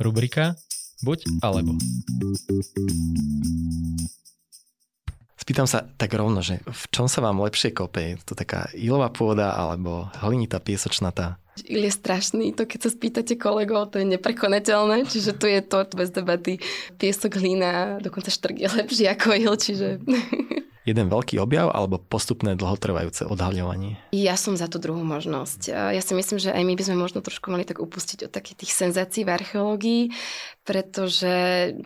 Rubrika 0.03 0.59
Buď 1.01 1.25
alebo. 1.41 1.73
Spýtam 5.41 5.65
sa 5.65 5.89
tak 5.97 6.13
rovno, 6.13 6.45
že 6.45 6.61
v 6.61 6.83
čom 6.93 7.09
sa 7.09 7.17
vám 7.25 7.41
lepšie 7.41 7.73
kope? 7.73 8.13
Je 8.13 8.15
to 8.21 8.37
taká 8.37 8.69
ilová 8.77 9.09
pôda 9.09 9.57
alebo 9.57 10.05
hlinitá 10.21 10.61
piesočnatá? 10.61 11.41
Il 11.65 11.81
je 11.81 11.89
strašný, 11.89 12.53
to 12.53 12.69
keď 12.69 12.79
sa 12.85 12.89
spýtate 12.93 13.41
kolegov, 13.41 13.89
to 13.89 13.97
je 13.97 14.05
neprekonateľné, 14.05 15.09
čiže 15.09 15.41
tu 15.41 15.49
je 15.49 15.65
to 15.65 15.81
bez 15.97 16.13
debaty. 16.13 16.61
Piesok, 17.01 17.41
hlina, 17.41 17.97
dokonca 17.97 18.29
štrk 18.29 18.61
je 18.61 18.69
lepší 18.69 19.05
ako 19.09 19.27
il, 19.33 19.53
čiže 19.57 19.87
jeden 20.85 21.07
veľký 21.07 21.37
objav 21.37 21.69
alebo 21.69 22.01
postupné 22.01 22.57
dlhotrvajúce 22.57 23.29
odhaľovanie? 23.29 24.01
Ja 24.11 24.33
som 24.35 24.57
za 24.57 24.65
tú 24.65 24.81
druhú 24.81 25.05
možnosť. 25.05 25.69
Ja 25.69 26.01
si 26.01 26.13
myslím, 26.17 26.41
že 26.41 26.49
aj 26.49 26.63
my 26.65 26.73
by 26.73 26.83
sme 26.83 26.97
možno 26.97 27.21
trošku 27.21 27.53
mali 27.53 27.65
tak 27.65 27.77
upustiť 27.83 28.27
od 28.27 28.31
takých 28.31 28.65
tých 28.65 28.71
senzácií 28.73 29.21
v 29.25 29.33
archeológii, 29.33 30.03
pretože 30.61 31.33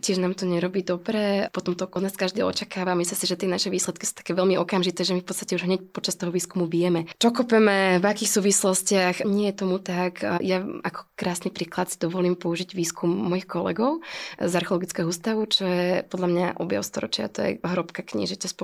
tiež 0.00 0.20
nám 0.20 0.36
to 0.36 0.44
nerobí 0.44 0.84
dobre. 0.84 1.48
Potom 1.52 1.76
to 1.76 1.88
od 1.88 2.00
nás 2.04 2.16
každý 2.16 2.44
očakáva. 2.44 2.96
Myslím 2.96 3.18
si, 3.18 3.26
že 3.28 3.40
tie 3.40 3.48
naše 3.48 3.68
výsledky 3.72 4.04
sú 4.04 4.14
také 4.20 4.36
veľmi 4.36 4.60
okamžité, 4.60 5.04
že 5.04 5.16
my 5.16 5.24
v 5.24 5.28
podstate 5.28 5.56
už 5.56 5.64
hneď 5.64 5.80
počas 5.92 6.16
toho 6.16 6.32
výskumu 6.32 6.68
vieme, 6.68 7.08
čo 7.16 7.32
kopeme, 7.32 8.00
v 8.00 8.04
akých 8.04 8.36
súvislostiach. 8.36 9.16
Nie 9.24 9.52
je 9.52 9.58
tomu 9.60 9.80
tak. 9.80 10.20
Ja 10.44 10.60
ako 10.60 11.08
krásny 11.16 11.48
príklad 11.48 11.88
si 11.88 11.96
dovolím 11.96 12.36
použiť 12.36 12.76
výskum 12.76 13.08
mojich 13.08 13.48
kolegov 13.48 14.04
z 14.36 14.52
Archeologického 14.52 15.08
ústavu, 15.08 15.48
čo 15.48 15.64
je 15.64 16.04
podľa 16.04 16.28
mňa 16.28 16.46
objav 16.60 16.84
storočia, 16.84 17.32
to 17.32 17.40
je 17.44 17.50
hrobka 17.64 18.04
kniežete 18.04 18.48
z. 18.48 18.56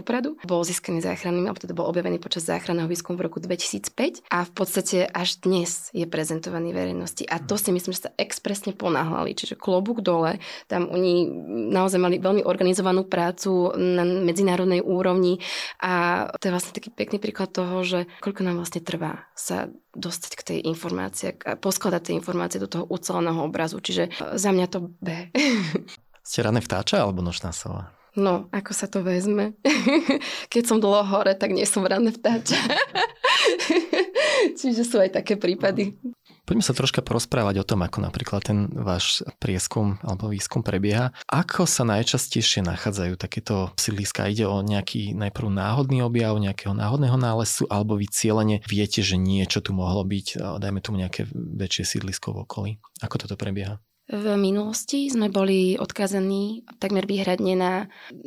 Bol 0.47 0.63
získaný 0.63 1.03
záchranným, 1.03 1.51
alebo 1.51 1.59
teda 1.59 1.75
bol 1.75 1.91
objavený 1.91 2.23
počas 2.23 2.47
záchranného 2.47 2.87
výskumu 2.87 3.19
v 3.19 3.27
roku 3.27 3.39
2005 3.43 4.27
a 4.31 4.47
v 4.47 4.53
podstate 4.55 5.11
až 5.11 5.43
dnes 5.43 5.91
je 5.91 6.07
prezentovaný 6.07 6.71
verejnosti. 6.71 7.27
A 7.27 7.43
to 7.43 7.59
si 7.59 7.75
myslím, 7.75 7.93
že 7.97 8.09
sa 8.09 8.15
expresne 8.15 8.77
ponáhľali. 8.77 9.35
Čiže 9.35 9.59
klobúk 9.59 10.05
dole. 10.05 10.39
Tam 10.71 10.87
oni 10.87 11.27
naozaj 11.73 11.99
mali 11.99 12.17
veľmi 12.23 12.47
organizovanú 12.47 13.07
prácu 13.09 13.75
na 13.75 14.07
medzinárodnej 14.07 14.85
úrovni 14.85 15.43
a 15.83 16.27
to 16.39 16.49
je 16.49 16.55
vlastne 16.55 16.73
taký 16.77 16.95
pekný 16.95 17.19
príklad 17.19 17.51
toho, 17.51 17.83
že 17.83 18.07
koľko 18.21 18.47
nám 18.47 18.63
vlastne 18.63 18.85
trvá 18.85 19.27
sa 19.35 19.73
dostať 19.93 20.33
k 20.37 20.43
tej 20.43 20.59
informácie 20.69 21.37
poskladať 21.61 22.01
tie 22.11 22.15
informácie 22.17 22.59
do 22.61 22.69
toho 22.69 22.85
uceleného 22.89 23.45
obrazu. 23.45 23.81
Čiže 23.81 24.37
za 24.37 24.51
mňa 24.53 24.67
to 24.69 24.93
B. 25.01 25.31
Ste 26.29 26.47
rané 26.47 26.63
vtáča 26.63 27.03
alebo 27.03 27.21
nočná 27.21 27.51
sova? 27.51 28.02
No, 28.13 28.53
ako 28.53 28.73
sa 28.77 28.85
to 28.93 29.01
vezme? 29.01 29.57
Keď 30.53 30.63
som 30.69 30.85
dlho 30.85 31.01
hore, 31.01 31.33
tak 31.33 31.57
nie 31.57 31.65
som 31.65 31.81
rané 31.89 32.13
vtáča. 32.13 32.61
Čiže 34.61 34.85
sú 34.85 35.01
aj 35.01 35.17
také 35.17 35.41
prípady. 35.41 35.97
Poďme 36.43 36.61
sa 36.67 36.77
troška 36.77 37.01
porozprávať 37.01 37.63
o 37.63 37.69
tom, 37.69 37.81
ako 37.87 38.05
napríklad 38.05 38.45
ten 38.45 38.69
váš 38.69 39.25
prieskum 39.41 39.97
alebo 40.05 40.29
výskum 40.29 40.61
prebieha. 40.61 41.15
Ako 41.31 41.65
sa 41.65 41.89
najčastejšie 41.89 42.61
nachádzajú 42.67 43.15
takéto 43.17 43.73
sídliska? 43.79 44.29
Ide 44.29 44.45
o 44.45 44.61
nejaký 44.61 45.17
najprv 45.17 45.49
náhodný 45.49 46.05
objav, 46.05 46.37
nejakého 46.37 46.77
náhodného 46.77 47.17
nálezu, 47.17 47.65
alebo 47.71 47.97
vy 47.97 48.11
cieľene 48.11 48.61
viete, 48.67 49.01
že 49.01 49.17
niečo 49.17 49.65
tu 49.65 49.73
mohlo 49.73 50.03
byť, 50.05 50.59
dajme 50.61 50.85
tomu 50.85 51.01
nejaké 51.01 51.31
väčšie 51.33 51.97
sídlisko 51.97 52.35
v 52.35 52.43
okolí. 52.45 52.71
Ako 53.01 53.23
toto 53.23 53.39
prebieha? 53.39 53.79
V 54.11 54.35
minulosti 54.35 55.07
sme 55.07 55.31
boli 55.31 55.79
odkázaní 55.79 56.67
takmer 56.83 57.07
výhradne 57.07 57.55
na 57.55 57.73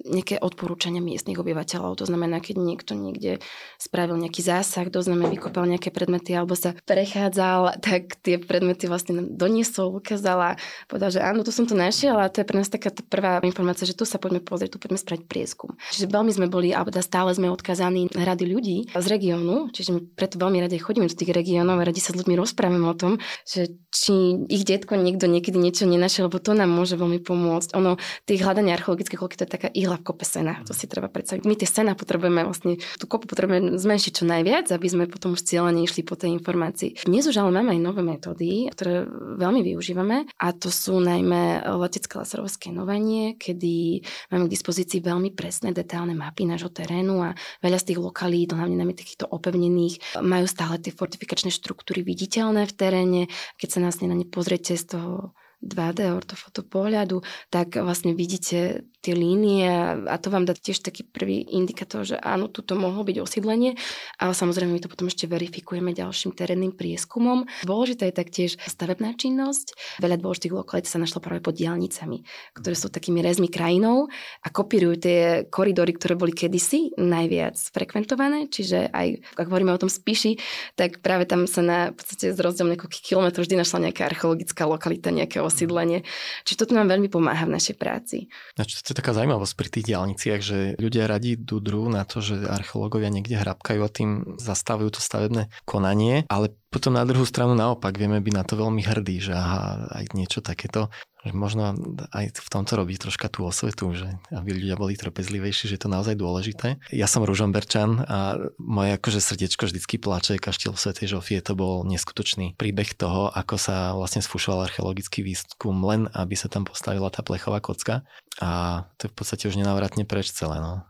nejaké 0.07 0.39
odporúčania 0.39 1.03
miestnych 1.03 1.36
obyvateľov. 1.36 1.99
To 1.99 2.07
znamená, 2.07 2.39
keď 2.39 2.55
niekto 2.63 2.95
niekde 2.95 3.43
spravil 3.76 4.15
nejaký 4.15 4.39
zásah, 4.39 4.88
kto 4.88 5.03
znamená 5.03 5.36
vykopal 5.36 5.67
nejaké 5.67 5.91
predmety 5.91 6.32
alebo 6.32 6.55
sa 6.55 6.80
prechádzal, 6.88 7.84
tak 7.84 8.15
tie 8.23 8.39
predmety 8.39 8.88
vlastne 8.88 9.36
doniesol, 9.36 9.99
ukázal 9.99 10.39
a 10.39 10.51
povedal, 10.88 11.11
že 11.11 11.19
áno, 11.19 11.43
tu 11.43 11.51
som 11.51 11.67
to 11.67 11.76
našiel 11.76 12.23
a 12.23 12.32
to 12.32 12.39
je 12.39 12.47
pre 12.47 12.55
nás 12.55 12.71
taká 12.71 12.95
prvá 13.11 13.43
informácia, 13.43 13.84
že 13.84 13.99
tu 13.99 14.07
sa 14.07 14.15
poďme 14.15 14.39
pozrieť, 14.39 14.80
tu 14.80 14.80
poďme 14.80 14.95
spraviť 14.95 15.28
prieskum. 15.28 15.76
Čiže 15.91 16.07
veľmi 16.07 16.32
sme 16.32 16.47
boli, 16.47 16.71
alebo 16.71 16.88
teda 16.88 17.03
stále 17.03 17.36
sme 17.36 17.51
odkázaní 17.51 18.15
na 18.15 18.23
rady 18.23 18.47
ľudí 18.47 18.78
z 18.95 19.07
regiónu, 19.11 19.76
čiže 19.76 19.91
my 19.91 19.99
preto 20.15 20.39
veľmi 20.39 20.63
radi 20.63 20.80
chodíme 20.80 21.03
do 21.03 21.19
tých 21.19 21.36
regiónov 21.36 21.84
a 21.84 21.88
radi 21.91 21.99
sa 21.99 22.15
s 22.15 22.23
ľuďmi 22.23 22.39
rozprávame 22.39 22.88
o 22.88 22.95
tom, 22.95 23.19
že 23.43 23.76
či 23.91 24.39
ich 24.47 24.63
detko 24.63 24.95
niekto 24.95 25.28
niekedy 25.28 25.64
niečo 25.66 25.89
nenašiel, 25.89 26.30
lebo 26.30 26.38
to 26.38 26.53
nám 26.53 26.70
môže 26.70 26.93
veľmi 26.93 27.18
pomôcť. 27.26 27.74
Ono, 27.74 27.97
tých 28.30 28.45
hľadania 28.45 28.78
archeologické 28.78 29.18
kolky, 29.18 29.34
to 29.36 29.49
je 29.49 29.55
taká 29.57 29.70
ihla 29.74 29.97
v 29.97 30.05
kope 30.05 30.22
sena. 30.22 30.61
To 30.70 30.78
si 30.78 30.86
treba 30.86 31.09
predstaviť. 31.09 31.41
My 31.49 31.57
tie 31.57 31.66
sena 31.66 31.97
potrebujeme 31.97 32.45
vlastne, 32.45 32.78
tú 33.01 33.05
kopu 33.09 33.26
potrebujeme 33.26 33.82
zmenšiť 33.82 34.11
čo 34.22 34.24
najviac, 34.30 34.70
aby 34.70 34.88
sme 34.88 35.09
potom 35.09 35.34
už 35.34 35.41
cieľene 35.41 35.82
išli 35.82 36.05
po 36.05 36.13
tej 36.13 36.38
informácii. 36.38 37.09
Dnes 37.09 37.26
už 37.26 37.41
ale 37.41 37.49
máme 37.49 37.74
aj 37.74 37.82
nové 37.82 38.01
metódy, 38.05 38.70
ktoré 38.70 39.09
veľmi 39.41 39.66
využívame 39.66 40.30
a 40.38 40.47
to 40.53 40.70
sú 40.70 41.01
najmä 41.01 41.66
letecké 41.66 42.22
laserové 42.22 42.53
skenovanie, 42.53 43.36
kedy 43.36 44.05
máme 44.30 44.45
k 44.45 44.53
dispozícii 44.53 45.01
veľmi 45.01 45.34
presné 45.34 45.74
detálne 45.74 46.13
mapy 46.13 46.45
nášho 46.45 46.70
terénu 46.70 47.26
a 47.26 47.34
veľa 47.66 47.78
z 47.82 47.86
tých 47.91 47.99
lokalít, 47.99 48.53
hlavne 48.53 48.78
najmä 48.78 48.93
takýchto 48.93 49.26
opevnených, 49.26 50.22
majú 50.22 50.45
stále 50.45 50.78
tie 50.78 50.93
fortifikačné 50.93 51.49
štruktúry 51.49 52.05
viditeľné 52.05 52.68
v 52.70 52.74
teréne. 52.76 53.22
Keď 53.57 53.70
sa 53.70 53.80
nás 53.82 53.97
na 54.03 54.13
ne 54.13 54.28
pozriete 54.28 54.78
z 54.78 54.86
toho 54.97 55.34
2D 55.64 56.12
ortofoto 56.12 56.64
pohľadu, 56.66 57.24
tak 57.51 57.80
vlastne 57.80 58.18
vidíte 58.18 58.88
tie 59.06 59.14
línie 59.14 59.70
a 60.10 60.16
to 60.18 60.34
vám 60.34 60.49
dá 60.49 60.58
tiež 60.58 60.82
taký 60.82 61.06
prvý 61.06 61.45
indikátor, 61.45 62.01
že 62.01 62.18
áno, 62.18 62.49
tuto 62.49 62.74
mohlo 62.74 63.06
byť 63.06 63.22
osídlenie, 63.22 63.78
ale 64.18 64.34
samozrejme 64.34 64.74
my 64.74 64.82
to 64.82 64.89
potom 64.89 65.06
ešte 65.06 65.30
verifikujeme 65.30 65.93
ďalším 65.93 66.34
terénnym 66.34 66.74
prieskumom. 66.74 67.45
Dôležitá 67.62 68.10
je 68.10 68.18
taktiež 68.18 68.51
stavebná 68.66 69.14
činnosť. 69.14 69.78
Veľa 70.01 70.18
dôležitých 70.18 70.58
lokalít 70.58 70.89
sa 70.89 70.97
našlo 70.97 71.22
práve 71.22 71.45
pod 71.45 71.53
diálnicami, 71.53 72.26
ktoré 72.58 72.74
sú 72.74 72.89
takými 72.89 73.22
rezmi 73.22 73.45
krajinou 73.45 74.10
a 74.41 74.47
kopírujú 74.49 74.97
tie 74.97 75.45
koridory, 75.53 75.93
ktoré 75.93 76.18
boli 76.18 76.34
kedysi 76.34 76.97
najviac 76.97 77.62
frekventované, 77.70 78.49
čiže 78.49 78.89
aj 78.89 79.22
ak 79.38 79.45
hovoríme 79.45 79.70
o 79.70 79.82
tom 79.82 79.91
spíši, 79.93 80.41
tak 80.74 81.06
práve 81.06 81.30
tam 81.30 81.45
sa 81.45 81.62
na 81.62 81.80
podstate 81.93 82.34
z 82.34 82.39
rozdielom 82.41 82.74
niekoľkých 82.74 83.06
kilometrov 83.14 83.45
vždy 83.45 83.62
našla 83.62 83.86
nejaká 83.89 84.10
archeologická 84.10 84.66
lokalita, 84.66 85.14
nejaké 85.14 85.45
osídlenie. 85.48 86.02
Čiže 86.43 86.66
toto 86.66 86.74
nám 86.74 86.89
veľmi 86.89 87.08
pomáha 87.08 87.46
v 87.46 87.56
našej 87.56 87.76
práci. 87.78 88.28
A 88.58 88.66
čo 88.66 88.82
to 88.82 88.91
je 88.91 89.00
taká 89.00 89.14
zaujímavosť 89.14 89.54
pri 89.54 89.70
tých 89.70 89.86
diálniciach, 89.93 90.41
že 90.41 90.58
ľudia 90.82 91.06
radí 91.06 91.38
dudru 91.38 91.88
na 91.88 92.04
to, 92.04 92.20
že 92.20 92.50
archeológovia 92.50 93.14
niekde 93.14 93.39
hrabkajú 93.39 93.82
a 93.86 93.89
tým 93.89 94.10
zastavujú 94.41 94.98
to 94.98 95.02
stavebné 95.02 95.54
konanie, 95.64 96.26
ale 96.28 96.52
potom 96.76 96.91
na 96.91 97.07
druhú 97.07 97.23
stranu 97.23 97.55
naopak 97.55 97.95
vieme 97.95 98.19
byť 98.19 98.34
na 98.36 98.43
to 98.43 98.59
veľmi 98.59 98.84
hrdí, 98.84 99.23
že 99.23 99.32
aha, 99.32 99.88
aj 99.95 100.11
niečo 100.11 100.43
takéto 100.43 100.91
že 101.26 101.34
možno 101.34 101.73
aj 102.13 102.38
v 102.38 102.49
tomto 102.53 102.78
robí 102.78 102.93
troška 103.01 103.34
tú 103.34 103.49
osvetu, 103.49 103.89
že 103.97 104.05
aby 104.30 104.61
ľudia 104.61 104.78
boli 104.78 104.93
trpezlivejší, 104.93 105.65
že 105.65 105.76
je 105.76 105.82
to 105.82 105.89
naozaj 105.89 106.13
dôležité. 106.13 106.78
Ja 106.93 107.09
som 107.09 107.26
Ružomberčan 107.26 108.05
a 108.05 108.38
moje 108.61 108.93
akože 108.93 109.17
srdiečko 109.26 109.65
vždycky 109.65 109.97
plače, 109.97 110.38
kaštiel 110.38 110.78
Svetej 110.78 111.17
Žofie, 111.17 111.41
to 111.41 111.57
bol 111.57 111.82
neskutočný 111.82 112.53
príbeh 112.61 112.93
toho, 112.93 113.34
ako 113.34 113.57
sa 113.57 113.97
vlastne 113.97 114.21
sfúšoval 114.21 114.69
archeologický 114.69 115.26
výskum 115.26 115.82
len, 115.82 116.05
aby 116.13 116.38
sa 116.38 116.45
tam 116.45 116.61
postavila 116.61 117.09
tá 117.09 117.26
plechová 117.26 117.57
kocka 117.57 118.05
a 118.38 118.86
to 119.01 119.09
je 119.09 119.11
v 119.11 119.17
podstate 119.17 119.43
už 119.49 119.57
nenávratne 119.57 120.05
preč 120.05 120.30
celé. 120.30 120.61
No. 120.61 120.86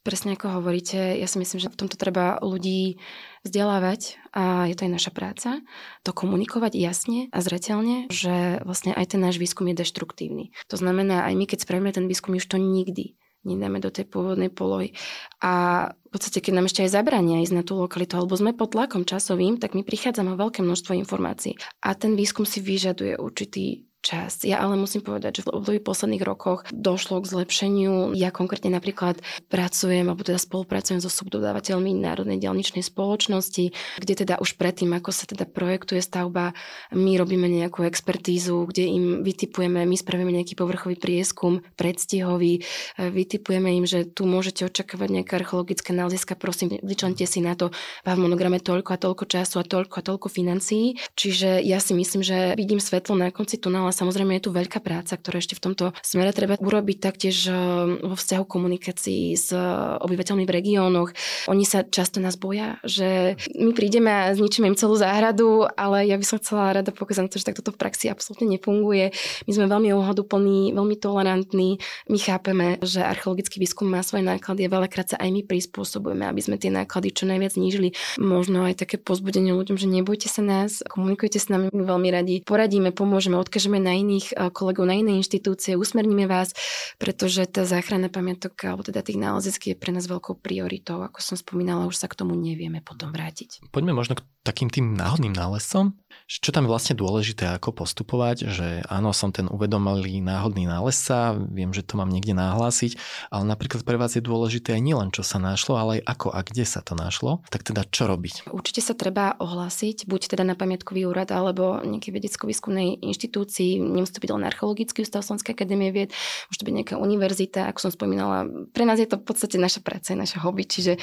Presne 0.00 0.32
ako 0.32 0.64
hovoríte, 0.64 0.96
ja 0.96 1.28
si 1.28 1.36
myslím, 1.36 1.60
že 1.60 1.68
v 1.68 1.76
tomto 1.76 2.00
treba 2.00 2.40
ľudí 2.40 2.96
vzdelávať 3.44 4.16
a 4.32 4.64
je 4.64 4.72
to 4.72 4.88
aj 4.88 4.92
naša 4.96 5.12
práca, 5.12 5.60
to 6.08 6.16
komunikovať 6.16 6.72
jasne 6.72 7.28
a 7.28 7.38
zretelne, 7.44 8.08
že 8.08 8.64
vlastne 8.64 8.96
aj 8.96 9.12
ten 9.12 9.20
náš 9.20 9.36
výskum 9.36 9.68
je 9.68 9.84
deštruktívny. 9.84 10.56
To 10.72 10.80
znamená, 10.80 11.28
aj 11.28 11.36
my, 11.36 11.44
keď 11.44 11.68
spravíme 11.68 11.92
ten 11.92 12.08
výskum, 12.08 12.32
už 12.40 12.48
to 12.48 12.56
nikdy 12.56 13.20
nedáme 13.44 13.80
do 13.80 13.88
tej 13.88 14.04
pôvodnej 14.08 14.52
polohy. 14.52 14.92
A 15.40 15.86
v 15.92 16.08
podstate, 16.12 16.44
keď 16.44 16.60
nám 16.60 16.68
ešte 16.68 16.84
aj 16.84 16.92
zabrania 16.92 17.40
ísť 17.40 17.56
na 17.56 17.64
tú 17.64 17.76
lokalitu, 17.80 18.16
alebo 18.16 18.36
sme 18.36 18.52
pod 18.52 18.76
tlakom 18.76 19.08
časovým, 19.08 19.56
tak 19.56 19.72
my 19.72 19.80
prichádzame 19.80 20.36
o 20.36 20.40
veľké 20.40 20.60
množstvo 20.60 20.92
informácií. 21.00 21.56
A 21.80 21.96
ten 21.96 22.16
výskum 22.16 22.44
si 22.44 22.60
vyžaduje 22.60 23.16
určitý 23.16 23.89
čas. 24.00 24.42
Ja 24.42 24.64
ale 24.64 24.80
musím 24.80 25.04
povedať, 25.04 25.40
že 25.40 25.46
v 25.46 25.60
období 25.60 25.78
posledných 25.84 26.24
rokoch 26.24 26.64
došlo 26.72 27.20
k 27.20 27.30
zlepšeniu. 27.30 28.16
Ja 28.16 28.32
konkrétne 28.32 28.72
napríklad 28.72 29.20
pracujem, 29.52 30.08
alebo 30.08 30.24
teda 30.24 30.40
spolupracujem 30.40 31.04
so 31.04 31.12
subdodávateľmi 31.12 31.92
Národnej 31.92 32.40
dialničnej 32.40 32.80
spoločnosti, 32.80 33.76
kde 34.00 34.14
teda 34.16 34.40
už 34.40 34.56
predtým, 34.56 34.90
ako 34.96 35.12
sa 35.12 35.28
teda 35.28 35.44
projektuje 35.44 36.00
stavba, 36.00 36.56
my 36.96 37.20
robíme 37.20 37.44
nejakú 37.44 37.84
expertízu, 37.84 38.64
kde 38.72 38.88
im 38.88 39.04
vytipujeme, 39.20 39.84
my 39.84 39.96
spravíme 40.00 40.32
nejaký 40.32 40.56
povrchový 40.56 40.96
prieskum, 40.96 41.60
predstihový, 41.76 42.64
vytipujeme 42.96 43.68
im, 43.76 43.84
že 43.84 44.08
tu 44.08 44.24
môžete 44.24 44.64
očakávať 44.64 45.20
nejaké 45.20 45.36
archeologické 45.36 45.92
náleziska, 45.92 46.40
prosím, 46.40 46.80
vyčlente 46.80 47.28
si 47.28 47.44
na 47.44 47.52
to 47.52 47.68
v 48.02 48.16
monograme 48.16 48.58
toľko 48.64 48.96
a 48.96 48.98
toľko 48.98 49.24
času 49.28 49.60
a 49.60 49.64
toľko 49.68 49.94
a 50.00 50.06
toľko 50.06 50.28
financií. 50.32 50.96
Čiže 51.20 51.60
ja 51.60 51.76
si 51.84 51.92
myslím, 51.92 52.24
že 52.24 52.56
vidím 52.56 52.80
svetlo 52.80 53.12
na 53.14 53.28
konci 53.28 53.60
tunela 53.60 53.89
ale 53.90 53.98
samozrejme 53.98 54.38
je 54.38 54.46
tu 54.46 54.54
veľká 54.54 54.78
práca, 54.78 55.18
ktorá 55.18 55.42
ešte 55.42 55.58
v 55.58 55.66
tomto 55.66 55.90
smere 55.98 56.30
treba 56.30 56.54
urobiť 56.54 56.98
taktiež 57.02 57.50
eh, 57.50 57.58
vo 57.98 58.14
vzťahu 58.14 58.44
komunikácií 58.46 59.34
s 59.34 59.50
eh, 59.50 59.58
obyvateľmi 59.98 60.46
v 60.46 60.54
regiónoch. 60.54 61.10
Oni 61.50 61.66
sa 61.66 61.82
často 61.82 62.22
nás 62.22 62.38
boja, 62.38 62.78
že 62.86 63.34
my 63.58 63.74
prídeme 63.74 64.06
a 64.06 64.30
zničíme 64.30 64.70
im 64.70 64.78
celú 64.78 64.94
záhradu, 64.94 65.66
ale 65.74 66.06
ja 66.06 66.14
by 66.14 66.22
som 66.22 66.38
chcela 66.38 66.70
rada 66.70 66.94
pokazať 66.94 67.22
na 67.26 67.30
to, 67.34 67.42
že 67.42 67.50
takto 67.50 67.66
to 67.66 67.74
v 67.74 67.82
praxi 67.82 68.06
absolútne 68.06 68.46
nefunguje. 68.54 69.10
My 69.50 69.52
sme 69.58 69.66
veľmi 69.66 69.90
ohľaduplní, 69.90 70.70
veľmi 70.70 70.96
tolerantní. 71.02 71.82
My 72.06 72.18
chápeme, 72.22 72.78
že 72.86 73.02
archeologický 73.02 73.58
výskum 73.58 73.90
má 73.90 74.06
svoje 74.06 74.22
náklady 74.22 74.70
a 74.70 74.72
veľakrát 74.72 75.10
sa 75.10 75.16
aj 75.18 75.34
my 75.34 75.42
prispôsobujeme, 75.42 76.30
aby 76.30 76.38
sme 76.38 76.62
tie 76.62 76.70
náklady 76.70 77.10
čo 77.10 77.26
najviac 77.26 77.58
znížili. 77.58 77.98
Možno 78.22 78.62
aj 78.70 78.86
také 78.86 79.02
pozbudenie 79.02 79.50
ľuďom, 79.50 79.74
že 79.74 79.90
nebojte 79.90 80.30
sa 80.30 80.46
nás, 80.46 80.86
komunikujte 80.86 81.42
s 81.42 81.50
nami, 81.50 81.74
my 81.74 81.82
veľmi 81.82 82.08
radi 82.14 82.34
poradíme, 82.46 82.94
pomôžeme, 82.94 83.40
odkážeme 83.40 83.79
na 83.80 83.96
iných 83.96 84.36
eh, 84.36 84.52
kolegov, 84.52 84.84
na 84.84 84.96
iné 84.96 85.16
inštitúcie, 85.16 85.74
usmerníme 85.74 86.28
vás, 86.28 86.52
pretože 87.00 87.44
tá 87.48 87.64
záchranná 87.64 88.12
pamiatok 88.12 88.54
alebo 88.68 88.84
teda 88.84 89.00
tých 89.00 89.18
nálezisk 89.18 89.72
je 89.72 89.74
pre 89.74 89.90
nás 89.90 90.04
veľkou 90.04 90.38
prioritou. 90.38 91.00
Ako 91.00 91.24
som 91.24 91.36
spomínala, 91.40 91.88
už 91.88 91.96
sa 91.96 92.06
k 92.06 92.20
tomu 92.20 92.36
nevieme 92.36 92.84
potom 92.84 93.10
vrátiť. 93.10 93.72
Poďme 93.72 93.96
možno 93.96 94.20
k 94.20 94.24
takým 94.44 94.68
tým 94.68 94.94
náhodným 94.94 95.32
nálezcom. 95.32 95.96
Čo 96.26 96.50
tam 96.54 96.66
je 96.66 96.72
vlastne 96.72 96.94
dôležité, 96.94 97.46
ako 97.50 97.84
postupovať, 97.84 98.50
že 98.50 98.68
áno, 98.86 99.10
som 99.10 99.34
ten 99.34 99.50
uvedomelý 99.50 100.22
náhodný 100.22 100.66
nálezca, 100.66 101.34
viem, 101.34 101.74
že 101.74 101.82
to 101.82 101.98
mám 101.98 102.10
niekde 102.10 102.34
nahlásiť, 102.36 102.94
ale 103.34 103.44
napríklad 103.46 103.82
pre 103.82 103.98
vás 103.98 104.14
je 104.14 104.22
dôležité 104.22 104.78
aj 104.78 104.82
nielen, 104.82 105.08
čo 105.10 105.26
sa 105.26 105.42
našlo, 105.42 105.74
ale 105.74 106.00
aj 106.00 106.16
ako 106.16 106.28
a 106.30 106.40
kde 106.46 106.64
sa 106.64 106.80
to 106.82 106.94
našlo. 106.94 107.42
Tak 107.50 107.66
teda 107.66 107.86
čo 107.88 108.06
robiť? 108.06 108.50
Určite 108.50 108.80
sa 108.82 108.94
treba 108.94 109.34
ohlásiť, 109.38 110.06
buď 110.06 110.36
teda 110.36 110.46
na 110.46 110.54
pamiatkový 110.54 111.06
úrad 111.06 111.34
alebo 111.34 111.82
nejakej 111.82 112.12
vedecko-výskumnej 112.14 113.02
inštitúcii, 113.02 113.82
nemusí 113.82 114.14
to 114.14 114.22
byť 114.22 114.30
len 114.30 114.44
archeologický 114.46 115.02
ústav 115.02 115.26
Slovenskej 115.26 115.54
akadémie 115.58 115.90
vied, 115.90 116.14
môže 116.50 116.58
to 116.62 116.66
byť 116.66 116.74
nejaká 116.74 116.94
univerzita, 116.98 117.66
ako 117.70 117.78
som 117.88 117.90
spomínala. 117.90 118.46
Pre 118.70 118.84
nás 118.86 119.02
je 119.02 119.08
to 119.10 119.18
v 119.18 119.26
podstate 119.26 119.56
naša 119.58 119.82
práca, 119.82 120.14
naša 120.14 120.42
hobby, 120.42 120.66
čiže 120.66 120.98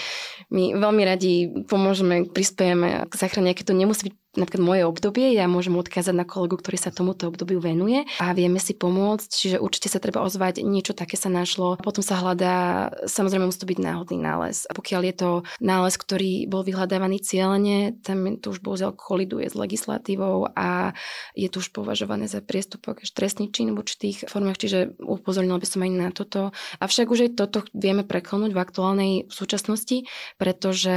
my 0.51 0.77
veľmi 0.77 1.03
radi 1.03 1.33
pomôžeme, 1.67 2.29
prispiejeme 2.31 3.07
k 3.09 3.13
záchrane, 3.13 3.55
keď 3.57 3.71
to 3.71 3.75
nemusí 3.75 4.01
byť 4.07 4.15
napríklad 4.37 4.63
moje 4.63 4.81
obdobie, 4.85 5.33
ja 5.33 5.49
môžem 5.49 5.73
odkázať 5.75 6.13
na 6.13 6.23
kolegu, 6.23 6.55
ktorý 6.61 6.77
sa 6.77 6.93
tomuto 6.93 7.27
obdobiu 7.27 7.57
venuje 7.57 8.05
a 8.21 8.31
vieme 8.37 8.61
si 8.61 8.77
pomôcť, 8.77 9.27
čiže 9.27 9.57
určite 9.57 9.89
sa 9.89 9.97
treba 9.97 10.21
ozvať, 10.21 10.61
niečo 10.61 10.93
také 10.93 11.17
sa 11.17 11.27
našlo. 11.27 11.81
Potom 11.81 12.05
sa 12.05 12.21
hľadá, 12.21 12.89
samozrejme 13.09 13.49
musí 13.49 13.59
to 13.59 13.67
byť 13.67 13.79
náhodný 13.81 14.17
nález. 14.21 14.69
A 14.69 14.77
pokiaľ 14.77 15.01
je 15.09 15.15
to 15.17 15.29
nález, 15.57 15.97
ktorý 15.97 16.45
bol 16.45 16.61
vyhľadávaný 16.61 17.17
cieľene, 17.25 17.97
tam 18.05 18.37
to 18.37 18.53
už 18.53 18.61
bohužiaľ 18.61 18.93
koliduje 18.93 19.49
s 19.49 19.57
legislatívou 19.57 20.53
a 20.53 20.93
je 21.33 21.49
to 21.49 21.59
už 21.59 21.73
považované 21.73 22.29
za 22.29 22.45
priestupok 22.45 23.01
až 23.01 23.09
trestný 23.17 23.49
čin 23.49 23.73
v 23.73 23.81
určitých 23.81 24.29
formách, 24.29 24.61
čiže 24.61 24.93
upozornila 25.01 25.57
by 25.57 25.67
som 25.67 25.81
aj 25.81 25.91
na 25.91 26.09
toto. 26.13 26.53
Avšak 26.77 27.09
už 27.09 27.19
aj 27.25 27.31
toto 27.41 27.65
vieme 27.73 28.05
preklonúť 28.05 28.51
v 28.53 28.61
aktuálnej 28.61 29.11
súčasnosti, 29.33 30.05
pretože 30.37 30.93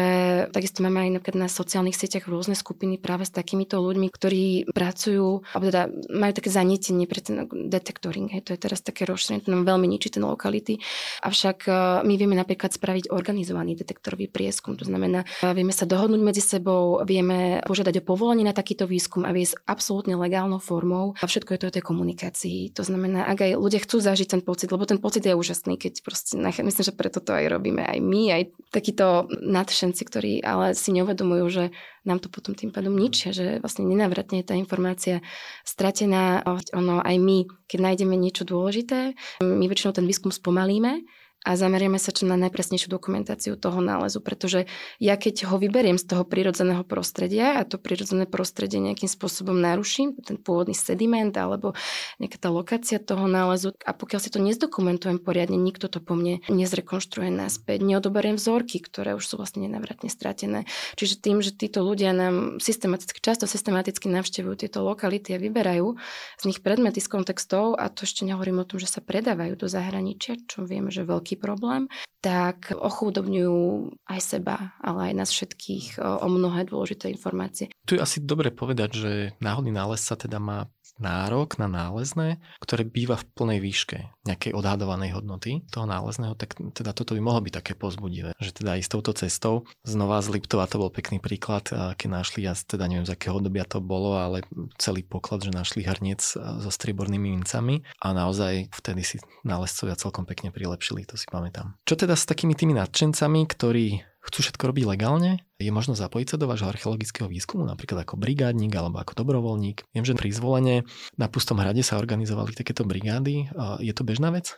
takisto 0.53 0.84
máme 0.84 1.09
aj 1.09 1.11
napríklad 1.16 1.47
na 1.47 1.51
sociálnych 1.51 1.97
sieťach 1.97 2.28
rôzne 2.28 2.59
skupiny 2.59 3.01
práve 3.01 3.30
s 3.31 3.33
takýmito 3.33 3.78
ľuďmi, 3.78 4.11
ktorí 4.11 4.74
pracujú, 4.74 5.47
alebo 5.55 5.64
teda 5.70 5.87
majú 6.11 6.33
také 6.35 6.51
zanietenie 6.51 7.07
pre 7.07 7.22
ten 7.22 7.47
detektoring. 7.47 8.26
Hej, 8.35 8.51
to 8.51 8.59
je 8.59 8.61
teraz 8.66 8.83
také 8.83 9.07
rozšírené, 9.07 9.47
to 9.47 9.55
nám 9.55 9.62
veľmi 9.62 9.87
ničí 9.87 10.11
ten 10.11 10.26
lokality. 10.26 10.83
Avšak 11.22 11.59
e, 11.70 11.72
my 12.03 12.14
vieme 12.18 12.35
napríklad 12.35 12.74
spraviť 12.74 13.14
organizovaný 13.14 13.78
detektorový 13.78 14.26
prieskum. 14.26 14.74
To 14.74 14.83
znamená, 14.83 15.22
e, 15.47 15.55
vieme 15.55 15.70
sa 15.70 15.87
dohodnúť 15.87 16.18
medzi 16.18 16.43
sebou, 16.43 16.99
vieme 17.07 17.62
požiadať 17.62 18.03
o 18.03 18.07
povolenie 18.07 18.43
na 18.43 18.57
takýto 18.57 18.91
výskum 18.91 19.22
a 19.22 19.31
viesť 19.31 19.62
absolútne 19.70 20.18
legálnou 20.18 20.59
formou. 20.59 21.14
A 21.22 21.31
všetko 21.31 21.55
je 21.55 21.61
to 21.62 21.68
o 21.70 21.74
tej 21.78 21.85
komunikácii. 21.87 22.74
To 22.74 22.83
znamená, 22.83 23.31
ak 23.31 23.47
aj 23.47 23.53
ľudia 23.55 23.81
chcú 23.87 24.03
zažiť 24.03 24.35
ten 24.35 24.43
pocit, 24.43 24.74
lebo 24.74 24.83
ten 24.83 24.99
pocit 24.99 25.22
je 25.22 25.39
úžasný, 25.39 25.78
keď 25.78 26.03
proste, 26.03 26.35
myslím, 26.41 26.85
že 26.85 26.97
preto 26.97 27.22
to 27.22 27.31
aj 27.31 27.47
robíme 27.47 27.87
aj 27.87 27.99
my, 28.03 28.22
aj 28.35 28.43
takíto 28.74 29.31
nadšenci, 29.31 30.03
ktorí 30.03 30.33
ale 30.43 30.74
si 30.74 30.91
neuvedomujú, 30.91 31.45
že 31.51 31.64
nám 32.05 32.18
to 32.18 32.32
potom 32.32 32.57
tým 32.57 32.72
pádom 32.72 32.96
ničia, 32.96 33.30
že 33.30 33.61
vlastne 33.61 33.84
nenávratne 33.84 34.40
je 34.40 34.48
tá 34.48 34.55
informácia 34.57 35.20
stratená. 35.68 36.40
Ono 36.72 37.05
aj 37.05 37.16
my, 37.20 37.44
keď 37.68 37.78
nájdeme 37.80 38.16
niečo 38.16 38.48
dôležité, 38.48 39.12
my 39.44 39.64
väčšinou 39.68 39.92
ten 39.92 40.09
výskum 40.09 40.32
spomalíme, 40.32 41.05
a 41.41 41.57
zameriame 41.57 41.97
sa 41.97 42.12
čo 42.12 42.28
na 42.28 42.36
najpresnejšiu 42.36 42.93
dokumentáciu 42.93 43.57
toho 43.57 43.80
nálezu, 43.80 44.20
pretože 44.20 44.68
ja 45.01 45.16
keď 45.16 45.49
ho 45.49 45.57
vyberiem 45.57 45.97
z 45.97 46.05
toho 46.05 46.22
prírodzeného 46.28 46.84
prostredia 46.84 47.57
a 47.57 47.64
to 47.64 47.80
prírodzené 47.80 48.28
prostredie 48.28 48.76
nejakým 48.76 49.09
spôsobom 49.09 49.57
naruším, 49.57 50.20
ten 50.20 50.36
pôvodný 50.36 50.76
sediment 50.76 51.32
alebo 51.36 51.72
nejaká 52.20 52.36
tá 52.36 52.49
lokácia 52.53 53.01
toho 53.01 53.24
nálezu 53.24 53.72
a 53.84 53.97
pokiaľ 53.97 54.20
si 54.20 54.28
to 54.28 54.41
nezdokumentujem 54.41 55.16
poriadne, 55.20 55.57
nikto 55.57 55.88
to 55.88 56.05
po 56.05 56.12
mne 56.12 56.45
nezrekonštruuje 56.53 57.32
naspäť, 57.32 57.88
neodoberiem 57.88 58.36
vzorky, 58.36 58.76
ktoré 58.84 59.16
už 59.16 59.24
sú 59.24 59.34
vlastne 59.41 59.64
nenavratne 59.64 60.12
stratené. 60.12 60.68
Čiže 61.01 61.24
tým, 61.24 61.41
že 61.41 61.57
títo 61.57 61.80
ľudia 61.80 62.12
nám 62.12 62.61
systematicky, 62.61 63.16
často 63.16 63.49
systematicky 63.49 64.12
navštevujú 64.12 64.66
tieto 64.66 64.84
lokality 64.84 65.32
a 65.34 65.43
vyberajú 65.43 65.97
z 66.36 66.45
nich 66.45 66.61
predmety 66.61 67.01
z 67.01 67.09
kontextov 67.09 67.80
a 67.80 67.88
to 67.88 68.05
ešte 68.05 68.28
nehovorím 68.28 68.62
o 68.62 68.68
tom, 68.68 68.76
že 68.76 68.93
sa 68.93 69.01
predávajú 69.01 69.57
do 69.57 69.66
zahraničia, 69.66 70.36
čo 70.45 70.68
vieme, 70.68 70.93
že 70.93 71.07
veľký 71.07 71.30
veľký 71.31 71.39
problém, 71.39 71.87
tak 72.18 72.74
ochudobňujú 72.74 73.95
aj 74.11 74.20
seba, 74.20 74.74
ale 74.83 75.11
aj 75.11 75.14
nás 75.14 75.31
všetkých 75.31 76.03
o, 76.03 76.26
mnohé 76.26 76.66
dôležité 76.66 77.07
informácie. 77.07 77.70
Tu 77.87 77.95
je 77.95 78.03
asi 78.03 78.18
dobre 78.18 78.51
povedať, 78.51 78.91
že 78.99 79.12
náhodný 79.39 79.70
nález 79.70 80.03
sa 80.03 80.18
teda 80.18 80.43
má 80.43 80.66
nárok 81.01 81.57
na 81.57 81.66
nálezné, 81.66 82.38
ktoré 82.61 82.84
býva 82.84 83.16
v 83.16 83.26
plnej 83.32 83.59
výške 83.59 83.98
nejakej 84.28 84.53
odhadovanej 84.53 85.16
hodnoty 85.16 85.64
toho 85.72 85.88
nálezného, 85.88 86.36
tak 86.36 86.55
teda 86.76 86.92
toto 86.92 87.16
by 87.16 87.20
mohlo 87.24 87.40
byť 87.40 87.55
také 87.57 87.72
pozbudivé, 87.74 88.36
že 88.36 88.53
teda 88.53 88.76
s 88.76 88.92
touto 88.92 89.16
cestou, 89.16 89.64
znova 89.82 90.20
z 90.20 90.36
Liptova 90.36 90.68
to 90.68 90.76
bol 90.76 90.92
pekný 90.92 91.18
príklad, 91.18 91.66
keď 91.72 92.09
našli, 92.09 92.44
ja 92.44 92.53
teda 92.53 92.84
neviem 92.86 93.09
z 93.09 93.16
akého 93.16 93.40
obdobia 93.40 93.64
to 93.64 93.80
bolo, 93.80 94.20
ale 94.20 94.44
celý 94.76 95.01
poklad, 95.01 95.40
že 95.40 95.51
našli 95.51 95.82
hrniec 95.82 96.20
so 96.36 96.70
striebornými 96.70 97.32
mincami 97.40 97.80
a 98.05 98.12
naozaj 98.12 98.68
vtedy 98.76 99.03
si 99.03 99.16
nálezcovia 99.42 99.96
celkom 99.96 100.28
pekne 100.28 100.53
prilepšili, 100.53 101.09
to 101.09 101.16
si 101.16 101.24
pamätám. 101.32 101.80
Čo 101.88 101.96
teda 101.96 102.12
s 102.12 102.28
takými 102.28 102.53
tými 102.53 102.76
nadšencami, 102.76 103.40
ktorí 103.48 104.05
chcú 104.20 104.38
všetko 104.44 104.68
robiť 104.68 104.84
legálne, 104.84 105.40
je 105.61 105.68
možno 105.68 105.92
zapojiť 105.92 106.26
sa 106.32 106.36
do 106.40 106.48
vášho 106.48 106.72
archeologického 106.72 107.28
výskumu, 107.28 107.68
napríklad 107.68 108.08
ako 108.08 108.16
brigádnik 108.16 108.72
alebo 108.72 108.96
ako 108.96 109.12
dobrovoľník. 109.12 109.84
Viem, 109.92 110.08
že 110.08 110.16
pri 110.16 110.32
zvolenie 110.32 110.88
na 111.20 111.28
Pustom 111.28 111.61
hrade 111.61 111.84
sa 111.84 112.00
organizovali 112.00 112.56
takéto 112.56 112.88
brigády. 112.88 113.52
Je 113.84 113.92
to 113.92 114.00
bežná 114.02 114.32
vec? 114.32 114.56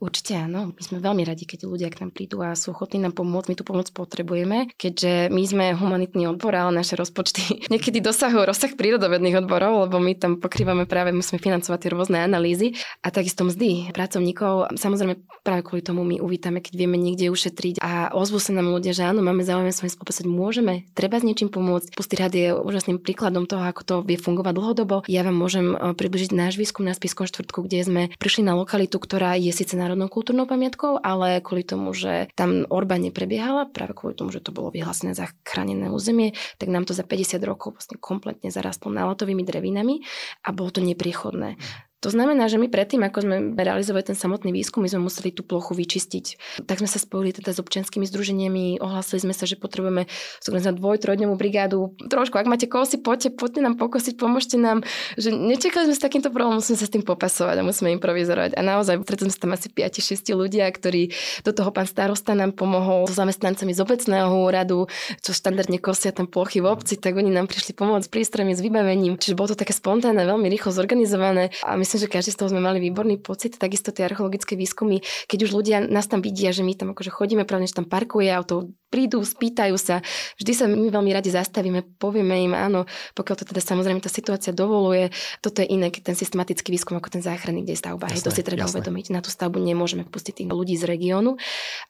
Určite 0.00 0.36
áno. 0.36 0.72
My 0.72 0.82
sme 0.82 0.98
veľmi 1.02 1.22
radi, 1.26 1.44
keď 1.44 1.68
ľudia 1.68 1.88
k 1.92 2.04
nám 2.04 2.10
prídu 2.14 2.40
a 2.42 2.56
sú 2.56 2.72
ochotní 2.72 3.02
nám 3.02 3.14
pomôcť. 3.14 3.48
My 3.52 3.56
tú 3.56 3.64
pomoc 3.64 3.88
potrebujeme, 3.92 4.70
keďže 4.76 5.28
my 5.30 5.42
sme 5.46 5.64
humanitný 5.76 6.28
odbor, 6.30 6.54
ale 6.54 6.72
naše 6.74 6.96
rozpočty 6.96 7.42
niekedy 7.72 8.00
dosahujú 8.00 8.46
rozsah 8.46 8.72
prírodovedných 8.72 9.42
odborov, 9.44 9.88
lebo 9.88 10.00
my 10.02 10.12
tam 10.16 10.38
pokrývame 10.38 10.84
práve, 10.88 11.12
musíme 11.14 11.42
financovať 11.42 11.78
tie 11.82 11.90
rôzne 11.92 12.18
analýzy 12.22 12.76
a 13.02 13.12
takisto 13.12 13.46
mzdy 13.46 13.90
pracovníkov. 13.92 14.76
Samozrejme, 14.76 15.14
práve 15.42 15.62
kvôli 15.62 15.82
tomu 15.82 16.02
my 16.02 16.18
uvítame, 16.18 16.58
keď 16.58 16.74
vieme 16.74 16.98
niekde 16.98 17.30
ušetriť 17.30 17.78
a 17.80 18.10
ozvú 18.12 18.42
sa 18.42 18.50
nám 18.56 18.70
ľudia, 18.72 18.92
že 18.96 19.06
áno, 19.06 19.22
máme 19.22 19.46
záujem 19.46 19.70
s 19.70 19.82
vami 19.82 19.92
môžeme, 20.26 20.74
treba 20.92 21.18
s 21.18 21.26
niečím 21.26 21.48
pomôcť. 21.48 21.94
Pustý 21.94 22.14
rad 22.18 22.34
je 22.34 22.52
úžasným 22.52 22.98
príkladom 23.00 23.46
toho, 23.46 23.62
ako 23.64 23.82
to 23.82 23.94
vie 24.04 24.18
fungovať 24.18 24.52
dlhodobo. 24.52 24.96
Ja 25.06 25.22
vám 25.22 25.38
môžem 25.38 25.72
eh, 25.72 25.94
približiť 25.94 26.34
náš 26.36 26.58
výskum 26.60 26.84
na 26.84 26.92
Spiskom 26.92 27.24
štvrtku, 27.30 27.64
kde 27.66 27.78
sme 27.82 28.02
prišli 28.18 28.44
na 28.44 28.58
lokalitu, 28.58 28.98
ktorá 28.98 29.38
je 29.38 29.55
síce 29.56 29.72
národnou 29.74 30.12
kultúrnou 30.12 30.44
pamiatkou, 30.44 31.00
ale 31.00 31.40
kvôli 31.40 31.64
tomu, 31.64 31.96
že 31.96 32.28
tam 32.36 32.68
orba 32.68 33.00
neprebiehala, 33.00 33.72
práve 33.72 33.96
kvôli 33.96 34.12
tomu, 34.12 34.28
že 34.28 34.44
to 34.44 34.52
bolo 34.52 34.68
vyhlásené 34.68 35.16
za 35.16 35.32
chránené 35.48 35.88
územie, 35.88 36.36
tak 36.60 36.68
nám 36.68 36.84
to 36.84 36.92
za 36.92 37.08
50 37.08 37.40
rokov 37.48 37.80
vlastne 37.80 37.96
kompletne 37.96 38.52
zarastlo 38.52 38.92
náletovými 38.92 39.40
drevinami 39.40 40.04
a 40.44 40.52
bolo 40.52 40.68
to 40.68 40.84
nepriechodné. 40.84 41.56
To 42.04 42.12
znamená, 42.12 42.44
že 42.46 42.60
my 42.60 42.68
predtým, 42.68 43.00
ako 43.08 43.24
sme 43.24 43.36
realizovali 43.56 44.12
ten 44.12 44.18
samotný 44.18 44.52
výskum, 44.52 44.84
my 44.84 44.90
sme 44.92 45.08
museli 45.08 45.32
tú 45.32 45.40
plochu 45.40 45.72
vyčistiť. 45.72 46.24
Tak 46.68 46.84
sme 46.84 46.88
sa 46.90 47.00
spojili 47.00 47.32
teda 47.32 47.56
s 47.56 47.58
občianskými 47.58 48.04
združeniami, 48.04 48.84
ohlásili 48.84 49.24
sme 49.24 49.32
sa, 49.32 49.48
že 49.48 49.56
potrebujeme 49.56 50.04
zorganizovať 50.44 50.76
dvoj, 50.76 50.96
trojdňovú 51.00 51.34
brigádu. 51.40 51.96
Trošku, 52.12 52.36
ak 52.36 52.44
máte 52.44 52.68
kosy, 52.68 53.00
poďte, 53.00 53.32
poďte 53.32 53.60
nám 53.64 53.80
pokosiť, 53.80 54.14
pomôžte 54.20 54.60
nám. 54.60 54.84
Že 55.16 55.32
nečakali 55.32 55.88
sme 55.88 55.96
s 55.96 56.02
takýmto 56.04 56.28
problémom, 56.28 56.60
musíme 56.60 56.76
sa 56.76 56.84
s 56.84 56.92
tým 56.92 57.00
popasovať 57.00 57.56
a 57.60 57.66
musíme 57.66 57.88
improvizovať. 57.96 58.52
A 58.54 58.60
naozaj, 58.60 59.00
preto 59.00 59.24
sme 59.24 59.32
tam 59.32 59.56
asi 59.56 59.72
5-6 59.72 60.36
ľudia, 60.36 60.68
ktorí 60.68 61.16
do 61.48 61.52
toho 61.56 61.72
pán 61.72 61.88
starosta 61.88 62.36
nám 62.36 62.52
pomohol 62.52 63.08
so 63.08 63.16
zamestnancami 63.16 63.72
z 63.72 63.80
obecného 63.80 64.28
úradu, 64.36 64.84
čo 65.24 65.32
štandardne 65.32 65.80
kosia 65.80 66.12
tam 66.12 66.28
plochy 66.28 66.60
v 66.60 66.68
obci, 66.68 67.00
tak 67.00 67.16
oni 67.16 67.32
nám 67.32 67.48
prišli 67.48 67.72
pomôcť 67.72 68.04
s 68.04 68.12
prístrojmi, 68.12 68.52
s 68.52 68.60
vybavením. 68.60 69.16
Čiže 69.16 69.32
bolo 69.32 69.56
to 69.56 69.56
také 69.56 69.72
spontánne, 69.72 70.28
veľmi 70.28 70.52
rýchlo 70.52 70.76
zorganizované 70.76 71.54
a 71.64 71.78
myslím, 71.86 72.02
že 72.02 72.10
každý 72.10 72.30
z 72.34 72.38
toho 72.42 72.50
sme 72.50 72.58
mali 72.58 72.82
výborný 72.82 73.22
pocit. 73.22 73.54
Takisto 73.54 73.94
tie 73.94 74.10
archeologické 74.10 74.58
výskumy, 74.58 75.06
keď 75.30 75.38
už 75.46 75.50
ľudia 75.54 75.78
nás 75.86 76.10
tam 76.10 76.18
vidia, 76.18 76.50
že 76.50 76.66
my 76.66 76.74
tam 76.74 76.90
akože 76.90 77.14
chodíme, 77.14 77.46
pravne, 77.46 77.70
že 77.70 77.78
tam 77.78 77.86
parkuje 77.86 78.26
auto, 78.34 78.74
prídu, 78.88 79.22
spýtajú 79.22 79.76
sa. 79.76 80.00
Vždy 80.38 80.52
sa 80.54 80.64
my 80.70 80.88
veľmi 80.88 81.10
radi 81.10 81.30
zastavíme, 81.32 81.98
povieme 81.98 82.38
im 82.46 82.54
áno, 82.54 82.86
pokiaľ 83.18 83.36
to 83.42 83.44
teda 83.50 83.62
samozrejme 83.62 84.00
tá 84.00 84.10
situácia 84.10 84.54
dovoluje. 84.54 85.10
Toto 85.42 85.60
je 85.60 85.68
iné, 85.68 85.90
keď 85.90 86.14
ten 86.14 86.16
systematický 86.16 86.70
výskum 86.70 86.96
ako 86.96 87.18
ten 87.18 87.22
záchranný, 87.22 87.66
kde 87.66 87.74
je 87.74 87.80
stavba. 87.82 88.08
Jasné, 88.10 88.24
to 88.24 88.30
si 88.32 88.42
treba 88.46 88.64
jasné. 88.66 88.80
uvedomiť. 88.80 89.04
Na 89.10 89.20
tú 89.20 89.30
stavbu 89.30 89.58
nemôžeme 89.58 90.06
pustiť 90.06 90.44
tých 90.44 90.50
ľudí 90.50 90.78
z 90.78 90.86
regiónu, 90.86 91.38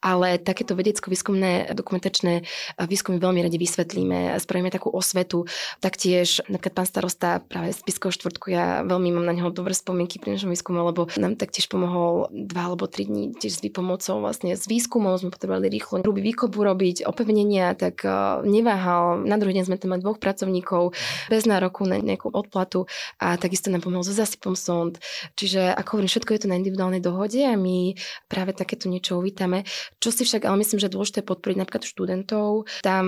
ale 0.01 0.40
takéto 0.40 0.72
vedecko-výskumné 0.72 1.74
dokumentačné 1.76 2.47
výskumy 2.80 3.20
veľmi 3.20 3.44
radi 3.44 3.59
vysvetlíme, 3.61 4.32
spravíme 4.40 4.72
takú 4.72 4.88
osvetu. 4.92 5.44
Taktiež 5.82 6.40
napríklad 6.49 6.74
pán 6.82 6.88
starosta 6.88 7.44
práve 7.44 7.76
z 7.76 7.80
Piskov 7.84 8.16
štvrtku, 8.16 8.51
ja 8.51 8.86
veľmi 8.86 9.12
mám 9.12 9.26
na 9.26 9.34
neho 9.36 9.51
dobré 9.53 9.76
spomienky 9.76 10.16
pri 10.22 10.38
našom 10.38 10.51
výskume, 10.51 10.80
lebo 10.80 11.11
nám 11.20 11.36
taktiež 11.36 11.68
pomohol 11.68 12.30
dva 12.32 12.72
alebo 12.72 12.88
tri 12.88 13.05
dní 13.05 13.36
tiež 13.36 13.59
s 13.59 13.61
výpomocou 13.61 14.22
vlastne 14.22 14.55
s 14.55 14.64
výskumom, 14.64 15.18
sme 15.18 15.34
potrebovali 15.34 15.68
rýchlo 15.68 16.01
hrubý 16.01 16.22
výkopu 16.32 16.59
robiť 16.62 16.86
robiť 16.87 17.03
opevnenia, 17.03 17.74
tak 17.74 18.07
neváhal. 18.47 19.26
Na 19.26 19.34
druhý 19.43 19.59
deň 19.59 19.64
sme 19.66 19.74
tam 19.74 19.91
mali 19.91 20.07
dvoch 20.07 20.22
pracovníkov 20.22 20.95
bez 21.26 21.43
nároku 21.43 21.82
na 21.82 21.99
nejakú 21.99 22.30
odplatu 22.30 22.87
a 23.18 23.34
takisto 23.34 23.74
nám 23.74 23.82
pomohol 23.82 24.07
so 24.07 24.14
zasypom 24.14 24.55
sond. 24.55 25.03
Čiže 25.34 25.74
ako 25.74 25.99
hovorím, 25.99 26.11
všetko 26.14 26.30
je 26.30 26.41
to 26.47 26.47
na 26.47 26.55
individuálnej 26.62 27.03
dohode 27.03 27.43
a 27.43 27.59
my 27.59 27.99
práve 28.30 28.55
takéto 28.55 28.87
niečo 28.87 29.18
uvítame. 29.18 29.66
Čo 29.99 30.14
si 30.14 30.22
však, 30.22 30.47
ale 30.47 30.62
myslím, 30.62 30.78
že 30.78 30.95
dôležité 30.95 31.26
podporiť 31.26 31.59
napríklad 31.59 31.82
študentov. 31.82 32.70
Tam 32.87 33.05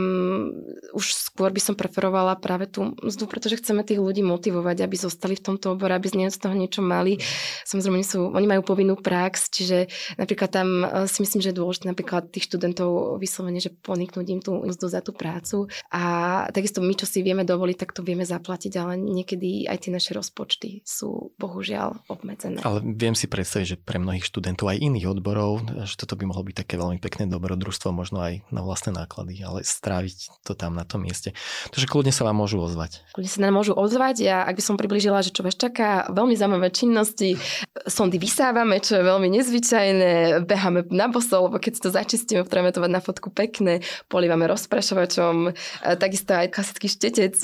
už 0.91 1.05
skôr 1.14 1.55
by 1.55 1.62
som 1.62 1.79
preferovala 1.79 2.35
práve 2.43 2.66
tú 2.66 2.99
mzdu, 2.99 3.31
pretože 3.31 3.62
chceme 3.62 3.87
tých 3.87 4.03
ľudí 4.03 4.26
motivovať, 4.26 4.83
aby 4.83 4.97
zostali 4.99 5.39
v 5.39 5.55
tomto 5.55 5.79
obore, 5.79 5.95
aby 5.95 6.11
z 6.11 6.35
toho 6.35 6.59
niečo 6.59 6.83
mali. 6.83 7.22
Samozrejme, 7.62 8.03
sú, 8.03 8.35
oni 8.35 8.47
majú 8.51 8.66
povinnú 8.66 8.99
prax, 8.99 9.55
čiže 9.55 9.87
napríklad 10.18 10.51
tam 10.51 10.68
e, 10.83 11.07
si 11.07 11.22
myslím, 11.22 11.39
že 11.39 11.55
je 11.55 11.61
dôležité 11.62 11.85
napríklad 11.87 12.33
tých 12.33 12.49
študentov 12.49 13.20
vyslovene, 13.20 13.61
že 13.61 13.68
poniknúť 13.71 14.27
im 14.29 14.41
tú 14.41 14.53
mzdu 14.64 14.87
za 14.89 15.01
tú 15.05 15.12
prácu. 15.12 15.71
A 15.93 16.47
takisto 16.51 16.81
my, 16.81 16.95
čo 16.97 17.07
si 17.09 17.23
vieme 17.23 17.45
dovoliť, 17.45 17.77
tak 17.79 17.91
to 17.95 18.03
vieme 18.03 18.25
zaplatiť, 18.25 18.73
ale 18.81 18.97
niekedy 18.99 19.69
aj 19.69 19.87
tie 19.87 19.91
naše 19.95 20.12
rozpočty 20.16 20.83
sú 20.85 21.33
bohužiaľ 21.37 22.09
obmedzené. 22.09 22.61
Ale 22.64 22.83
viem 22.85 23.14
si 23.14 23.31
predstaviť, 23.31 23.66
že 23.66 23.77
pre 23.77 24.01
mnohých 24.01 24.27
študentov 24.27 24.73
aj 24.73 24.79
iných 24.81 25.07
odborov, 25.09 25.64
že 25.85 25.95
toto 25.97 26.16
by 26.19 26.29
mohlo 26.29 26.45
byť 26.45 26.57
také 26.64 26.75
veľmi 26.81 26.99
pekné 26.99 27.29
dobrodružstvo, 27.29 27.93
možno 27.95 28.21
aj 28.23 28.45
na 28.49 28.61
vlastné 28.64 28.95
náklady, 28.97 29.41
ale 29.45 29.62
stráviť 29.64 30.45
to 30.45 30.53
tam 30.57 30.75
na 30.75 30.85
tom 30.85 31.05
mieste. 31.05 31.33
Takže 31.71 31.87
kľudne 31.87 32.12
sa 32.12 32.27
vám 32.29 32.41
môžu 32.43 32.61
ozvať. 32.61 33.05
Kľudne 33.14 33.31
sa 33.31 33.41
nám 33.45 33.55
môžu 33.61 33.73
ozvať. 33.77 34.25
Ja, 34.25 34.45
ak 34.45 34.59
by 34.59 34.62
som 34.64 34.77
približila, 34.81 35.23
že 35.23 35.35
čo 35.35 35.45
vás 35.45 35.55
čaká, 35.55 36.09
veľmi 36.11 36.35
zaujímavé 36.35 36.69
činnosti. 36.73 37.39
Sondy 37.87 38.19
vysávame, 38.21 38.81
čo 38.83 38.99
je 38.99 39.03
veľmi 39.07 39.29
nezvyčajné. 39.33 40.43
Beháme 40.45 40.89
na 40.91 41.07
boso, 41.11 41.49
lebo 41.49 41.59
keď 41.61 41.73
si 41.75 41.83
to 41.85 41.91
začistíme, 41.91 42.45
potrebujeme 42.45 42.75
to 42.75 42.83
mať 42.85 42.93
na 42.93 43.03
fotku 43.03 43.29
pekné. 43.59 43.82
Polívame 44.06 44.46
rozprašovačom. 44.46 45.50
Takisto 45.98 46.38
aj 46.38 46.54
klasický 46.54 46.86
štetec 46.86 47.34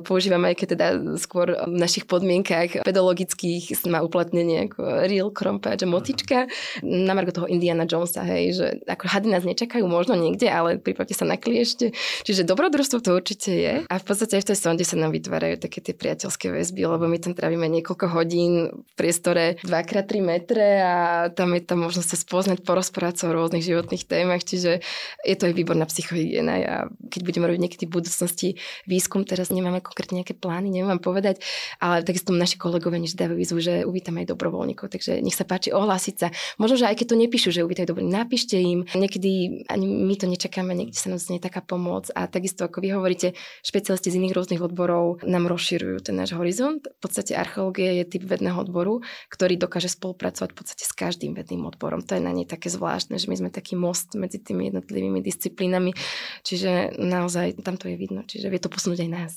používame, 0.00 0.48
aj 0.52 0.56
keď 0.56 0.68
teda 0.72 0.86
skôr 1.20 1.52
v 1.52 1.76
našich 1.76 2.08
podmienkach 2.08 2.80
pedologických 2.88 3.84
má 3.92 4.00
uplatnenie 4.00 4.72
ako 4.72 4.80
real 5.04 5.28
krompáč 5.28 5.84
a 5.84 5.88
motička. 5.88 6.48
Na 6.80 7.12
margo 7.12 7.36
toho 7.36 7.44
Indiana 7.52 7.84
Jonesa, 7.84 8.24
hej, 8.24 8.56
že 8.56 8.66
ako 8.88 9.04
hady 9.12 9.28
nás 9.28 9.44
nečakajú 9.44 9.84
možno 9.84 10.16
niekde, 10.16 10.48
ale 10.48 10.80
pripravte 10.80 11.12
sa 11.12 11.28
na 11.28 11.36
kliešte. 11.36 11.92
Čiže 12.24 12.48
dobrodružstvo 12.48 13.04
to 13.04 13.12
určite 13.12 13.52
je. 13.52 13.74
A 13.84 13.94
v 14.00 14.04
podstate 14.08 14.40
aj 14.40 14.48
v 14.48 14.48
tej 14.48 14.58
sonde 14.58 14.84
sa 14.88 14.96
nám 14.96 15.12
vytvárajú 15.12 15.60
také 15.60 15.84
tie 15.84 15.92
priateľské 15.92 16.48
väzby, 16.48 16.88
lebo 16.88 17.04
my 17.04 17.20
tam 17.20 17.36
trávime 17.36 17.68
niekoľko 17.68 18.06
hodín 18.08 18.72
v 18.72 18.92
priestore 18.96 19.60
2x3 19.68 20.10
metre 20.24 20.66
a 20.80 20.96
tam 21.28 21.52
je 21.52 21.60
tam 21.60 21.84
možnosť 21.84 22.08
sa 22.08 22.16
spoznať, 22.16 22.64
porozprávať 22.64 23.14
sa 23.20 23.24
o 23.28 23.36
rôznych 23.36 23.66
životných 23.66 24.04
témach, 24.08 24.42
čiže 24.46 24.80
je 25.26 25.36
to 25.41 25.41
aj 25.48 25.54
výborná 25.54 25.84
psychohygiena. 25.88 26.52
A 26.62 26.76
keď 27.10 27.20
budeme 27.26 27.46
robiť 27.48 27.60
niekedy 27.60 27.84
v 27.88 27.94
budúcnosti 28.02 28.48
výskum, 28.86 29.26
teraz 29.26 29.50
nemáme 29.50 29.82
konkrétne 29.82 30.22
nejaké 30.22 30.36
plány, 30.36 30.70
neviem 30.70 30.90
vám 30.94 31.02
povedať, 31.02 31.42
ale 31.82 32.06
takisto 32.06 32.34
naši 32.34 32.56
kolegovia 32.58 33.02
než 33.02 33.14
dávajú 33.18 33.38
výzvu, 33.38 33.58
že 33.62 33.74
uvítame 33.86 34.22
aj 34.22 34.34
dobrovoľníkov, 34.34 34.92
takže 34.92 35.20
nech 35.20 35.36
sa 35.36 35.46
páči 35.46 35.74
ohlásiť 35.74 36.14
sa. 36.18 36.28
Možno, 36.58 36.78
že 36.78 36.88
aj 36.88 37.02
keď 37.02 37.06
to 37.12 37.16
nepíšu, 37.18 37.48
že 37.50 37.64
uvítajú 37.66 37.92
dobrovoľníkov, 37.92 38.20
napíšte 38.22 38.56
im. 38.58 38.84
Niekedy 38.92 39.64
ani 39.66 39.86
my 39.86 40.14
to 40.18 40.26
nečakáme, 40.30 40.72
niekde 40.74 40.98
sa 40.98 41.10
nám 41.12 41.20
znie 41.20 41.42
taká 41.42 41.64
pomoc 41.64 42.08
a 42.12 42.26
takisto, 42.28 42.66
ako 42.66 42.82
vy 42.84 42.88
hovoríte, 42.94 43.34
špecialisti 43.64 44.12
z 44.12 44.18
iných 44.18 44.34
rôznych 44.36 44.62
odborov 44.62 45.24
nám 45.24 45.48
rozširujú 45.50 46.06
ten 46.06 46.18
náš 46.18 46.34
horizont. 46.36 46.84
V 46.86 47.00
podstate 47.00 47.34
archeológia 47.34 47.92
je 48.02 48.04
typ 48.06 48.24
vedného 48.26 48.56
odboru, 48.58 49.00
ktorý 49.28 49.58
dokáže 49.58 49.90
spolupracovať 49.92 50.50
v 50.52 50.56
podstate 50.56 50.84
s 50.84 50.92
každým 50.92 51.34
vedným 51.34 51.64
odborom. 51.66 52.04
To 52.06 52.16
je 52.16 52.22
na 52.22 52.32
nej 52.32 52.46
také 52.46 52.68
zvláštne, 52.68 53.18
že 53.18 53.26
my 53.28 53.36
sme 53.38 53.50
taký 53.50 53.74
most 53.74 54.14
medzi 54.14 54.38
tými 54.38 54.70
jednotlivými 54.70 55.20
disciplínami, 55.32 55.96
čiže 56.44 57.00
naozaj 57.00 57.64
tam 57.64 57.80
to 57.80 57.88
je 57.88 57.96
vidno, 57.96 58.20
čiže 58.28 58.52
vie 58.52 58.60
to 58.60 58.68
posunúť 58.68 59.08
aj 59.08 59.10
nás. 59.10 59.32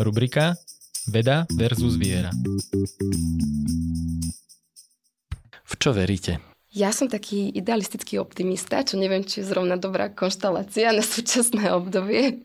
Rubrika 0.00 0.56
Veda 1.04 1.44
versus 1.52 2.00
viera. 2.00 2.32
V 5.64 5.74
čo 5.76 5.92
veríte? 5.92 6.40
Ja 6.74 6.90
som 6.90 7.06
taký 7.06 7.54
idealistický 7.54 8.18
optimista, 8.18 8.82
čo 8.82 8.98
neviem, 8.98 9.22
či 9.22 9.44
je 9.44 9.46
zrovna 9.46 9.78
dobrá 9.78 10.10
konštalácia 10.10 10.90
na 10.90 11.06
súčasné 11.06 11.70
obdobie. 11.70 12.42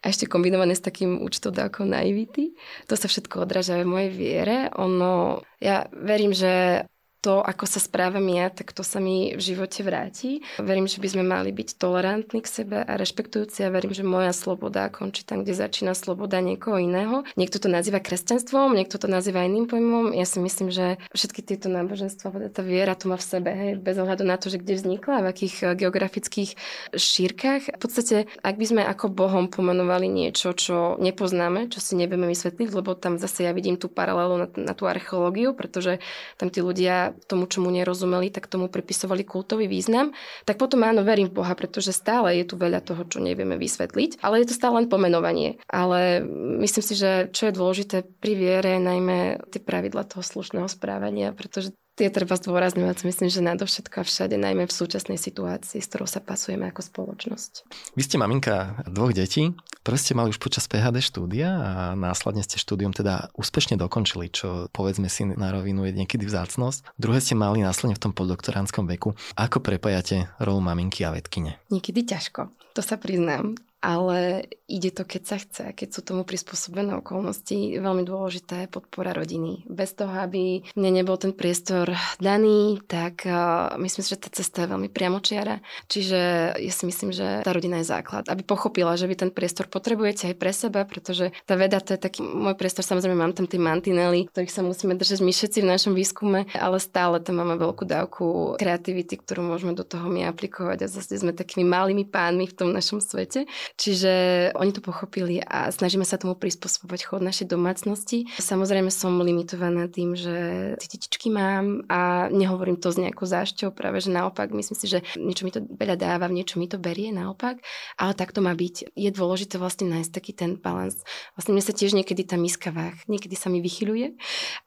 A 0.00 0.08
ešte 0.08 0.24
kombinované 0.24 0.72
s 0.72 0.86
takým 0.86 1.20
účtodávkou 1.20 1.84
naivity. 1.84 2.56
To 2.88 2.96
sa 2.96 3.04
všetko 3.04 3.44
odráža 3.44 3.76
v 3.82 3.90
mojej 3.90 4.10
viere. 4.16 4.56
Ono, 4.80 5.44
ja 5.60 5.92
verím, 5.92 6.32
že 6.32 6.86
to, 7.26 7.42
ako 7.42 7.66
sa 7.66 7.82
správam 7.82 8.22
ja, 8.30 8.54
tak 8.54 8.70
to 8.70 8.86
sa 8.86 9.02
mi 9.02 9.34
v 9.34 9.42
živote 9.42 9.82
vráti. 9.82 10.46
Verím, 10.62 10.86
že 10.86 11.02
by 11.02 11.08
sme 11.10 11.24
mali 11.26 11.50
byť 11.50 11.74
tolerantní 11.74 12.38
k 12.38 12.46
sebe 12.62 12.78
a 12.86 12.92
rešpektujúci 12.94 13.66
a 13.66 13.74
verím, 13.74 13.90
že 13.90 14.06
moja 14.06 14.30
sloboda 14.30 14.86
končí 14.94 15.26
tam, 15.26 15.42
kde 15.42 15.58
začína 15.58 15.98
sloboda 15.98 16.38
niekoho 16.38 16.78
iného. 16.78 17.26
Niekto 17.34 17.58
to 17.58 17.66
nazýva 17.66 17.98
kresťanstvom, 17.98 18.78
niekto 18.78 19.02
to 19.02 19.10
nazýva 19.10 19.42
iným 19.42 19.66
pojmom. 19.66 20.14
Ja 20.14 20.22
si 20.22 20.38
myslím, 20.38 20.70
že 20.70 21.02
všetky 21.18 21.42
tieto 21.42 21.66
náboženstva, 21.66 22.54
tá 22.54 22.62
viera 22.62 22.94
tu 22.94 23.10
má 23.10 23.18
v 23.18 23.26
sebe, 23.26 23.50
hej, 23.50 23.82
bez 23.82 23.98
ohľadu 23.98 24.22
na 24.22 24.38
to, 24.38 24.46
že 24.46 24.62
kde 24.62 24.78
vznikla, 24.78 25.26
v 25.26 25.30
akých 25.34 25.54
eh, 25.66 25.74
geografických 25.74 26.54
šírkach. 26.94 27.74
V 27.74 27.80
podstate, 27.82 28.30
ak 28.46 28.54
by 28.54 28.66
sme 28.70 28.82
ako 28.86 29.10
Bohom 29.10 29.50
pomenovali 29.50 30.06
niečo, 30.06 30.54
čo 30.54 30.94
nepoznáme, 31.02 31.74
čo 31.74 31.82
si 31.82 31.98
nevieme 31.98 32.30
vysvetliť, 32.30 32.70
lebo 32.70 32.94
tam 32.94 33.18
zase 33.18 33.50
ja 33.50 33.50
vidím 33.50 33.74
tú 33.74 33.90
paralelu 33.90 34.46
na, 34.46 34.48
na 34.70 34.72
tú 34.78 34.86
archeológiu, 34.86 35.58
pretože 35.58 35.98
tam 36.38 36.54
tí 36.54 36.62
ľudia 36.62 37.15
tomu, 37.24 37.48
čomu 37.48 37.72
nerozumeli, 37.72 38.28
tak 38.28 38.52
tomu 38.52 38.68
pripisovali 38.68 39.24
kultový 39.24 39.64
význam, 39.64 40.12
tak 40.44 40.60
potom 40.60 40.84
áno, 40.84 41.00
verím 41.00 41.32
v 41.32 41.40
Boha, 41.40 41.56
pretože 41.56 41.96
stále 41.96 42.36
je 42.36 42.44
tu 42.44 42.60
veľa 42.60 42.84
toho, 42.84 43.08
čo 43.08 43.24
nevieme 43.24 43.56
vysvetliť, 43.56 44.20
ale 44.20 44.44
je 44.44 44.52
to 44.52 44.58
stále 44.58 44.84
len 44.84 44.92
pomenovanie. 44.92 45.56
Ale 45.70 46.20
myslím 46.60 46.84
si, 46.84 46.94
že 46.98 47.32
čo 47.32 47.48
je 47.48 47.56
dôležité 47.56 47.96
pri 48.04 48.32
viere, 48.36 48.76
najmä 48.76 49.48
tie 49.48 49.60
pravidla 49.62 50.04
toho 50.04 50.20
slušného 50.20 50.68
správania, 50.68 51.32
pretože 51.32 51.72
tie 51.96 52.12
treba 52.12 52.36
zdôrazňovať, 52.36 53.08
myslím, 53.08 53.28
že 53.32 53.40
nadovšetko 53.40 53.96
a 54.00 54.04
všade, 54.04 54.36
najmä 54.36 54.68
v 54.68 54.76
súčasnej 54.76 55.16
situácii, 55.16 55.80
s 55.80 55.88
ktorou 55.88 56.04
sa 56.04 56.20
pasujeme 56.20 56.68
ako 56.68 56.84
spoločnosť. 56.84 57.52
Vy 57.96 58.02
ste 58.04 58.20
maminka 58.20 58.84
dvoch 58.84 59.16
detí, 59.16 59.56
ktoré 59.80 59.96
ste 59.96 60.12
mali 60.12 60.28
už 60.30 60.38
počas 60.38 60.68
PHD 60.68 61.00
štúdia 61.00 61.48
a 61.48 61.72
následne 61.96 62.44
ste 62.44 62.60
štúdium 62.60 62.92
teda 62.92 63.32
úspešne 63.34 63.80
dokončili, 63.80 64.28
čo 64.28 64.68
povedzme 64.70 65.08
si 65.08 65.24
na 65.24 65.48
rovinu 65.50 65.88
je 65.88 65.96
niekedy 65.96 66.28
vzácnosť. 66.28 67.00
Druhé 67.00 67.18
ste 67.24 67.32
mali 67.32 67.64
následne 67.64 67.96
v 67.96 68.02
tom 68.04 68.12
poddoktoránskom 68.12 68.84
veku. 68.84 69.16
Ako 69.34 69.64
prepájate 69.64 70.28
rolu 70.36 70.60
maminky 70.60 71.00
a 71.08 71.16
vedkine? 71.16 71.56
Niekedy 71.72 72.04
ťažko, 72.04 72.52
to 72.76 72.84
sa 72.84 73.00
priznám 73.00 73.56
ale 73.86 74.50
ide 74.66 74.90
to, 74.90 75.06
keď 75.06 75.22
sa 75.22 75.36
chce. 75.38 75.70
Keď 75.70 75.88
sú 75.94 76.00
tomu 76.02 76.26
prispôsobené 76.26 76.98
okolnosti, 76.98 77.54
veľmi 77.54 78.02
dôležitá 78.02 78.66
je 78.66 78.72
podpora 78.74 79.14
rodiny. 79.14 79.62
Bez 79.70 79.94
toho, 79.94 80.10
aby 80.10 80.66
mne 80.74 80.90
nebol 80.90 81.14
ten 81.14 81.30
priestor 81.30 81.94
daný, 82.18 82.82
tak 82.90 83.22
uh, 83.30 83.78
myslím 83.78 84.02
si, 84.02 84.10
že 84.10 84.26
tá 84.26 84.30
cesta 84.34 84.66
je 84.66 84.72
veľmi 84.74 84.90
priamočiara. 84.90 85.62
Čiže 85.86 86.20
ja 86.58 86.72
si 86.74 86.82
myslím, 86.82 87.14
že 87.14 87.46
tá 87.46 87.54
rodina 87.54 87.78
je 87.78 87.86
základ. 87.86 88.26
Aby 88.26 88.42
pochopila, 88.42 88.98
že 88.98 89.06
vy 89.06 89.14
ten 89.14 89.30
priestor 89.30 89.70
potrebujete 89.70 90.34
aj 90.34 90.36
pre 90.36 90.50
seba, 90.50 90.82
pretože 90.82 91.30
tá 91.46 91.54
veda 91.54 91.78
to 91.78 91.94
je 91.94 92.02
taký 92.02 92.26
môj 92.26 92.58
priestor, 92.58 92.82
samozrejme 92.82 93.14
mám 93.14 93.38
tam 93.38 93.46
tie 93.46 93.62
mantinely, 93.62 94.26
ktorých 94.34 94.50
sa 94.50 94.66
musíme 94.66 94.98
držať 94.98 95.22
my 95.22 95.30
všetci 95.30 95.62
v 95.62 95.70
našom 95.70 95.94
výskume, 95.94 96.50
ale 96.58 96.82
stále 96.82 97.22
tam 97.22 97.38
máme 97.38 97.54
veľkú 97.54 97.86
dávku 97.86 98.24
kreativity, 98.58 99.14
ktorú 99.14 99.46
môžeme 99.46 99.78
do 99.78 99.86
toho 99.86 100.10
my 100.10 100.26
aplikovať 100.26 100.82
a 100.82 100.90
zase 100.90 101.22
sme 101.22 101.30
takými 101.30 101.62
malými 101.62 102.02
pánmi 102.02 102.50
v 102.50 102.56
tom 102.56 102.74
našom 102.74 102.98
svete. 102.98 103.46
Čiže 103.76 104.12
oni 104.56 104.72
to 104.72 104.80
pochopili 104.80 105.38
a 105.44 105.68
snažíme 105.68 106.08
sa 106.08 106.16
tomu 106.16 106.32
prispôsobovať 106.32 107.00
chod 107.06 107.20
našej 107.20 107.46
domácnosti. 107.52 108.24
Samozrejme 108.40 108.88
som 108.88 109.20
limitovaná 109.20 109.86
tým, 109.92 110.16
že 110.16 110.34
tie 110.80 110.88
detičky 110.96 111.28
mám 111.28 111.84
a 111.92 112.32
nehovorím 112.32 112.80
to 112.80 112.88
s 112.88 112.96
nejakou 112.96 113.28
zášťou, 113.28 113.76
práve 113.76 114.00
že 114.00 114.08
naopak, 114.08 114.48
myslím 114.56 114.76
si, 114.76 114.86
že 114.88 114.98
niečo 115.20 115.44
mi 115.44 115.52
to 115.52 115.60
veľa 115.60 116.00
dáva, 116.00 116.32
niečo 116.32 116.56
mi 116.56 116.66
to 116.66 116.80
berie 116.80 117.12
naopak, 117.12 117.60
ale 118.00 118.12
tak 118.16 118.32
to 118.32 118.40
má 118.40 118.56
byť. 118.56 118.96
Je 118.96 119.10
dôležité 119.12 119.60
vlastne 119.60 119.92
nájsť 119.92 120.10
taký 120.10 120.32
ten 120.32 120.56
balans. 120.56 121.04
Vlastne 121.36 121.52
mne 121.52 121.64
sa 121.64 121.76
tiež 121.76 121.92
niekedy 121.92 122.24
tá 122.24 122.40
miska 122.40 122.72
váh, 122.72 122.96
niekedy 123.06 123.36
sa 123.36 123.52
mi 123.52 123.60
vychyluje, 123.60 124.16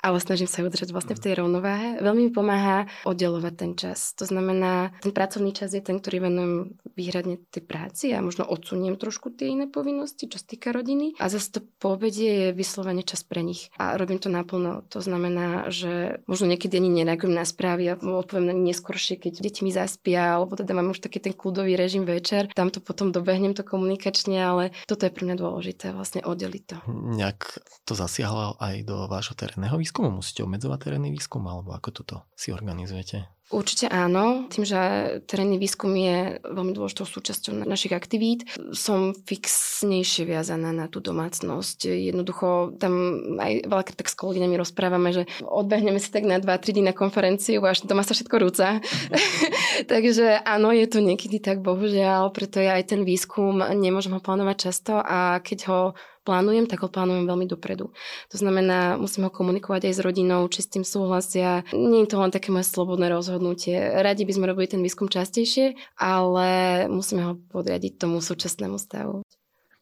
ale 0.05 0.17
snažím 0.21 0.47
sa 0.47 0.61
ju 0.61 0.69
držať 0.69 0.93
vlastne 0.93 1.17
v 1.17 1.23
tej 1.25 1.33
rovnováhe. 1.41 1.97
Veľmi 1.99 2.29
mi 2.29 2.31
pomáha 2.31 2.85
oddelovať 3.09 3.53
ten 3.57 3.71
čas. 3.73 4.13
To 4.21 4.29
znamená, 4.29 4.93
ten 5.01 5.11
pracovný 5.11 5.49
čas 5.53 5.73
je 5.73 5.81
ten, 5.81 5.97
ktorý 5.97 6.29
venujem 6.29 6.77
výhradne 6.93 7.41
tej 7.49 7.63
práci 7.65 8.13
a 8.13 8.21
možno 8.21 8.45
odsuniem 8.45 8.88
trošku 8.95 9.29
tie 9.35 9.51
iné 9.51 9.67
povinnosti, 9.67 10.25
čo 10.25 10.39
sa 10.39 10.47
týka 10.47 10.71
rodiny. 10.71 11.19
A 11.19 11.29
zase 11.29 11.53
to 11.53 11.59
po 11.77 11.99
obede 11.99 12.23
je 12.23 12.47
vyslovene 12.55 13.03
čas 13.03 13.21
pre 13.27 13.43
nich. 13.43 13.69
A 13.75 13.99
robím 13.99 14.17
to 14.17 14.31
naplno. 14.31 14.87
To 14.89 15.03
znamená, 15.03 15.67
že 15.69 16.23
možno 16.25 16.47
niekedy 16.47 16.79
ani 16.79 16.89
nereagujem 17.03 17.35
na 17.35 17.43
správy 17.43 17.91
a 17.91 17.99
odpoviem 17.99 18.49
na 18.49 18.55
neskôršie, 18.55 19.19
keď 19.19 19.43
deti 19.43 19.61
mi 19.67 19.75
zaspia, 19.75 20.39
alebo 20.39 20.55
teda 20.55 20.71
mám 20.71 20.95
už 20.95 21.03
taký 21.03 21.19
ten 21.19 21.35
kľudový 21.35 21.75
režim 21.75 22.07
večer. 22.07 22.47
Tam 22.55 22.71
to 22.71 22.79
potom 22.79 23.11
dobehnem 23.11 23.53
to 23.57 23.67
komunikačne, 23.67 24.39
ale 24.39 24.71
toto 24.87 25.05
je 25.05 25.13
pre 25.13 25.27
mňa 25.27 25.35
dôležité, 25.35 25.91
vlastne 25.91 26.23
oddeliť 26.23 26.63
to. 26.63 26.75
Nejak 26.89 27.59
to 27.83 27.93
zasiahlo 27.97 28.55
aj 28.61 28.85
do 28.87 29.09
vášho 29.11 29.35
terénneho 29.35 29.75
výskumu? 29.75 30.13
Musíte 30.13 30.45
obmedzovať 30.45 30.79
terénny 30.87 31.09
výskum, 31.11 31.43
alebo 31.49 31.73
ako 31.73 31.89
toto 31.91 32.15
si 32.37 32.53
organizujete? 32.53 33.27
Určite 33.49 33.89
áno. 33.89 34.45
Tým, 34.45 34.61
že 34.61 34.77
terénny 35.25 35.57
výskum 35.57 35.89
je 35.97 36.37
veľmi 36.45 36.69
dôležitou 36.69 37.09
súčasťou 37.09 37.65
našich 37.65 37.97
aktivít, 37.97 38.45
som 38.77 39.17
fixnejšie 39.25 40.29
viazaná 40.29 40.69
na 40.69 40.85
tú 40.85 41.01
domácnosť. 41.01 41.89
Jednoducho 41.89 42.77
tam 42.77 42.93
aj 43.41 43.65
veľakrát 43.65 43.97
tak 43.97 44.13
s 44.13 44.19
kolegyňami 44.21 44.53
rozprávame, 44.53 45.09
že 45.09 45.23
odbehneme 45.41 45.97
si 45.97 46.13
tak 46.13 46.29
na 46.29 46.37
2-3 46.37 46.77
dní 46.77 46.83
na 46.85 46.93
konferenciu 46.93 47.65
až 47.65 47.89
doma 47.89 48.05
sa 48.05 48.13
všetko 48.13 48.35
rúca. 48.37 48.85
Takže 49.91 50.45
áno, 50.45 50.69
je 50.69 50.85
to 50.85 51.01
niekedy 51.01 51.41
tak, 51.41 51.65
bohužiaľ, 51.65 52.29
preto 52.29 52.61
ja 52.61 52.77
aj 52.77 52.93
ten 52.93 53.01
výskum 53.01 53.65
nemôžem 53.73 54.13
ho 54.13 54.21
plánovať 54.21 54.69
často 54.69 54.93
a 55.01 55.41
keď 55.41 55.59
ho 55.73 55.81
plánujem, 56.29 56.69
tak 56.69 56.85
ho 56.85 56.89
plánujem 56.93 57.25
veľmi 57.25 57.49
dopredu. 57.49 57.89
To 58.29 58.37
znamená, 58.37 59.01
musím 59.01 59.25
ho 59.25 59.33
komunikovať 59.33 59.89
aj 59.89 59.93
s 59.97 60.05
rodinou, 60.05 60.45
či 60.45 60.61
s 60.61 60.69
tým 60.69 60.85
súhlasia. 60.85 61.65
Nie 61.73 62.05
je 62.05 62.13
to 62.13 62.21
len 62.21 62.29
také 62.29 62.53
moje 62.53 62.69
slobodné 62.69 63.09
rozhodnutie. 63.09 63.73
Radi 63.97 64.29
by 64.29 64.33
sme 64.37 64.45
robili 64.53 64.69
ten 64.69 64.85
výskum 64.85 65.09
častejšie, 65.09 65.73
ale 65.97 66.85
musíme 66.85 67.25
ho 67.25 67.33
podriadiť 67.49 67.97
tomu 67.97 68.21
súčasnému 68.21 68.77
stavu. 68.77 69.25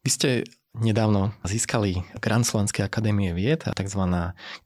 Vy 0.07 0.09
ste 0.15 0.29
nedávno 0.83 1.33
získali 1.41 2.05
Grant 2.21 2.45
Slovenskej 2.45 2.85
akadémie 2.85 3.33
vied, 3.33 3.65
tzv. 3.65 4.01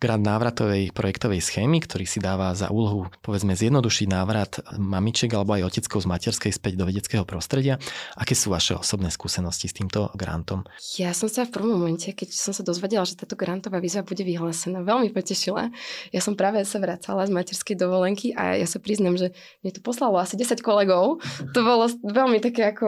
grant 0.01 0.23
návratovej 0.23 0.91
projektovej 0.91 1.39
schémy, 1.39 1.79
ktorý 1.79 2.03
si 2.03 2.19
dáva 2.19 2.51
za 2.57 2.67
úlohu 2.67 3.07
povedzme 3.23 3.55
zjednodušiť 3.55 4.07
návrat 4.11 4.59
mamiček 4.75 5.31
alebo 5.31 5.55
aj 5.55 5.71
oteckov 5.71 6.03
z 6.03 6.11
materskej 6.11 6.51
späť 6.51 6.73
do 6.75 6.83
vedeckého 6.83 7.23
prostredia. 7.23 7.79
Aké 8.19 8.35
sú 8.35 8.51
vaše 8.51 8.75
osobné 8.75 9.07
skúsenosti 9.13 9.71
s 9.71 9.77
týmto 9.77 10.11
grantom? 10.17 10.67
Ja 10.99 11.15
som 11.15 11.31
sa 11.31 11.47
v 11.47 11.55
prvom 11.55 11.79
momente, 11.79 12.11
keď 12.11 12.33
som 12.33 12.51
sa 12.51 12.65
dozvedela, 12.65 13.07
že 13.07 13.15
táto 13.15 13.39
grantová 13.39 13.79
výzva 13.79 14.03
bude 14.03 14.25
vyhlásená, 14.25 14.83
veľmi 14.83 15.15
potešila. 15.15 15.71
Ja 16.11 16.19
som 16.19 16.35
práve 16.35 16.65
sa 16.67 16.81
vracala 16.81 17.23
z 17.23 17.31
materskej 17.31 17.77
dovolenky 17.77 18.33
a 18.35 18.57
ja 18.59 18.67
sa 18.67 18.81
priznam, 18.81 19.15
že 19.15 19.31
mne 19.63 19.71
to 19.71 19.81
poslalo 19.85 20.19
asi 20.19 20.35
10 20.35 20.59
kolegov. 20.65 21.21
To 21.53 21.59
bolo 21.61 21.87
veľmi 22.03 22.41
také 22.41 22.73
ako 22.73 22.87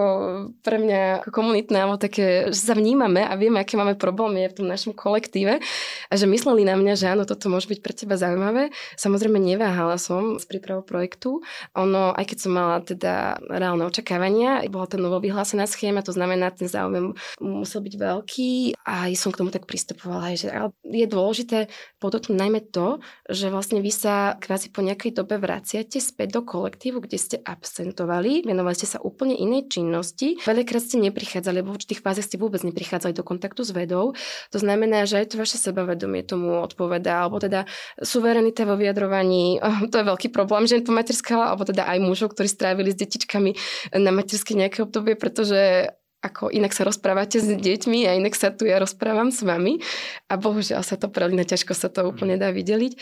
pre 0.65 0.81
mňa 0.81 1.23
ako 1.23 1.29
komunitné, 1.29 1.77
alebo 1.77 2.01
také, 2.01 2.49
že 2.49 2.61
sa 2.61 2.73
vnímam 2.73 3.12
máme 3.13 3.29
a 3.29 3.37
vieme, 3.37 3.61
aké 3.61 3.77
máme 3.77 3.93
problémy 3.93 4.49
v 4.49 4.57
tom 4.57 4.65
našom 4.65 4.97
kolektíve 4.97 5.61
a 6.09 6.13
že 6.17 6.25
mysleli 6.25 6.65
na 6.65 6.73
mňa, 6.73 6.93
že 6.97 7.05
áno, 7.13 7.29
toto 7.29 7.45
môže 7.45 7.69
byť 7.69 7.79
pre 7.85 7.93
teba 7.93 8.17
zaujímavé. 8.17 8.73
Samozrejme 8.97 9.37
neváhala 9.37 10.01
som 10.01 10.41
s 10.41 10.49
prípravou 10.49 10.81
projektu. 10.81 11.45
Ono, 11.77 12.17
aj 12.17 12.25
keď 12.25 12.37
som 12.41 12.51
mala 12.57 12.81
teda 12.81 13.37
reálne 13.45 13.85
očakávania, 13.85 14.65
bola 14.73 14.89
to 14.89 14.97
novo 14.97 15.21
vyhlásená 15.21 15.69
schéma, 15.69 16.01
to 16.01 16.09
znamená, 16.09 16.49
ten 16.49 16.65
záujem 16.65 17.13
musel 17.37 17.85
byť 17.85 17.93
veľký 17.93 18.51
a 18.89 19.13
som 19.13 19.29
k 19.29 19.39
tomu 19.45 19.53
tak 19.53 19.69
pristupovala, 19.69 20.33
že 20.33 20.49
je 20.87 21.05
dôležité 21.05 21.69
podotknúť 22.01 22.39
najmä 22.39 22.59
to, 22.73 22.97
že 23.29 23.53
vlastne 23.53 23.83
vy 23.83 23.93
sa 23.93 24.39
kvázi 24.41 24.73
po 24.73 24.81
nejakej 24.81 25.13
dobe 25.13 25.37
vraciate 25.37 26.01
späť 26.01 26.39
do 26.39 26.41
kolektívu, 26.41 27.03
kde 27.03 27.17
ste 27.19 27.37
absentovali, 27.43 28.47
venovali 28.47 28.73
ste 28.73 28.89
sa 28.89 28.99
úplne 29.03 29.37
inej 29.37 29.69
činnosti. 29.69 30.39
Veľakrát 30.41 30.81
ste 30.81 31.03
neprichádzali, 31.03 31.59
lebo 31.59 31.75
v 31.75 31.77
určitých 31.83 32.01
fázach 32.01 32.23
ste 32.23 32.39
vôbec 32.39 32.63
neprichádzali 32.63 33.02
prichádzali 33.03 33.13
do 33.13 33.23
kontaktu 33.23 33.61
s 33.67 33.71
vedou. 33.75 34.15
To 34.51 34.57
znamená, 34.59 35.03
že 35.03 35.19
aj 35.19 35.35
to 35.35 35.35
vaše 35.35 35.59
sebavedomie 35.59 36.23
tomu 36.23 36.63
odpovedá, 36.63 37.27
alebo 37.27 37.43
teda 37.43 37.67
suverenita 37.99 38.63
vo 38.63 38.79
vyjadrovaní, 38.79 39.59
to 39.91 39.95
je 39.99 40.05
veľký 40.07 40.31
problém 40.31 40.63
žen 40.63 40.87
po 40.87 40.95
materská, 40.95 41.51
alebo 41.51 41.67
teda 41.67 41.83
aj 41.83 41.99
mužov, 41.99 42.31
ktorí 42.33 42.47
strávili 42.47 42.95
s 42.95 42.99
detičkami 42.99 43.51
na 43.99 44.11
materské 44.15 44.55
nejaké 44.55 44.87
obdobie, 44.87 45.19
pretože 45.19 45.91
ako 46.23 46.47
inak 46.47 46.71
sa 46.71 46.87
rozprávate 46.87 47.43
s 47.43 47.51
deťmi 47.51 48.07
a 48.07 48.15
inak 48.15 48.31
sa 48.33 48.55
tu 48.55 48.63
ja 48.63 48.79
rozprávam 48.79 49.27
s 49.27 49.43
vami 49.43 49.83
a 50.31 50.39
bohužiaľ 50.39 50.79
sa 50.79 50.95
to 50.95 51.11
prelína, 51.11 51.43
ťažko 51.43 51.75
sa 51.75 51.91
to 51.91 52.07
úplne 52.07 52.39
dá 52.39 52.55
vydeliť. 52.55 52.93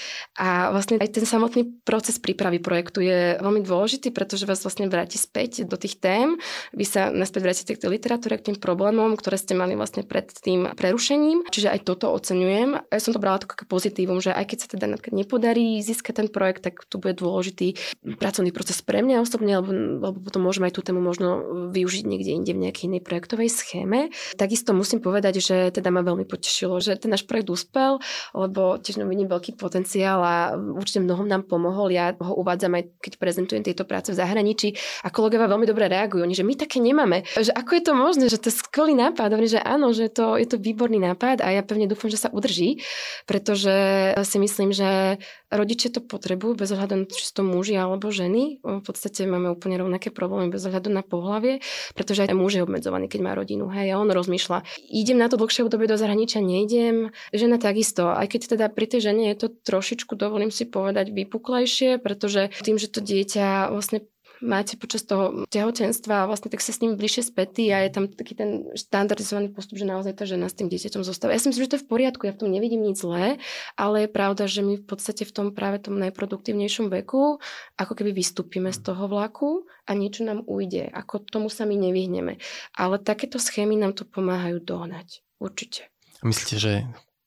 A 0.41 0.73
vlastne 0.73 0.97
aj 0.97 1.21
ten 1.21 1.25
samotný 1.29 1.85
proces 1.85 2.17
prípravy 2.17 2.57
projektu 2.57 3.05
je 3.05 3.37
veľmi 3.37 3.61
dôležitý, 3.61 4.09
pretože 4.09 4.49
vás 4.49 4.65
vlastne 4.65 4.89
vráti 4.89 5.21
späť 5.21 5.69
do 5.69 5.77
tých 5.77 6.01
tém. 6.01 6.41
Vy 6.73 6.85
sa 6.89 7.13
naspäť 7.13 7.41
vrátite 7.45 7.71
k 7.77 7.81
tej 7.85 7.93
literatúre, 7.93 8.41
k 8.41 8.51
tým 8.51 8.57
problémom, 8.57 9.13
ktoré 9.13 9.37
ste 9.37 9.53
mali 9.53 9.77
vlastne 9.77 10.01
pred 10.01 10.33
tým 10.33 10.73
prerušením. 10.73 11.45
Čiže 11.53 11.69
aj 11.69 11.79
toto 11.85 12.09
oceňujem. 12.09 12.89
Ja 12.89 12.99
som 12.99 13.13
to 13.13 13.21
brala 13.21 13.37
ako 13.37 13.69
pozitívum, 13.69 14.17
že 14.17 14.33
aj 14.33 14.45
keď 14.49 14.57
sa 14.57 14.67
teda 14.73 14.85
nepodarí 15.13 15.77
získať 15.85 16.25
ten 16.25 16.27
projekt, 16.33 16.65
tak 16.65 16.81
tu 16.89 16.97
bude 16.97 17.13
dôležitý 17.21 17.77
pracovný 18.17 18.49
proces 18.49 18.81
pre 18.81 19.05
mňa 19.05 19.21
osobne, 19.21 19.61
lebo, 19.61 19.69
lebo 20.09 20.17
potom 20.17 20.41
môžeme 20.41 20.67
aj 20.71 20.73
tú 20.73 20.81
tému 20.81 21.03
možno 21.03 21.29
využiť 21.69 22.03
niekde 22.09 22.31
inde 22.33 22.51
v 22.57 22.63
nejakej 22.65 22.85
inej 22.89 23.01
projektovej 23.11 23.51
schéme. 23.51 24.07
Takisto 24.39 24.71
musím 24.71 25.03
povedať, 25.03 25.43
že 25.43 25.75
teda 25.75 25.91
ma 25.91 25.99
veľmi 25.99 26.23
potešilo, 26.23 26.79
že 26.79 26.95
ten 26.95 27.11
náš 27.11 27.27
projekt 27.27 27.51
úspel, 27.51 27.99
lebo 28.31 28.79
tiež 28.79 29.03
vidím 29.03 29.27
veľký 29.27 29.59
potenciál 29.59 30.23
a 30.23 30.55
určite 30.55 31.03
mnohom 31.03 31.27
nám 31.27 31.43
pomohol. 31.43 31.91
Ja 31.91 32.15
ho 32.15 32.39
uvádzam 32.39 32.79
aj 32.79 33.03
keď 33.03 33.19
prezentujem 33.19 33.67
tieto 33.67 33.83
práce 33.83 34.15
v 34.15 34.19
zahraničí 34.23 34.79
a 35.03 35.11
kolegovia 35.11 35.51
veľmi 35.51 35.67
dobre 35.67 35.91
reagujú. 35.91 36.23
Oni, 36.23 36.31
že 36.31 36.47
my 36.47 36.55
také 36.55 36.79
nemáme. 36.79 37.27
Že 37.35 37.51
ako 37.51 37.71
je 37.75 37.83
to 37.83 37.93
možné, 37.97 38.25
že 38.31 38.39
to 38.39 38.47
je 38.47 38.55
skvelý 38.61 38.95
nápad. 38.95 39.35
Oni, 39.35 39.51
že 39.51 39.59
áno, 39.59 39.91
že 39.91 40.07
to, 40.07 40.37
je 40.37 40.47
to 40.47 40.55
výborný 40.61 41.01
nápad 41.01 41.43
a 41.43 41.51
ja 41.51 41.65
pevne 41.65 41.89
dúfam, 41.89 42.07
že 42.07 42.21
sa 42.21 42.31
udrží, 42.31 42.79
pretože 43.25 43.73
si 44.21 44.37
myslím, 44.37 44.69
že 44.71 45.17
rodičia 45.49 45.89
to 45.89 46.05
potrebujú 46.05 46.53
bez 46.61 46.69
ohľadu 46.71 46.93
na 46.93 47.03
to, 47.09 47.17
či 47.17 47.33
to 47.33 47.41
muži 47.41 47.73
alebo 47.73 48.13
ženy. 48.13 48.61
V 48.61 48.85
podstate 48.85 49.25
máme 49.25 49.49
úplne 49.49 49.81
rovnaké 49.81 50.13
problémy 50.13 50.53
bez 50.53 50.61
ohľadu 50.69 50.93
na 50.93 51.01
pohlavie, 51.01 51.65
pretože 51.97 52.29
aj 52.29 52.37
muž 52.37 52.61
je 52.61 52.61
obmedzovaný, 52.61 53.00
keď 53.07 53.19
má 53.21 53.31
rodinu. 53.33 53.69
Hej, 53.69 53.93
a 53.93 53.99
on 54.01 54.09
rozmýšľa, 54.09 54.65
idem 54.89 55.17
na 55.17 55.29
to 55.31 55.39
dlhšie 55.39 55.63
obdobie 55.65 55.87
do 55.87 55.95
zahraničia, 55.95 56.43
nejdem. 56.43 57.13
Žena 57.31 57.61
takisto, 57.61 58.11
aj 58.11 58.27
keď 58.27 58.41
teda 58.57 58.65
pri 58.73 58.85
tej 58.89 59.11
žene 59.11 59.31
je 59.31 59.45
to 59.45 59.47
trošičku, 59.49 60.17
dovolím 60.17 60.49
si 60.49 60.67
povedať, 60.67 61.13
vypuklejšie, 61.13 62.01
pretože 62.01 62.51
tým, 62.61 62.81
že 62.81 62.91
to 62.91 62.99
dieťa 62.99 63.71
vlastne 63.71 64.05
máte 64.41 64.75
počas 64.75 65.05
toho 65.05 65.45
tehotenstva 65.47 66.25
a 66.25 66.27
vlastne 66.29 66.49
tak 66.49 66.59
sa 66.59 66.73
s 66.73 66.81
ním 66.81 66.97
bližšie 66.97 67.29
spätí 67.29 67.69
a 67.69 67.85
je 67.85 67.93
tam 67.93 68.05
taký 68.09 68.33
ten 68.33 68.67
štandardizovaný 68.73 69.53
postup, 69.53 69.77
že 69.77 69.85
naozaj 69.87 70.17
tá 70.17 70.25
žena 70.25 70.49
s 70.49 70.57
tým 70.57 70.67
dieťaťom 70.67 71.05
zostáva. 71.05 71.37
Ja 71.37 71.41
si 71.41 71.53
myslím, 71.53 71.63
že 71.65 71.71
to 71.71 71.77
je 71.79 71.85
v 71.85 71.89
poriadku, 71.89 72.25
ja 72.25 72.33
v 72.33 72.41
tom 72.41 72.49
nevidím 72.49 72.81
nič 72.81 73.05
zlé, 73.05 73.37
ale 73.77 74.05
je 74.05 74.09
pravda, 74.09 74.49
že 74.49 74.65
my 74.65 74.81
v 74.81 74.85
podstate 74.85 75.23
v 75.23 75.33
tom 75.33 75.47
práve 75.53 75.79
tom 75.79 75.95
najproduktívnejšom 76.01 76.89
veku 76.89 77.37
ako 77.77 77.93
keby 77.93 78.11
vystúpime 78.11 78.73
z 78.73 78.81
toho 78.81 79.05
vlaku 79.07 79.69
a 79.85 79.93
niečo 79.93 80.25
nám 80.25 80.43
ujde. 80.49 80.89
Ako 80.89 81.21
tomu 81.21 81.47
sa 81.47 81.69
my 81.69 81.77
nevyhneme. 81.77 82.41
Ale 82.73 82.97
takéto 82.97 83.37
schémy 83.37 83.77
nám 83.77 83.93
to 83.93 84.03
pomáhajú 84.03 84.61
dohnať. 84.61 85.21
Určite. 85.41 85.89
Myslíte, 86.21 86.55
že 86.61 86.73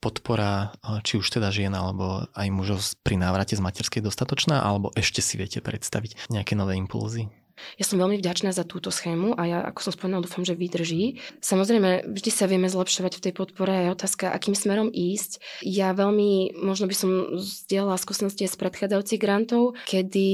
podpora 0.04 0.76
či 1.00 1.16
už 1.16 1.40
teda 1.40 1.48
žien 1.48 1.72
alebo 1.72 2.28
aj 2.36 2.48
mužov 2.52 2.84
pri 3.00 3.16
návrate 3.16 3.56
z 3.56 3.64
materskej 3.64 4.04
dostatočná, 4.04 4.60
alebo 4.60 4.92
ešte 4.92 5.24
si 5.24 5.40
viete 5.40 5.64
predstaviť 5.64 6.28
nejaké 6.28 6.52
nové 6.52 6.76
impulzy? 6.76 7.32
Ja 7.78 7.84
som 7.86 7.98
veľmi 7.98 8.18
vďačná 8.18 8.50
za 8.50 8.66
túto 8.66 8.90
schému 8.90 9.38
a 9.38 9.42
ja, 9.46 9.58
ako 9.62 9.90
som 9.90 9.92
spomínala, 9.94 10.26
dúfam, 10.26 10.42
že 10.42 10.58
vydrží. 10.58 11.22
Samozrejme, 11.38 12.10
vždy 12.10 12.30
sa 12.30 12.50
vieme 12.50 12.66
zlepšovať 12.66 13.12
v 13.18 13.24
tej 13.30 13.32
podpore 13.34 13.70
a 13.70 13.82
je 13.86 13.94
otázka, 13.94 14.30
akým 14.30 14.58
smerom 14.58 14.90
ísť. 14.90 15.38
Ja 15.62 15.94
veľmi, 15.94 16.58
možno 16.58 16.90
by 16.90 16.96
som 16.96 17.10
zdieľala 17.38 17.98
skúsenosti 17.98 18.50
z 18.50 18.56
predchádzajúcich 18.58 19.20
grantov, 19.22 19.78
kedy 19.86 20.26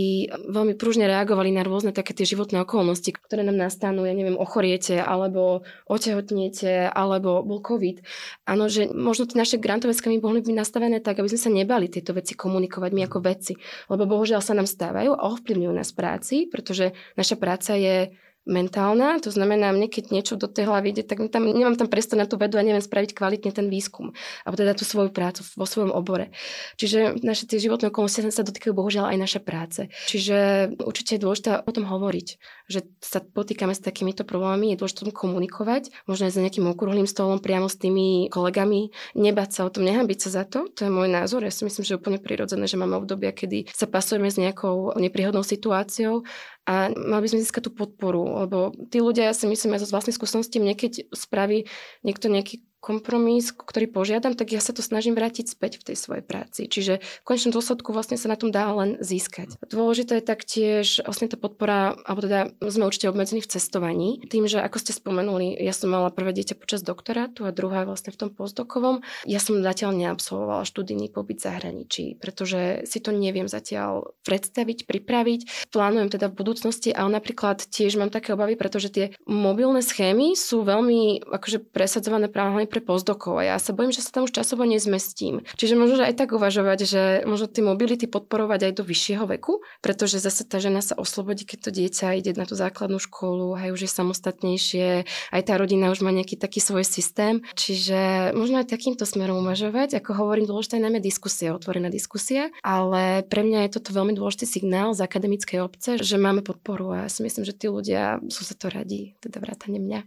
veľmi 0.48 0.74
pružne 0.76 1.08
reagovali 1.08 1.52
na 1.52 1.64
rôzne 1.64 1.92
také 1.92 2.16
tie 2.16 2.24
životné 2.28 2.64
okolnosti, 2.64 3.12
ktoré 3.12 3.44
nám 3.44 3.56
nastanú, 3.60 4.08
ja 4.08 4.16
neviem, 4.16 4.36
ochoriete, 4.40 5.00
alebo 5.00 5.64
otehotniete, 5.88 6.88
alebo 6.88 7.44
bol 7.44 7.60
COVID. 7.60 8.02
Áno, 8.48 8.66
že 8.72 8.88
možno 8.92 9.28
tie 9.28 9.40
naše 9.40 9.60
grantové 9.60 9.92
schémy 9.92 10.20
mohli 10.20 10.40
byť 10.40 10.54
nastavené 10.56 10.98
tak, 11.04 11.20
aby 11.20 11.28
sme 11.30 11.40
sa 11.40 11.50
nebali 11.52 11.86
tieto 11.92 12.16
veci 12.16 12.32
komunikovať 12.32 12.90
my 12.96 13.02
ako 13.06 13.18
vedci, 13.20 13.52
lebo 13.92 14.08
bohužiaľ 14.08 14.40
sa 14.40 14.56
nám 14.56 14.68
stávajú 14.68 15.12
a 15.14 15.28
ovplyvňujú 15.30 15.72
nás 15.72 15.90
práci, 15.92 16.48
pretože 16.48 16.92
naša 17.14 17.36
práca 17.38 17.74
je 17.74 18.12
mentálna, 18.48 19.20
to 19.20 19.28
znamená, 19.28 19.68
mne 19.70 19.92
keď 19.92 20.11
niečo 20.11 20.34
do 20.40 20.48
tej 20.48 20.64
hlavy 20.64 20.96
ide, 20.96 21.02
tak 21.04 21.20
tam, 21.28 21.44
nemám 21.44 21.76
tam 21.76 21.92
priestor 21.92 22.16
na 22.16 22.24
tú 22.24 22.40
vedu 22.40 22.56
a 22.56 22.64
neviem 22.64 22.80
spraviť 22.80 23.12
kvalitne 23.12 23.52
ten 23.52 23.68
výskum, 23.68 24.16
alebo 24.42 24.56
teda 24.56 24.72
tú 24.72 24.88
svoju 24.88 25.12
prácu 25.12 25.44
vo 25.44 25.66
svojom 25.68 25.92
obore. 25.92 26.32
Čiže 26.80 27.20
naše 27.20 27.44
tie 27.44 27.61
životné 27.61 27.92
okolnosti 27.92 28.32
sa 28.32 28.46
dotýkajú 28.46 28.72
bohužiaľ 28.72 29.12
aj 29.12 29.18
naše 29.20 29.40
práce. 29.44 29.92
Čiže 30.08 30.36
určite 30.80 31.16
je 31.16 31.22
dôležité 31.22 31.50
o 31.61 31.70
tom 31.70 31.84
hovoriť, 31.84 32.28
že 32.66 32.80
sa 33.04 33.20
potýkame 33.20 33.76
s 33.76 33.84
takýmito 33.84 34.24
problémami, 34.24 34.72
je 34.72 34.80
dôležité 34.80 35.04
tom 35.06 35.14
komunikovať, 35.14 35.92
možno 36.08 36.26
aj 36.26 36.34
za 36.34 36.40
nejakým 36.40 36.64
okrúhlým 36.64 37.04
stolom 37.04 37.44
priamo 37.44 37.68
s 37.68 37.76
tými 37.76 38.32
kolegami, 38.32 38.88
nebať 39.20 39.50
sa 39.52 39.61
o 39.68 39.72
tom, 39.72 39.84
nehambiť 39.84 40.18
sa 40.26 40.42
za 40.42 40.44
to, 40.48 40.64
to 40.72 40.88
je 40.88 40.90
môj 40.90 41.12
názor. 41.12 41.44
Ja 41.44 41.52
si 41.52 41.68
myslím, 41.68 41.84
že 41.84 41.92
je 41.92 42.00
úplne 42.00 42.16
prirodzené, 42.16 42.64
že 42.64 42.80
máme 42.80 42.96
obdobia, 42.96 43.36
kedy 43.36 43.68
sa 43.68 43.84
pasujeme 43.84 44.32
s 44.32 44.40
nejakou 44.40 44.96
nepríhodnou 44.96 45.44
situáciou 45.44 46.24
a 46.68 46.92
mali 46.92 47.22
by 47.24 47.28
sme 47.30 47.42
získať 47.42 47.68
tú 47.68 47.72
podporu, 47.72 48.46
lebo 48.46 48.72
tí 48.92 49.00
ľudia, 49.00 49.32
ja 49.32 49.34
si 49.34 49.48
myslím, 49.48 49.74
aj 49.74 49.88
zo 49.88 49.92
vlastnej 49.92 50.16
skúsenosti, 50.16 50.61
mne 50.61 50.76
keď 50.76 51.12
spraví 51.12 51.66
niekto 52.04 52.30
nejaký 52.30 52.62
kompromis, 52.81 53.53
ktorý 53.53 53.87
požiadam, 53.93 54.33
tak 54.33 54.57
ja 54.57 54.61
sa 54.64 54.72
to 54.72 54.81
snažím 54.81 55.12
vrátiť 55.12 55.53
späť 55.53 55.78
v 55.81 55.93
tej 55.93 55.97
svojej 56.01 56.24
práci. 56.24 56.66
Čiže 56.66 57.05
v 57.05 57.24
konečnom 57.28 57.53
dôsledku 57.53 57.93
vlastne 57.93 58.16
sa 58.16 58.33
na 58.33 58.41
tom 58.41 58.49
dá 58.49 58.72
len 58.72 58.97
získať. 59.05 59.61
Dôležité 59.68 60.18
je 60.18 60.24
taktiež 60.24 60.87
vlastne 61.05 61.28
tá 61.28 61.37
podpora, 61.37 62.01
alebo 62.09 62.24
teda 62.24 62.57
sme 62.64 62.89
určite 62.89 63.12
obmedzení 63.12 63.45
v 63.45 63.53
cestovaní. 63.53 64.24
Tým, 64.26 64.49
že 64.49 64.64
ako 64.64 64.81
ste 64.81 64.97
spomenuli, 64.97 65.61
ja 65.61 65.76
som 65.76 65.93
mala 65.93 66.09
prvé 66.09 66.33
dieťa 66.33 66.57
počas 66.57 66.81
doktorátu 66.81 67.45
a 67.45 67.53
druhá 67.53 67.85
vlastne 67.85 68.16
v 68.16 68.26
tom 68.26 68.31
postdokovom. 68.33 69.05
Ja 69.28 69.39
som 69.39 69.61
zatiaľ 69.61 69.95
neabsolvovala 70.01 70.64
študijný 70.64 71.12
pobyt 71.12 71.45
v 71.45 71.47
zahraničí, 71.53 72.05
pretože 72.16 72.89
si 72.89 72.99
to 73.05 73.12
neviem 73.12 73.45
zatiaľ 73.45 74.16
predstaviť, 74.24 74.89
pripraviť. 74.89 75.68
Plánujem 75.68 76.09
teda 76.09 76.33
v 76.33 76.39
budúcnosti, 76.41 76.97
ale 76.97 77.20
napríklad 77.20 77.61
tiež 77.61 78.01
mám 78.01 78.09
také 78.09 78.33
obavy, 78.33 78.57
pretože 78.57 78.89
tie 78.89 79.12
mobilné 79.28 79.85
schémy 79.85 80.33
sú 80.33 80.64
veľmi 80.64 81.28
akože 81.28 81.68
presadzované 81.74 82.33
práve 82.33 82.69
pre 82.70 82.78
postdokov 82.78 83.42
a 83.42 83.54
ja 83.54 83.56
sa 83.58 83.74
bojím, 83.74 83.90
že 83.90 84.06
sa 84.06 84.14
tam 84.14 84.30
už 84.30 84.32
časovo 84.32 84.62
nezmestím. 84.62 85.42
Čiže 85.58 85.74
možno 85.74 86.06
aj 86.06 86.14
tak 86.14 86.30
uvažovať, 86.30 86.78
že 86.86 87.02
možno 87.26 87.50
tie 87.50 87.66
mobility 87.66 88.06
podporovať 88.06 88.70
aj 88.70 88.72
do 88.78 88.84
vyššieho 88.86 89.26
veku, 89.26 89.60
pretože 89.82 90.22
zase 90.22 90.46
tá 90.46 90.62
žena 90.62 90.78
sa 90.78 90.94
oslobodí, 90.94 91.42
keď 91.42 91.58
to 91.66 91.70
dieťa 91.74 92.14
ide 92.14 92.38
na 92.38 92.46
tú 92.46 92.54
základnú 92.54 93.02
školu, 93.02 93.58
aj 93.58 93.74
už 93.74 93.80
je 93.84 93.90
samostatnejšie, 93.90 94.88
aj 95.34 95.42
tá 95.42 95.58
rodina 95.58 95.90
už 95.90 96.06
má 96.06 96.14
nejaký 96.14 96.38
taký 96.38 96.62
svoj 96.62 96.86
systém. 96.86 97.42
Čiže 97.58 98.32
možno 98.38 98.62
aj 98.62 98.70
takýmto 98.70 99.02
smerom 99.02 99.42
uvažovať. 99.42 99.98
Ako 99.98 100.14
hovorím, 100.14 100.46
dôležitá 100.46 100.78
je 100.78 100.86
najmä 100.86 101.02
diskusia, 101.02 101.56
otvorená 101.56 101.90
diskusia, 101.90 102.54
ale 102.62 103.26
pre 103.26 103.42
mňa 103.42 103.66
je 103.66 103.74
toto 103.80 103.90
veľmi 103.90 104.14
dôležitý 104.14 104.46
signál 104.46 104.94
z 104.94 105.02
akademickej 105.02 105.58
obce, 105.64 105.90
že 105.98 106.16
máme 106.20 106.46
podporu 106.46 106.94
a 106.94 106.96
ja 107.06 107.10
si 107.10 107.26
myslím, 107.26 107.42
že 107.42 107.56
tí 107.56 107.66
ľudia 107.66 108.22
sú 108.30 108.46
sa 108.46 108.54
to 108.54 108.70
radi, 108.70 109.16
teda 109.18 109.42
vrátane 109.42 109.80
mňa. 109.80 110.00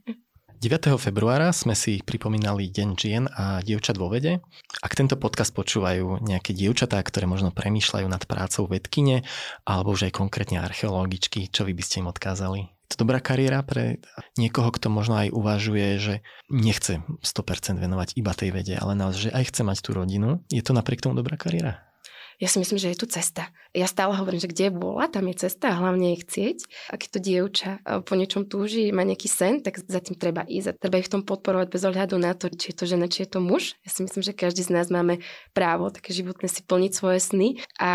9. 0.64 0.96
februára 0.96 1.52
sme 1.52 1.76
si 1.76 2.00
pripomínali 2.00 2.72
Deň 2.72 2.90
žien 2.96 3.28
a 3.36 3.60
dievčat 3.60 4.00
vo 4.00 4.08
vede. 4.08 4.40
Ak 4.80 4.96
tento 4.96 5.20
podcast 5.20 5.52
počúvajú 5.52 6.24
nejaké 6.24 6.56
dievčatá, 6.56 7.04
ktoré 7.04 7.28
možno 7.28 7.52
premýšľajú 7.52 8.08
nad 8.08 8.24
prácou 8.24 8.72
vedkine 8.72 9.28
alebo 9.68 9.92
už 9.92 10.08
aj 10.08 10.16
konkrétne 10.16 10.64
archeologičky, 10.64 11.52
čo 11.52 11.68
vy 11.68 11.76
by 11.76 11.84
ste 11.84 12.00
im 12.00 12.08
odkázali? 12.08 12.72
Je 12.88 12.96
to 12.96 13.04
dobrá 13.04 13.20
kariéra 13.20 13.60
pre 13.68 14.00
niekoho, 14.40 14.72
kto 14.72 14.88
možno 14.88 15.20
aj 15.20 15.36
uvažuje, 15.36 16.00
že 16.00 16.14
nechce 16.48 17.04
100% 17.12 17.84
venovať 17.84 18.16
iba 18.16 18.32
tej 18.32 18.56
vede, 18.56 18.80
ale 18.80 18.96
naozaj, 18.96 19.20
že 19.20 19.36
aj 19.36 19.44
chce 19.52 19.62
mať 19.68 19.78
tú 19.84 19.92
rodinu. 20.00 20.48
Je 20.48 20.64
to 20.64 20.72
napriek 20.72 21.04
tomu 21.04 21.20
dobrá 21.20 21.36
kariéra? 21.36 21.84
Ja 22.40 22.48
si 22.48 22.64
myslím, 22.64 22.80
že 22.80 22.96
je 22.96 23.04
tu 23.04 23.08
cesta. 23.12 23.52
Ja 23.74 23.90
stále 23.90 24.14
hovorím, 24.14 24.38
že 24.38 24.54
kde 24.54 24.70
bola, 24.70 25.10
tam 25.10 25.26
je 25.34 25.50
cesta 25.50 25.74
a 25.74 25.80
hlavne 25.82 26.14
je 26.14 26.22
chcieť. 26.22 26.58
Ak 26.94 27.10
to 27.10 27.18
dievča 27.18 27.82
po 28.06 28.14
niečom 28.14 28.46
túži, 28.46 28.94
má 28.94 29.02
nejaký 29.02 29.26
sen, 29.26 29.66
tak 29.66 29.82
za 29.82 29.98
tým 29.98 30.14
treba 30.14 30.46
ísť 30.46 30.68
a 30.70 30.78
treba 30.78 31.02
ich 31.02 31.10
v 31.10 31.18
tom 31.18 31.24
podporovať 31.26 31.74
bez 31.74 31.82
ohľadu 31.82 32.22
na 32.22 32.38
to, 32.38 32.54
či 32.54 32.70
je 32.70 32.78
to 32.78 32.86
žena, 32.86 33.10
či 33.10 33.26
je 33.26 33.34
to 33.34 33.42
muž. 33.42 33.74
Ja 33.82 33.90
si 33.90 34.06
myslím, 34.06 34.22
že 34.22 34.38
každý 34.38 34.62
z 34.62 34.78
nás 34.78 34.94
máme 34.94 35.26
právo 35.58 35.90
také 35.90 36.14
životné 36.14 36.46
si 36.54 36.62
plniť 36.62 36.92
svoje 36.94 37.18
sny 37.18 37.66
a 37.82 37.92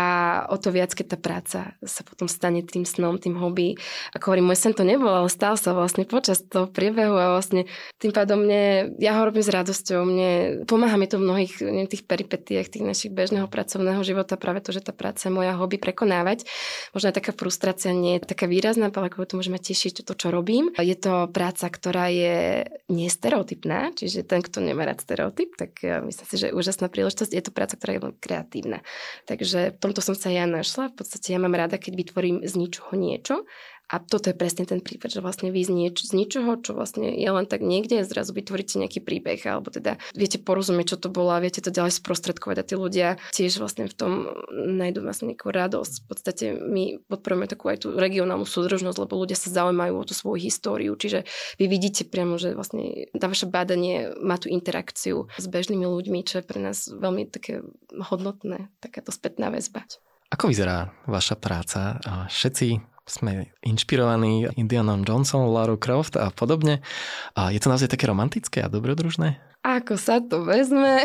o 0.51 0.59
to 0.59 0.67
viac, 0.75 0.91
keď 0.91 1.15
tá 1.15 1.17
práca 1.17 1.59
sa 1.79 2.01
potom 2.03 2.27
stane 2.27 2.59
tým 2.59 2.83
snom, 2.83 3.15
tým 3.15 3.39
hobby. 3.39 3.79
Ako 4.11 4.35
hovorím, 4.35 4.51
môj 4.51 4.59
sen 4.59 4.75
to 4.75 4.83
nebol, 4.83 5.07
ale 5.07 5.31
stal 5.31 5.55
sa 5.55 5.71
vlastne 5.71 6.03
počas 6.03 6.43
toho 6.43 6.67
priebehu 6.67 7.15
a 7.15 7.39
vlastne 7.39 7.71
tým 8.03 8.11
pádom 8.11 8.43
mne, 8.43 8.99
ja 8.99 9.15
ho 9.15 9.23
robím 9.23 9.47
s 9.47 9.51
radosťou, 9.55 10.03
mne 10.03 10.29
pomáha 10.67 10.99
mi 10.99 11.07
to 11.07 11.15
v 11.15 11.23
mnohých 11.23 11.53
neviem, 11.63 11.87
tých 11.87 12.03
peripetiách, 12.03 12.67
tých 12.67 12.83
našich 12.83 13.15
bežného 13.15 13.47
pracovného 13.47 14.03
života 14.03 14.35
práve 14.35 14.59
to, 14.59 14.75
že 14.75 14.83
tá 14.83 14.91
práca 14.91 15.23
je 15.23 15.31
moja 15.31 15.55
hobby 15.55 15.68
prekonávať. 15.77 16.49
Možno 16.97 17.13
taká 17.13 17.35
frustrácia 17.35 17.93
nie 17.93 18.17
je 18.17 18.25
taká 18.25 18.49
výrazná, 18.49 18.89
ale 18.89 19.11
ako 19.11 19.29
to 19.29 19.37
môže 19.37 19.53
ma 19.53 19.61
tešiť 19.61 20.07
to, 20.07 20.13
čo 20.17 20.33
robím. 20.33 20.73
Je 20.79 20.95
to 20.95 21.29
práca, 21.29 21.69
ktorá 21.69 22.09
je 22.09 22.65
nestereotypná, 22.89 23.93
čiže 23.93 24.25
ten, 24.25 24.41
kto 24.41 24.63
nemá 24.63 24.87
rád 24.87 25.03
stereotyp, 25.03 25.53
tak 25.59 25.77
myslím 25.83 26.25
si, 26.25 26.35
že 26.39 26.45
je 26.49 26.57
úžasná 26.57 26.87
príležitosť. 26.89 27.35
Je 27.35 27.43
to 27.43 27.51
práca, 27.51 27.75
ktorá 27.75 27.91
je 27.99 28.01
kreatívna. 28.17 28.79
Takže 29.27 29.75
v 29.75 29.77
tomto 29.77 29.99
som 29.99 30.15
sa 30.15 30.31
ja 30.31 30.47
našla. 30.47 30.89
V 30.95 31.03
podstate 31.03 31.35
ja 31.35 31.39
mám 31.43 31.53
rada, 31.53 31.75
keď 31.75 31.93
vytvorím 31.99 32.47
z 32.47 32.53
ničoho 32.55 32.95
niečo 32.95 33.43
a 33.89 33.97
toto 33.97 34.29
je 34.29 34.37
presne 34.37 34.69
ten 34.69 34.85
prípad, 34.85 35.09
že 35.09 35.25
vlastne 35.25 35.49
vy 35.49 35.65
z, 35.65 35.71
nieč- 35.73 36.05
z 36.05 36.13
ničoho, 36.13 36.61
čo 36.61 36.77
vlastne 36.77 37.09
je 37.09 37.25
len 37.25 37.49
tak 37.49 37.65
niekde, 37.65 38.05
zrazu 38.05 38.37
vytvoríte 38.37 38.77
nejaký 38.77 39.01
príbeh, 39.01 39.41
alebo 39.49 39.73
teda 39.73 39.97
viete 40.13 40.37
porozumieť, 40.37 40.93
čo 40.93 40.97
to 41.01 41.09
bolo 41.09 41.33
a 41.33 41.41
viete 41.41 41.57
to 41.57 41.73
ďalej 41.73 41.97
sprostredkovať 41.97 42.57
a 42.61 42.67
tí 42.69 42.75
ľudia 42.77 43.17
tiež 43.33 43.57
vlastne 43.57 43.89
v 43.89 43.95
tom 43.97 44.11
nájdú 44.53 45.01
vlastne 45.01 45.33
nejakú 45.33 45.49
radosť. 45.49 45.93
V 46.01 46.05
podstate 46.05 46.45
my 46.53 47.01
podporujeme 47.09 47.49
takú 47.49 47.73
aj 47.73 47.89
tú 47.89 47.97
regionálnu 47.97 48.45
súdržnosť, 48.45 49.09
lebo 49.09 49.17
ľudia 49.17 49.33
sa 49.33 49.49
zaujímajú 49.49 49.93
o 49.97 50.05
tú 50.05 50.13
svoju 50.13 50.37
históriu, 50.37 50.93
čiže 50.93 51.25
vy 51.57 51.65
vidíte 51.65 52.05
priamo, 52.05 52.37
že 52.37 52.53
vlastne 52.53 53.09
tá 53.17 53.25
vaše 53.25 53.49
bádanie 53.49 54.13
má 54.21 54.37
tú 54.37 54.53
interakciu 54.53 55.25
s 55.33 55.45
bežnými 55.49 55.89
ľuďmi, 55.89 56.21
čo 56.29 56.39
je 56.39 56.45
pre 56.45 56.61
nás 56.61 56.85
veľmi 56.85 57.25
také 57.33 57.65
hodnotné, 57.89 58.69
takáto 58.77 59.09
spätná 59.09 59.49
väzba. 59.49 59.81
Ako 60.29 60.45
vyzerá 60.45 60.93
vaša 61.09 61.33
práca? 61.41 61.97
Všetci 62.29 62.98
sme 63.09 63.49
inšpirovaní 63.65 64.47
Indianom 64.55 65.01
Johnson, 65.03 65.49
Lara 65.49 65.75
Croft 65.75 66.15
a 66.15 66.29
podobne. 66.29 66.85
A 67.33 67.49
je 67.49 67.59
to 67.59 67.73
naozaj 67.73 67.89
také 67.89 68.05
romantické 68.05 68.61
a 68.61 68.71
dobrodružné? 68.71 69.49
Ako 69.59 69.99
sa 69.99 70.23
to 70.23 70.47
vezme? 70.47 71.03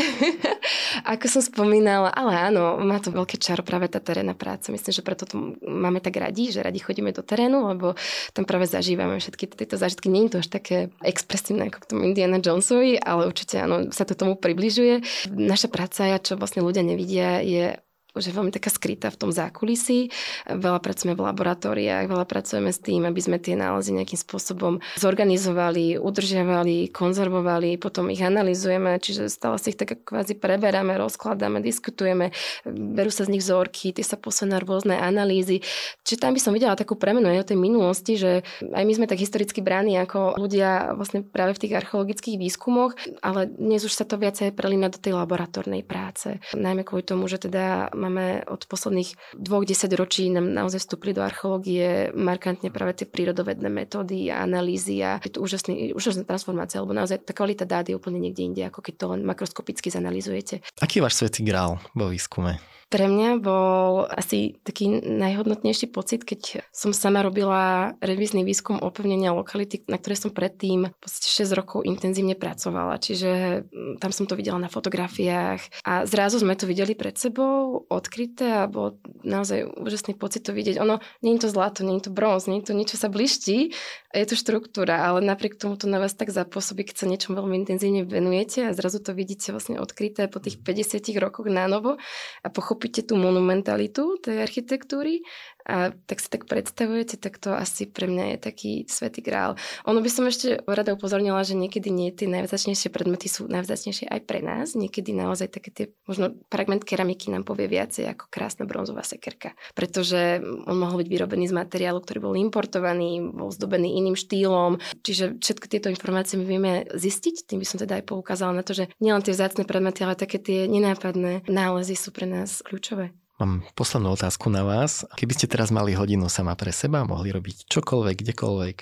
Ako 1.11 1.27
som 1.27 1.43
spomínala, 1.43 2.15
ale 2.15 2.39
áno, 2.39 2.79
má 2.79 3.03
to 3.03 3.11
veľké 3.11 3.35
čaro 3.35 3.67
práve 3.67 3.91
tá 3.91 3.99
terénna 3.99 4.39
práca. 4.39 4.71
Myslím, 4.71 4.95
že 4.95 5.03
preto 5.03 5.27
to 5.27 5.59
máme 5.59 5.99
tak 5.99 6.15
radi, 6.15 6.55
že 6.55 6.63
radi 6.63 6.79
chodíme 6.79 7.11
do 7.11 7.27
terénu, 7.27 7.67
lebo 7.75 7.99
tam 8.31 8.47
práve 8.47 8.71
zažívame 8.71 9.19
všetky 9.19 9.51
tieto 9.59 9.75
zážitky. 9.75 10.07
Nie 10.07 10.31
je 10.31 10.39
to 10.39 10.41
až 10.47 10.49
také 10.55 10.95
expresívne 11.03 11.67
ako 11.67 11.83
k 11.83 11.89
tomu 11.91 12.01
Indiana 12.07 12.39
Jonesovi, 12.39 12.95
ale 13.03 13.27
určite 13.27 13.59
áno, 13.59 13.91
sa 13.91 14.07
to 14.07 14.15
tomu 14.15 14.39
približuje. 14.39 15.03
Naša 15.35 15.67
práca, 15.67 16.15
čo 16.23 16.39
vlastne 16.39 16.63
ľudia 16.63 16.87
nevidia, 16.87 17.43
je 17.43 17.75
že 18.15 18.31
veľmi 18.31 18.55
taká 18.55 18.71
skrytá 18.71 19.11
v 19.11 19.19
tom 19.19 19.31
zákulisí. 19.35 20.11
Veľa 20.47 20.79
pracujeme 20.79 21.19
v 21.19 21.27
laboratóriách, 21.27 22.07
veľa 22.07 22.27
pracujeme 22.27 22.71
s 22.71 22.79
tým, 22.79 23.03
aby 23.07 23.21
sme 23.21 23.43
tie 23.43 23.59
nálezy 23.59 23.91
nejakým 23.95 24.21
spôsobom 24.21 24.79
zorganizovali, 24.99 25.99
udržiavali, 25.99 26.95
konzervovali, 26.95 27.77
potom 27.79 28.09
ich 28.11 28.23
analizujeme, 28.23 28.99
čiže 29.03 29.27
stále 29.27 29.59
si 29.59 29.75
ich 29.75 29.79
tak 29.79 30.07
kvázi 30.07 30.39
preberáme, 30.39 30.95
rozkladáme, 30.95 31.59
diskutujeme, 31.65 32.31
berú 32.67 33.11
sa 33.11 33.27
z 33.27 33.33
nich 33.35 33.43
vzorky, 33.43 33.91
tie 33.91 34.07
sa 34.07 34.15
posunú 34.15 34.55
na 34.55 34.59
rôzne 34.63 34.95
analýzy. 34.95 35.65
Čiže 36.07 36.21
tam 36.21 36.33
by 36.37 36.41
som 36.41 36.53
videla 36.55 36.79
takú 36.79 36.95
premenu 36.95 37.27
aj 37.33 37.45
o 37.45 37.49
tej 37.51 37.59
minulosti, 37.59 38.15
že 38.15 38.47
aj 38.61 38.85
my 38.85 38.93
sme 38.95 39.07
tak 39.11 39.19
historicky 39.19 39.65
bráni 39.65 39.99
ako 39.99 40.39
ľudia 40.39 40.95
vlastne 40.95 41.25
práve 41.25 41.57
v 41.59 41.63
tých 41.67 41.77
archeologických 41.81 42.37
výskumoch, 42.39 42.95
ale 43.25 43.51
dnes 43.51 43.83
už 43.83 43.93
sa 43.93 44.05
to 44.07 44.21
viacej 44.21 44.55
prelína 44.55 44.93
do 44.93 45.01
tej 45.01 45.17
laboratórnej 45.17 45.83
práce. 45.83 46.39
Najmä 46.55 46.87
kvôli 46.87 47.03
tomu, 47.03 47.27
že 47.27 47.43
teda 47.43 47.91
máme 48.05 48.45
od 48.45 48.69
posledných 48.69 49.17
dvoch 49.41 49.65
desaťročí 49.65 50.29
nám 50.29 50.53
naozaj 50.53 50.85
vstúpili 50.85 51.17
do 51.17 51.25
archeológie 51.25 52.13
markantne 52.13 52.69
práve 52.69 53.01
tie 53.01 53.07
prírodovedné 53.09 53.73
metódy 53.73 54.29
a 54.29 54.45
analýzy 54.45 55.01
a 55.01 55.17
je 55.25 55.33
to 55.33 55.41
úžasný, 55.41 55.97
úžasná 55.97 56.29
transformácia, 56.29 56.85
lebo 56.85 56.93
naozaj 56.93 57.25
tá 57.25 57.33
kvalita 57.33 57.65
dát 57.65 57.89
je 57.89 57.97
úplne 57.97 58.21
niekde 58.21 58.45
inde, 58.45 58.63
ako 58.69 58.85
keď 58.85 58.95
to 59.01 59.07
len 59.17 59.21
makroskopicky 59.25 59.89
zanalizujete. 59.89 60.61
Aký 60.85 61.01
je 61.01 61.05
váš 61.09 61.17
svetý 61.25 61.41
grál 61.49 61.81
vo 61.97 62.13
výskume? 62.13 62.61
Pre 62.89 63.07
mňa 63.11 63.43
bol 63.43 64.07
asi 64.07 64.57
taký 64.63 65.03
najhodnotnejší 65.03 65.91
pocit, 65.91 66.23
keď 66.23 66.65
som 66.71 66.95
sama 66.95 67.21
robila 67.21 67.93
revízny 67.99 68.47
výskum 68.47 68.79
opevnenia 68.81 69.35
lokality, 69.35 69.83
na 69.91 69.99
ktorej 69.99 70.29
som 70.29 70.31
predtým 70.31 70.89
6 71.05 71.59
rokov 71.59 71.83
intenzívne 71.85 72.39
pracovala. 72.39 73.03
Čiže 73.03 73.65
mm, 73.67 73.99
tam 73.99 74.11
som 74.15 74.25
to 74.25 74.39
videla 74.39 74.63
na 74.63 74.71
fotografiách 74.71 75.85
a 75.85 76.07
zrazu 76.07 76.41
sme 76.41 76.55
to 76.55 76.71
videli 76.71 76.95
pred 76.95 77.19
sebou, 77.19 77.85
odkryté 77.91 78.65
a 78.65 78.71
bol 78.71 78.97
naozaj 79.27 79.67
úžasný 79.77 80.15
pocit 80.15 80.47
to 80.47 80.55
vidieť. 80.55 80.79
Ono, 80.79 81.03
nie 81.21 81.35
je 81.37 81.49
to 81.49 81.51
zlato, 81.51 81.83
nie 81.83 81.99
je 81.99 82.09
to 82.09 82.13
bronz, 82.15 82.47
nie 82.47 82.63
je 82.63 82.71
to 82.71 82.73
niečo 82.79 82.97
sa 82.97 83.11
bliští, 83.11 83.75
je 84.15 84.27
to 84.31 84.39
štruktúra, 84.39 85.03
ale 85.11 85.19
napriek 85.19 85.59
tomu 85.59 85.75
to 85.75 85.91
na 85.91 85.99
vás 85.99 86.15
tak 86.15 86.31
zapôsobí, 86.31 86.87
keď 86.87 86.97
sa 87.03 87.11
niečom 87.11 87.35
veľmi 87.35 87.67
intenzívne 87.67 88.07
venujete 88.07 88.71
a 88.71 88.77
zrazu 88.77 89.03
to 89.03 89.11
vidíte 89.11 89.51
vlastne 89.51 89.83
odkryté 89.83 90.31
po 90.31 90.39
tých 90.39 90.63
50 90.63 91.11
rokoch 91.19 91.51
na 91.51 91.67
novo 91.67 91.99
a 92.45 92.49
pochopíte 92.49 92.74
pochopíte 92.75 93.07
tú 93.07 93.15
monumentalitu 93.15 94.19
tej 94.19 94.43
architektúry 94.43 95.23
a 95.65 95.97
tak 96.05 96.21
si 96.21 96.29
tak 96.29 96.45
predstavujete, 96.45 97.17
tak 97.17 97.41
to 97.41 97.57
asi 97.57 97.89
pre 97.89 98.05
mňa 98.05 98.37
je 98.37 98.39
taký 98.39 98.73
svetý 98.85 99.25
grál. 99.25 99.57
Ono 99.89 100.05
by 100.05 100.11
som 100.13 100.29
ešte 100.29 100.61
rada 100.69 100.93
upozornila, 100.93 101.41
že 101.41 101.57
niekedy 101.57 101.89
nie 101.89 102.13
tie 102.13 102.29
najvzácnejšie 102.29 102.93
predmety 102.93 103.33
sú 103.33 103.49
najvzácnejšie 103.49 104.13
aj 104.13 104.21
pre 104.29 104.45
nás. 104.45 104.77
Niekedy 104.77 105.17
naozaj 105.17 105.49
také 105.57 105.71
tie, 105.73 105.85
možno 106.05 106.37
fragment 106.53 106.85
keramiky 106.85 107.33
nám 107.33 107.49
povie 107.49 107.65
viacej 107.65 108.13
ako 108.13 108.29
krásna 108.29 108.69
bronzová 108.69 109.01
sekerka. 109.01 109.57
Pretože 109.73 110.45
on 110.69 110.77
mohol 110.77 111.01
byť 111.01 111.09
vyrobený 111.09 111.49
z 111.49 111.57
materiálu, 111.57 112.05
ktorý 112.05 112.21
bol 112.21 112.37
importovaný, 112.37 113.25
bol 113.25 113.49
zdobený 113.49 113.97
iným 114.05 114.21
štýlom. 114.21 114.77
Čiže 115.01 115.41
všetky 115.41 115.67
tieto 115.73 115.89
informácie 115.89 116.37
my 116.37 116.45
vieme 116.45 116.73
zistiť. 116.93 117.49
Tým 117.49 117.65
by 117.65 117.67
som 117.67 117.81
teda 117.81 118.05
aj 118.05 118.05
poukázala 118.05 118.53
na 118.53 118.61
to, 118.61 118.77
že 118.77 118.93
nielen 119.01 119.25
tie 119.25 119.33
vzácne 119.33 119.65
predmety, 119.65 120.05
ale 120.05 120.13
také 120.13 120.37
tie 120.37 120.69
nenápadné 120.69 121.49
nálezy 121.49 121.97
sú 121.97 122.13
pre 122.13 122.29
nás 122.29 122.61
kľúčové. 122.61 123.17
Mám 123.45 123.61
poslednú 123.77 124.17
otázku 124.17 124.49
na 124.49 124.65
vás. 124.65 125.05
Keby 125.21 125.37
ste 125.37 125.45
teraz 125.45 125.69
mali 125.69 125.93
hodinu 125.93 126.33
sama 126.33 126.57
pre 126.57 126.73
seba, 126.73 127.05
mohli 127.05 127.29
robiť 127.29 127.69
čokoľvek, 127.69 128.17
kdekoľvek, 128.25 128.77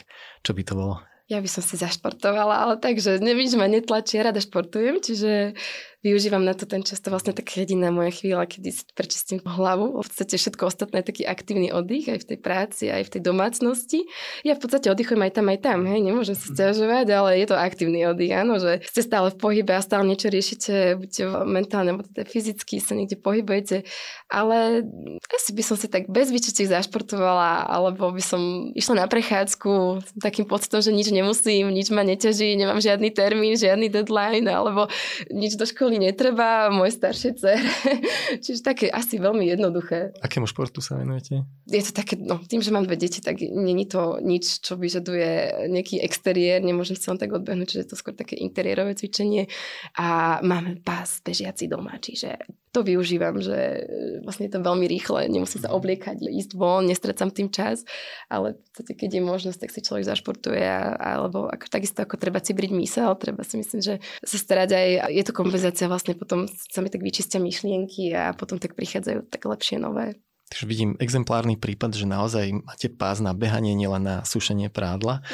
čo 0.46 0.50
by 0.54 0.62
to 0.62 0.72
bolo? 0.78 1.02
Ja 1.26 1.42
by 1.42 1.50
som 1.50 1.66
si 1.66 1.74
zašportovala, 1.74 2.62
ale 2.62 2.74
takže 2.78 3.18
nevíš, 3.18 3.58
ma 3.58 3.66
netlačí, 3.66 4.22
rada 4.22 4.38
športujem, 4.38 5.02
čiže 5.02 5.58
využívam 6.02 6.42
na 6.42 6.52
to 6.52 6.66
ten 6.66 6.82
často 6.82 7.08
vlastne 7.08 7.30
tak 7.30 7.46
jediná 7.46 7.94
moja 7.94 8.10
chvíľa, 8.10 8.50
kedy 8.50 8.68
si 8.74 8.82
prečistím 8.92 9.38
hlavu. 9.46 10.02
V 10.02 10.06
podstate 10.06 10.34
všetko 10.34 10.62
ostatné 10.66 11.00
je 11.00 11.08
taký 11.14 11.22
aktívny 11.26 11.70
oddych 11.70 12.10
aj 12.10 12.18
v 12.26 12.28
tej 12.34 12.38
práci, 12.42 12.84
aj 12.90 13.06
v 13.06 13.12
tej 13.16 13.22
domácnosti. 13.22 14.04
Ja 14.42 14.58
v 14.58 14.62
podstate 14.66 14.90
oddychujem 14.90 15.22
aj 15.22 15.32
tam, 15.38 15.46
aj 15.48 15.58
tam, 15.62 15.78
hej, 15.86 16.02
nemôžem 16.02 16.34
sa 16.34 16.46
stiažovať, 16.50 17.06
ale 17.06 17.30
je 17.38 17.46
to 17.46 17.56
aktívny 17.56 18.02
oddych, 18.02 18.34
áno, 18.34 18.58
že 18.58 18.82
ste 18.82 19.00
stále 19.06 19.30
v 19.30 19.38
pohybe 19.38 19.72
a 19.72 19.80
stále 19.80 20.02
niečo 20.02 20.26
riešite, 20.26 20.98
buďte 20.98 21.22
mentálne, 21.46 21.94
alebo 21.94 22.04
teda 22.04 22.26
fyzicky 22.26 22.82
sa 22.82 22.98
niekde 22.98 23.16
pohybujete, 23.22 23.86
ale 24.26 24.82
asi 25.30 25.50
by 25.54 25.62
som 25.62 25.78
si 25.78 25.86
tak 25.86 26.10
bez 26.10 26.34
vyčičiek 26.34 26.66
zašportovala, 26.66 27.70
alebo 27.70 28.10
by 28.10 28.22
som 28.22 28.74
išla 28.74 29.04
na 29.04 29.06
prechádzku 29.06 30.02
s 30.02 30.10
takým 30.18 30.50
pocitom, 30.50 30.82
že 30.82 30.90
nič 30.90 31.14
nemusím, 31.14 31.70
nič 31.70 31.94
ma 31.94 32.02
neťaží, 32.02 32.58
nemám 32.58 32.82
žiadny 32.82 33.14
termín, 33.14 33.54
žiadny 33.54 33.86
deadline, 33.86 34.50
alebo 34.50 34.90
nič 35.30 35.54
do 35.54 35.62
školy 35.62 35.91
školy 35.92 36.08
netreba, 36.08 36.72
moje 36.72 36.96
staršie 36.96 37.36
dcere. 37.36 37.68
Čiže 38.44 38.64
také 38.64 38.86
asi 38.88 39.20
veľmi 39.20 39.44
jednoduché. 39.44 40.16
Akému 40.24 40.48
športu 40.48 40.80
sa 40.80 40.96
venujete? 40.96 41.44
Je 41.68 41.84
to 41.84 41.92
také, 41.92 42.16
no 42.16 42.40
tým, 42.40 42.64
že 42.64 42.72
mám 42.72 42.88
dve 42.88 42.96
deti, 42.96 43.20
tak 43.20 43.44
není 43.44 43.84
to 43.84 44.16
nič, 44.24 44.64
čo 44.64 44.80
vyžaduje 44.80 45.68
nejaký 45.68 46.00
exteriér, 46.00 46.64
nemôžem 46.64 46.96
sa 46.96 47.12
len 47.12 47.20
tak 47.20 47.36
odbehnúť, 47.36 47.76
čiže 47.76 47.82
je 47.84 47.90
to 47.92 48.00
skôr 48.00 48.16
také 48.16 48.40
interiérové 48.40 48.96
cvičenie. 48.96 49.52
A 50.00 50.40
máme 50.40 50.80
pás 50.80 51.20
bežiaci 51.20 51.68
doma, 51.68 52.00
čiže 52.00 52.40
to 52.72 52.80
využívam, 52.80 53.36
že 53.36 53.84
vlastne 54.24 54.48
je 54.48 54.56
to 54.56 54.64
veľmi 54.64 54.88
rýchle, 54.88 55.28
nemusím 55.28 55.60
sa 55.60 55.76
obliekať, 55.76 56.24
ísť 56.24 56.56
von, 56.56 56.88
nestrecam 56.88 57.28
tým 57.28 57.52
čas, 57.52 57.84
ale 58.32 58.56
podstate, 58.72 58.96
keď 58.96 59.20
je 59.20 59.22
možnosť, 59.22 59.58
tak 59.60 59.70
si 59.70 59.84
človek 59.84 60.08
zašportuje, 60.08 60.64
alebo 60.96 61.44
ako, 61.44 61.68
takisto 61.68 62.00
ako 62.00 62.16
treba 62.16 62.40
si 62.40 62.56
briť 62.56 62.72
mysel, 62.72 63.12
treba 63.20 63.44
si 63.44 63.60
myslím, 63.60 63.84
že 63.84 63.94
sa 64.24 64.36
starať 64.40 64.72
aj, 64.72 64.88
je 65.12 65.22
to 65.28 65.36
kompenzácia 65.36 65.81
vlastne 65.86 66.18
potom 66.18 66.46
sa 66.46 66.82
mi 66.82 66.90
tak 66.90 67.00
vyčistia 67.00 67.38
myšlienky 67.38 68.12
a 68.12 68.34
potom 68.34 68.58
tak 68.58 68.74
prichádzajú 68.74 69.30
tak 69.30 69.42
lepšie 69.46 69.78
nové. 69.78 70.18
Takže 70.52 70.68
vidím 70.68 71.00
exemplárny 71.00 71.56
prípad, 71.56 71.96
že 71.96 72.04
naozaj 72.04 72.52
máte 72.52 72.92
pás 72.92 73.24
na 73.24 73.32
behanie, 73.32 73.72
nielen 73.72 74.04
na 74.04 74.16
sušenie 74.20 74.68
prádla. 74.68 75.24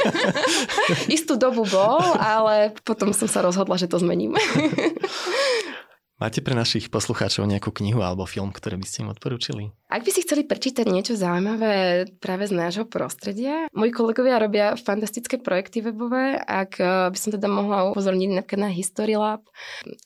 Istú 1.12 1.36
dobu 1.36 1.68
bol, 1.68 2.00
ale 2.16 2.72
potom 2.80 3.12
som 3.12 3.28
sa 3.28 3.44
rozhodla, 3.44 3.76
že 3.76 3.84
to 3.84 4.00
zmením. 4.00 4.32
Máte 6.20 6.44
pre 6.44 6.52
našich 6.52 6.92
poslucháčov 6.92 7.48
nejakú 7.48 7.72
knihu 7.80 8.04
alebo 8.04 8.28
film, 8.28 8.52
ktoré 8.52 8.76
by 8.76 8.84
ste 8.84 9.08
im 9.08 9.08
odporúčili? 9.08 9.72
Ak 9.88 10.04
by 10.04 10.12
si 10.12 10.20
chceli 10.20 10.44
prečítať 10.44 10.84
niečo 10.84 11.16
zaujímavé 11.16 12.04
práve 12.20 12.44
z 12.44 12.52
nášho 12.52 12.84
prostredia, 12.84 13.72
moji 13.72 13.88
kolegovia 13.88 14.36
robia 14.36 14.76
fantastické 14.76 15.40
projekty 15.40 15.80
webové. 15.80 16.36
Ak 16.36 16.76
eh, 16.76 17.08
by 17.08 17.16
som 17.16 17.32
teda 17.32 17.48
mohla 17.48 17.88
upozorniť 17.88 18.36
napríklad 18.36 18.68
na 18.68 18.70
Historylab 18.70 19.48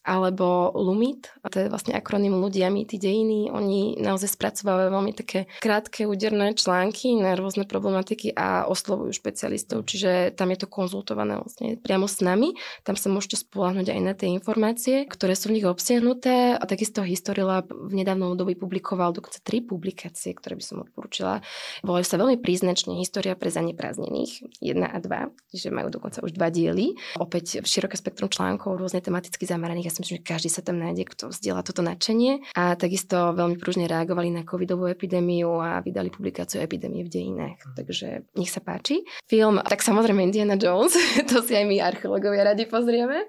alebo 0.07 0.71
Lumit, 0.79 1.35
a 1.43 1.51
to 1.51 1.67
je 1.67 1.69
vlastne 1.69 1.99
akronym 1.99 2.39
ľudia, 2.39 2.71
mýty, 2.71 2.95
dejiny. 2.95 3.51
Oni 3.51 3.99
naozaj 3.99 4.39
spracovávajú 4.39 4.95
veľmi 4.95 5.13
také 5.19 5.51
krátke, 5.59 6.07
úderné 6.07 6.55
články 6.55 7.19
na 7.19 7.35
rôzne 7.35 7.67
problematiky 7.67 8.39
a 8.39 8.71
oslovujú 8.71 9.11
špecialistov, 9.11 9.83
čiže 9.83 10.31
tam 10.39 10.55
je 10.55 10.63
to 10.63 10.71
konzultované 10.71 11.43
vlastne 11.43 11.75
priamo 11.83 12.07
s 12.07 12.23
nami. 12.23 12.55
Tam 12.87 12.95
sa 12.95 13.11
môžete 13.11 13.43
spolahnuť 13.43 13.91
aj 13.91 14.01
na 14.01 14.15
tie 14.15 14.31
informácie, 14.31 15.11
ktoré 15.11 15.35
sú 15.35 15.51
v 15.51 15.59
nich 15.59 15.67
obsiahnuté 15.67 16.04
obsiahnuté 16.05 16.61
a 16.61 16.65
takisto 16.69 17.01
Historylab 17.01 17.73
v 17.73 17.93
nedávnom 17.97 18.37
dobi 18.37 18.53
publikoval 18.53 19.17
dokonca 19.17 19.41
tri 19.41 19.65
publikácie, 19.65 20.37
ktoré 20.37 20.61
by 20.61 20.65
som 20.65 20.85
odporúčila. 20.85 21.41
Volajú 21.81 22.05
sa 22.05 22.21
veľmi 22.21 22.37
príznačne 22.45 23.01
História 23.01 23.33
pre 23.33 23.49
zaneprázdnených 23.49 24.61
1 24.61 24.85
a 24.85 24.99
2, 25.01 25.57
čiže 25.57 25.73
majú 25.73 25.89
dokonca 25.89 26.21
už 26.21 26.37
dva 26.37 26.53
diely. 26.53 26.93
Opäť 27.17 27.65
široké 27.65 27.97
spektrum 27.97 28.29
článkov, 28.29 28.77
rôzne 28.77 29.01
tematicky 29.01 29.49
zameraných. 29.49 29.89
Ja 29.89 29.93
si 29.97 30.01
myslím, 30.05 30.17
že 30.21 30.29
každý 30.29 30.49
sa 30.53 30.61
tam 30.61 30.77
nájde, 30.77 31.09
kto 31.09 31.33
vzdiela 31.33 31.65
toto 31.65 31.81
nadšenie. 31.81 32.53
A 32.53 32.77
takisto 32.77 33.33
veľmi 33.33 33.57
pružne 33.57 33.89
reagovali 33.89 34.29
na 34.29 34.45
covidovú 34.45 34.91
epidémiu 34.93 35.57
a 35.65 35.81
vydali 35.81 36.13
publikáciu 36.13 36.61
epidémie 36.61 37.07
v 37.07 37.13
dejinách. 37.13 37.65
Takže 37.73 38.29
nech 38.37 38.53
sa 38.53 38.61
páči. 38.61 39.09
Film, 39.25 39.57
tak 39.65 39.81
samozrejme 39.81 40.21
Indiana 40.21 40.61
Jones, 40.61 40.93
to 41.31 41.41
si 41.41 41.57
aj 41.57 41.65
my 41.65 41.81
archeológovia 41.81 42.53
radi 42.53 42.69
pozrieme. 42.69 43.25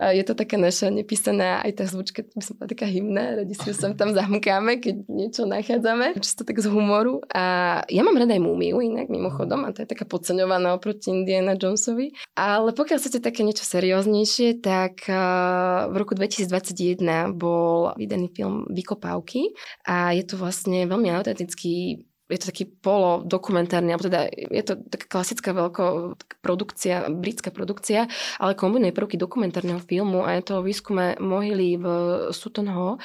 Je 0.00 0.22
to 0.24 0.32
taká 0.32 0.56
naša 0.56 0.88
nepísaná 0.88 1.64
aj 1.64 1.72
tá 1.74 1.84
zvučka 1.90 2.13
keď 2.14 2.24
by 2.30 2.42
som 2.46 2.54
bola 2.54 2.68
taká 2.70 2.86
hymna, 2.86 3.42
radi 3.42 3.54
si 3.58 3.74
sem 3.74 3.92
tam 3.98 4.14
zamkáme, 4.14 4.78
keď 4.78 5.10
niečo 5.10 5.42
nachádzame, 5.50 6.14
čisto 6.22 6.46
tak 6.46 6.62
z 6.62 6.70
humoru. 6.70 7.18
A 7.34 7.82
ja 7.90 8.06
mám 8.06 8.14
rada 8.14 8.30
aj 8.30 8.42
múmiu 8.46 8.78
inak 8.78 9.10
mimochodom 9.10 9.66
a 9.66 9.74
to 9.74 9.82
je 9.82 9.90
taká 9.90 10.06
podceňovaná 10.06 10.78
oproti 10.78 11.10
Indiana 11.10 11.58
Jonesovi. 11.58 12.14
Ale 12.38 12.70
pokiaľ 12.70 13.02
chcete 13.02 13.18
také 13.18 13.42
niečo 13.42 13.66
serióznejšie, 13.66 14.62
tak 14.62 15.10
v 15.90 15.94
roku 15.98 16.14
2021 16.14 17.02
bol 17.34 17.90
vydaný 17.98 18.30
film 18.30 18.70
Vykopávky 18.70 19.50
a 19.90 20.14
je 20.14 20.22
to 20.22 20.38
vlastne 20.38 20.86
veľmi 20.86 21.10
autentický 21.10 22.06
je 22.32 22.38
to 22.40 22.48
taký 22.48 22.64
polo 22.64 23.20
dokumentárny, 23.20 23.92
alebo 23.92 24.08
teda 24.08 24.32
je 24.32 24.64
to 24.64 24.80
taká 24.88 25.06
klasická 25.20 25.52
veľká 25.52 26.16
produkcia, 26.40 27.12
britská 27.12 27.52
produkcia, 27.52 28.08
ale 28.40 28.56
kombinuje 28.56 28.96
prvky 28.96 29.20
dokumentárneho 29.20 29.76
filmu 29.84 30.24
a 30.24 30.40
je 30.40 30.42
to 30.48 30.52
o 30.60 30.64
výskume 30.64 31.20
mohyly 31.20 31.76
v 31.76 31.86
Sutton 32.32 32.72
Hoo, 32.72 32.96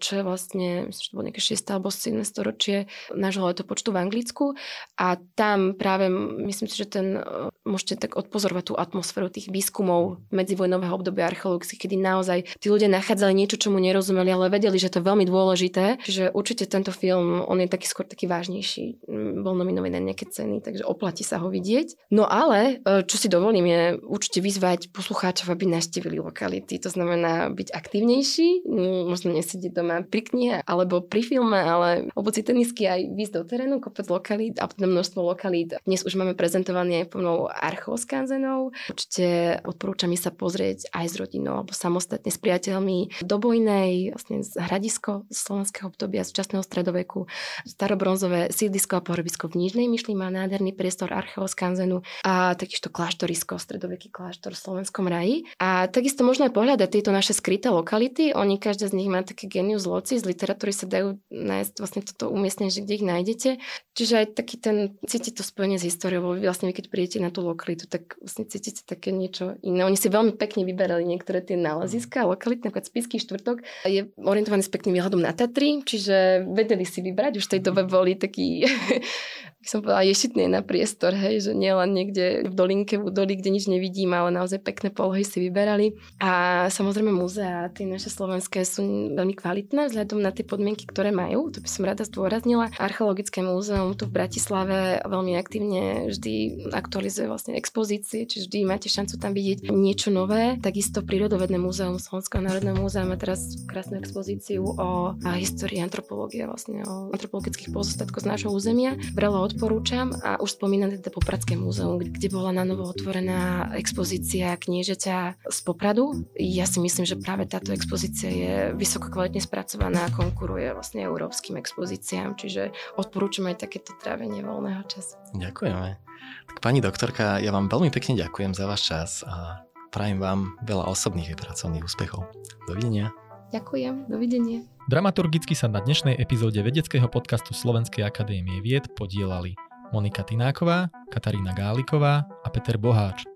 čo 0.00 0.20
je 0.20 0.22
vlastne, 0.24 0.68
myslím, 0.88 1.02
že 1.04 1.08
to 1.12 1.16
bolo 1.16 1.26
nejaké 1.28 1.42
6. 1.44 1.68
alebo 1.68 1.88
7. 1.92 2.24
storočie 2.24 2.76
nášho 3.12 3.44
letopočtu 3.44 3.92
v 3.92 4.00
Anglicku 4.00 4.56
a 4.96 5.20
tam 5.36 5.76
práve 5.76 6.08
myslím 6.48 6.68
si, 6.72 6.80
že 6.80 6.88
ten, 6.88 7.20
môžete 7.68 8.08
tak 8.08 8.16
odpozorovať 8.16 8.72
tú 8.72 8.74
atmosféru 8.80 9.28
tých 9.28 9.52
výskumov 9.52 10.24
medzivojnového 10.32 10.96
obdobia 10.96 11.28
archeologických, 11.28 11.84
kedy 11.84 11.96
naozaj 12.00 12.38
tí 12.56 12.72
ľudia 12.72 12.88
nachádzali 12.88 13.36
niečo, 13.36 13.60
čomu 13.60 13.76
nerozumeli, 13.84 14.32
ale 14.32 14.48
vedeli, 14.48 14.80
že 14.80 14.88
to 14.88 15.04
je 15.04 15.08
veľmi 15.12 15.28
dôležité. 15.28 16.00
Čiže 16.00 16.32
určite 16.32 16.64
tento 16.64 16.88
film, 16.88 17.44
on 17.44 17.60
je 17.60 17.68
taký 17.68 17.84
skôr 17.84 18.08
taký 18.08 18.24
vážny 18.24 18.61
najsilnejší, 18.62 18.86
mm, 19.10 19.42
bol 19.42 19.54
nominovaný 19.58 19.98
na 19.98 20.02
nejaké 20.12 20.30
ceny, 20.30 20.62
takže 20.62 20.86
oplatí 20.86 21.26
sa 21.26 21.42
ho 21.42 21.50
vidieť. 21.50 22.10
No 22.14 22.24
ale, 22.30 22.80
e, 22.86 23.02
čo 23.02 23.18
si 23.18 23.26
dovolím, 23.26 23.66
je 23.66 23.82
určite 24.06 24.38
vyzvať 24.38 24.94
poslucháčov, 24.94 25.50
aby 25.50 25.66
naštívili 25.66 26.22
lokality. 26.22 26.78
To 26.78 26.88
znamená 26.88 27.50
byť 27.50 27.68
aktívnejší, 27.74 28.64
možno 29.10 29.34
nesedieť 29.34 29.72
doma 29.74 30.06
pri 30.06 30.22
knihe 30.22 30.56
alebo 30.64 31.02
pri 31.02 31.22
filme, 31.26 31.58
ale 31.58 32.08
obuci 32.14 32.46
tenisky 32.46 32.86
aj 32.86 33.10
výjsť 33.12 33.34
do 33.34 33.42
terénu, 33.44 33.74
kopec 33.82 34.06
lokalít 34.06 34.62
a 34.62 34.70
potom 34.70 34.94
množstvo 34.94 35.20
lokalít. 35.20 35.74
Dnes 35.82 36.06
už 36.06 36.14
máme 36.14 36.38
prezentovaný 36.38 37.04
aj 37.04 37.18
plnou 37.18 37.50
archeoskanzenou. 37.50 38.70
Určite 38.88 39.58
odporúčam 39.66 40.10
sa 40.12 40.28
pozrieť 40.28 40.92
aj 40.92 41.06
s 41.08 41.14
rodinou 41.16 41.64
alebo 41.64 41.72
samostatne 41.72 42.28
s 42.28 42.36
priateľmi 42.36 43.24
do 43.24 43.36
Bojnej, 43.40 44.12
vlastne 44.12 44.44
z 44.44 44.60
hradisko 44.60 45.24
slovenského 45.32 45.88
obdobia, 45.88 46.20
z 46.20 46.36
časného 46.36 46.60
stredoveku, 46.60 47.24
starobronzové 47.64 48.51
sídlisko 48.52 49.00
a 49.00 49.04
pohrobisko 49.04 49.48
v 49.48 49.66
Nižnej 49.66 49.88
Myšli 49.88 50.12
má 50.12 50.28
nádherný 50.28 50.76
priestor 50.76 51.10
archeoskanzenu 51.10 52.04
a 52.22 52.52
takisto 52.54 52.92
kláštorisko, 52.92 53.56
stredoveký 53.56 54.12
kláštor 54.12 54.52
v 54.52 54.62
Slovenskom 54.62 55.08
raji. 55.08 55.48
A 55.58 55.88
takisto 55.88 56.22
možno 56.22 56.46
aj 56.46 56.54
pohľadať 56.54 56.88
tieto 56.92 57.10
naše 57.10 57.32
skryté 57.32 57.72
lokality. 57.72 58.36
Oni 58.36 58.60
každá 58.60 58.92
z 58.92 58.96
nich 59.00 59.08
má 59.08 59.24
také 59.24 59.48
genius 59.48 59.88
loci, 59.88 60.20
z 60.20 60.28
literatúry 60.28 60.76
sa 60.76 60.84
dajú 60.84 61.18
nájsť 61.32 61.72
vlastne 61.80 62.02
toto 62.04 62.28
umiestnenie, 62.28 62.70
kde 62.70 62.94
ich 62.94 63.06
nájdete. 63.06 63.50
Čiže 63.92 64.24
aj 64.24 64.26
taký 64.32 64.56
ten, 64.56 64.96
cítite 65.04 65.40
to 65.40 65.44
spojenie 65.44 65.76
s 65.76 65.84
históriou, 65.84 66.32
vy 66.32 66.48
vlastne 66.48 66.72
vy 66.72 66.74
keď 66.80 66.86
prídete 66.88 67.18
na 67.20 67.28
tú 67.28 67.44
lokalitu, 67.44 67.84
tak 67.84 68.16
vlastne 68.24 68.48
cítite 68.48 68.80
také 68.88 69.12
niečo 69.12 69.60
iné. 69.60 69.84
Oni 69.84 70.00
si 70.00 70.08
veľmi 70.08 70.32
pekne 70.40 70.64
vyberali 70.64 71.04
niektoré 71.04 71.44
tie 71.44 71.60
náleziska, 71.60 72.24
lokality, 72.24 72.64
napríklad 72.64 72.88
Spisky 72.88 73.20
štvrtok. 73.20 73.60
Je 73.84 74.08
orientovaný 74.16 74.64
s 74.64 74.72
pekným 74.72 74.96
výhľadom 74.96 75.20
na 75.20 75.36
Tatry, 75.36 75.84
čiže 75.84 76.48
vedeli 76.48 76.88
si 76.88 77.04
vybrať, 77.04 77.36
už 77.36 77.44
v 77.44 77.52
tej 77.52 77.60
dobe 77.60 77.84
boli 77.84 78.16
takí 78.16 78.64
som 79.62 79.80
povedala, 79.80 80.02
ješitný 80.06 80.50
na 80.50 80.60
priestor, 80.60 81.14
hej, 81.14 81.50
že 81.50 81.52
nie 81.54 81.70
len 81.70 81.94
niekde 81.94 82.50
v 82.50 82.54
dolinke, 82.54 82.98
v 82.98 83.08
údolí, 83.08 83.38
kde 83.38 83.54
nič 83.54 83.70
nevidím, 83.70 84.12
ale 84.12 84.34
naozaj 84.34 84.58
pekné 84.60 84.90
polohy 84.90 85.22
si 85.22 85.38
vyberali. 85.38 85.94
A 86.18 86.66
samozrejme 86.68 87.14
múzea, 87.14 87.70
tie 87.70 87.86
naše 87.86 88.10
slovenské 88.10 88.66
sú 88.66 89.14
veľmi 89.14 89.34
kvalitné 89.38 89.88
vzhľadom 89.88 90.18
na 90.18 90.34
tie 90.34 90.42
podmienky, 90.42 90.84
ktoré 90.86 91.14
majú. 91.14 91.54
To 91.54 91.62
by 91.62 91.68
som 91.70 91.86
rada 91.86 92.02
zdôraznila. 92.02 92.74
Archeologické 92.76 93.40
múzeum 93.40 93.94
tu 93.94 94.10
v 94.10 94.14
Bratislave 94.18 94.98
veľmi 95.06 95.38
aktívne 95.38 96.10
vždy 96.10 96.66
aktualizuje 96.74 97.30
vlastne 97.30 97.54
expozície, 97.54 98.26
čiže 98.26 98.50
vždy 98.50 98.58
máte 98.66 98.90
šancu 98.90 99.18
tam 99.18 99.30
vidieť 99.30 99.70
niečo 99.70 100.10
nové. 100.10 100.58
Takisto 100.58 101.06
Prírodovedné 101.06 101.60
múzeum 101.60 102.02
Slovenského 102.02 102.42
národného 102.42 102.78
múzea 102.78 103.06
má 103.06 103.14
teraz 103.14 103.62
krásnu 103.68 104.00
expozíciu 104.00 104.64
o 104.64 105.14
histórii 105.38 105.82
antropológie, 105.84 106.46
vlastne 106.46 106.82
o 106.88 107.12
antropologických 107.12 107.70
pozostatkoch 107.70 108.24
z 108.24 108.30
nášho 108.30 108.50
územia. 108.50 108.96
Vrelo 109.12 109.51
odporúčam 109.52 110.16
a 110.24 110.40
už 110.40 110.56
spomínam 110.56 110.90
teda 110.90 111.12
Popradské 111.12 111.54
múzeum, 111.54 112.00
kde 112.00 112.28
bola 112.32 112.50
na 112.56 112.64
novo 112.64 112.88
otvorená 112.88 113.70
expozícia 113.76 114.56
kniežaťa 114.56 115.44
z 115.44 115.58
Popradu. 115.62 116.26
Ja 116.34 116.64
si 116.64 116.80
myslím, 116.80 117.04
že 117.04 117.20
práve 117.20 117.44
táto 117.46 117.70
expozícia 117.70 118.32
je 118.32 118.54
vysoko 118.74 119.12
kvalitne 119.12 119.44
spracovaná 119.44 120.08
a 120.08 120.14
konkuruje 120.14 120.72
vlastne 120.72 121.04
európskym 121.04 121.60
expozíciám, 121.60 122.34
čiže 122.34 122.74
odporúčam 122.98 123.46
aj 123.52 123.68
takéto 123.68 123.94
trávenie 124.00 124.42
voľného 124.42 124.82
času. 124.88 125.14
Ďakujeme. 125.36 126.00
Tak 126.48 126.58
pani 126.58 126.80
doktorka, 126.82 127.38
ja 127.38 127.54
vám 127.54 127.70
veľmi 127.70 127.94
pekne 127.94 128.18
ďakujem 128.18 128.56
za 128.56 128.64
váš 128.66 128.82
čas 128.88 129.10
a 129.22 129.62
prajem 129.92 130.18
vám 130.18 130.56
veľa 130.64 130.88
osobných 130.88 131.36
a 131.36 131.38
pracovných 131.38 131.84
úspechov. 131.84 132.24
Dovidenia. 132.66 133.21
Ďakujem, 133.52 134.08
dovidenia. 134.08 134.64
Dramaturgicky 134.88 135.52
sa 135.52 135.68
na 135.68 135.84
dnešnej 135.84 136.16
epizóde 136.16 136.64
vedeckého 136.64 137.04
podcastu 137.04 137.52
Slovenskej 137.52 138.00
akadémie 138.00 138.64
vied 138.64 138.88
podielali 138.96 139.52
Monika 139.92 140.24
Tináková, 140.24 140.88
Katarína 141.12 141.52
Gáliková 141.52 142.24
a 142.24 142.48
Peter 142.48 142.80
Boháč. 142.80 143.28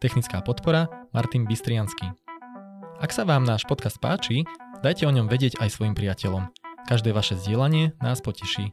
Technická 0.00 0.40
podpora 0.40 0.88
Martin 1.12 1.44
Bystriansky. 1.44 2.08
Ak 2.96 3.12
sa 3.12 3.28
vám 3.28 3.44
náš 3.44 3.68
podcast 3.68 4.00
páči, 4.00 4.48
dajte 4.80 5.04
o 5.04 5.12
ňom 5.12 5.28
vedieť 5.28 5.60
aj 5.60 5.76
svojim 5.76 5.92
priateľom. 5.92 6.48
Každé 6.88 7.12
vaše 7.12 7.36
zdieľanie 7.36 7.92
nás 8.00 8.24
poteší. 8.24 8.72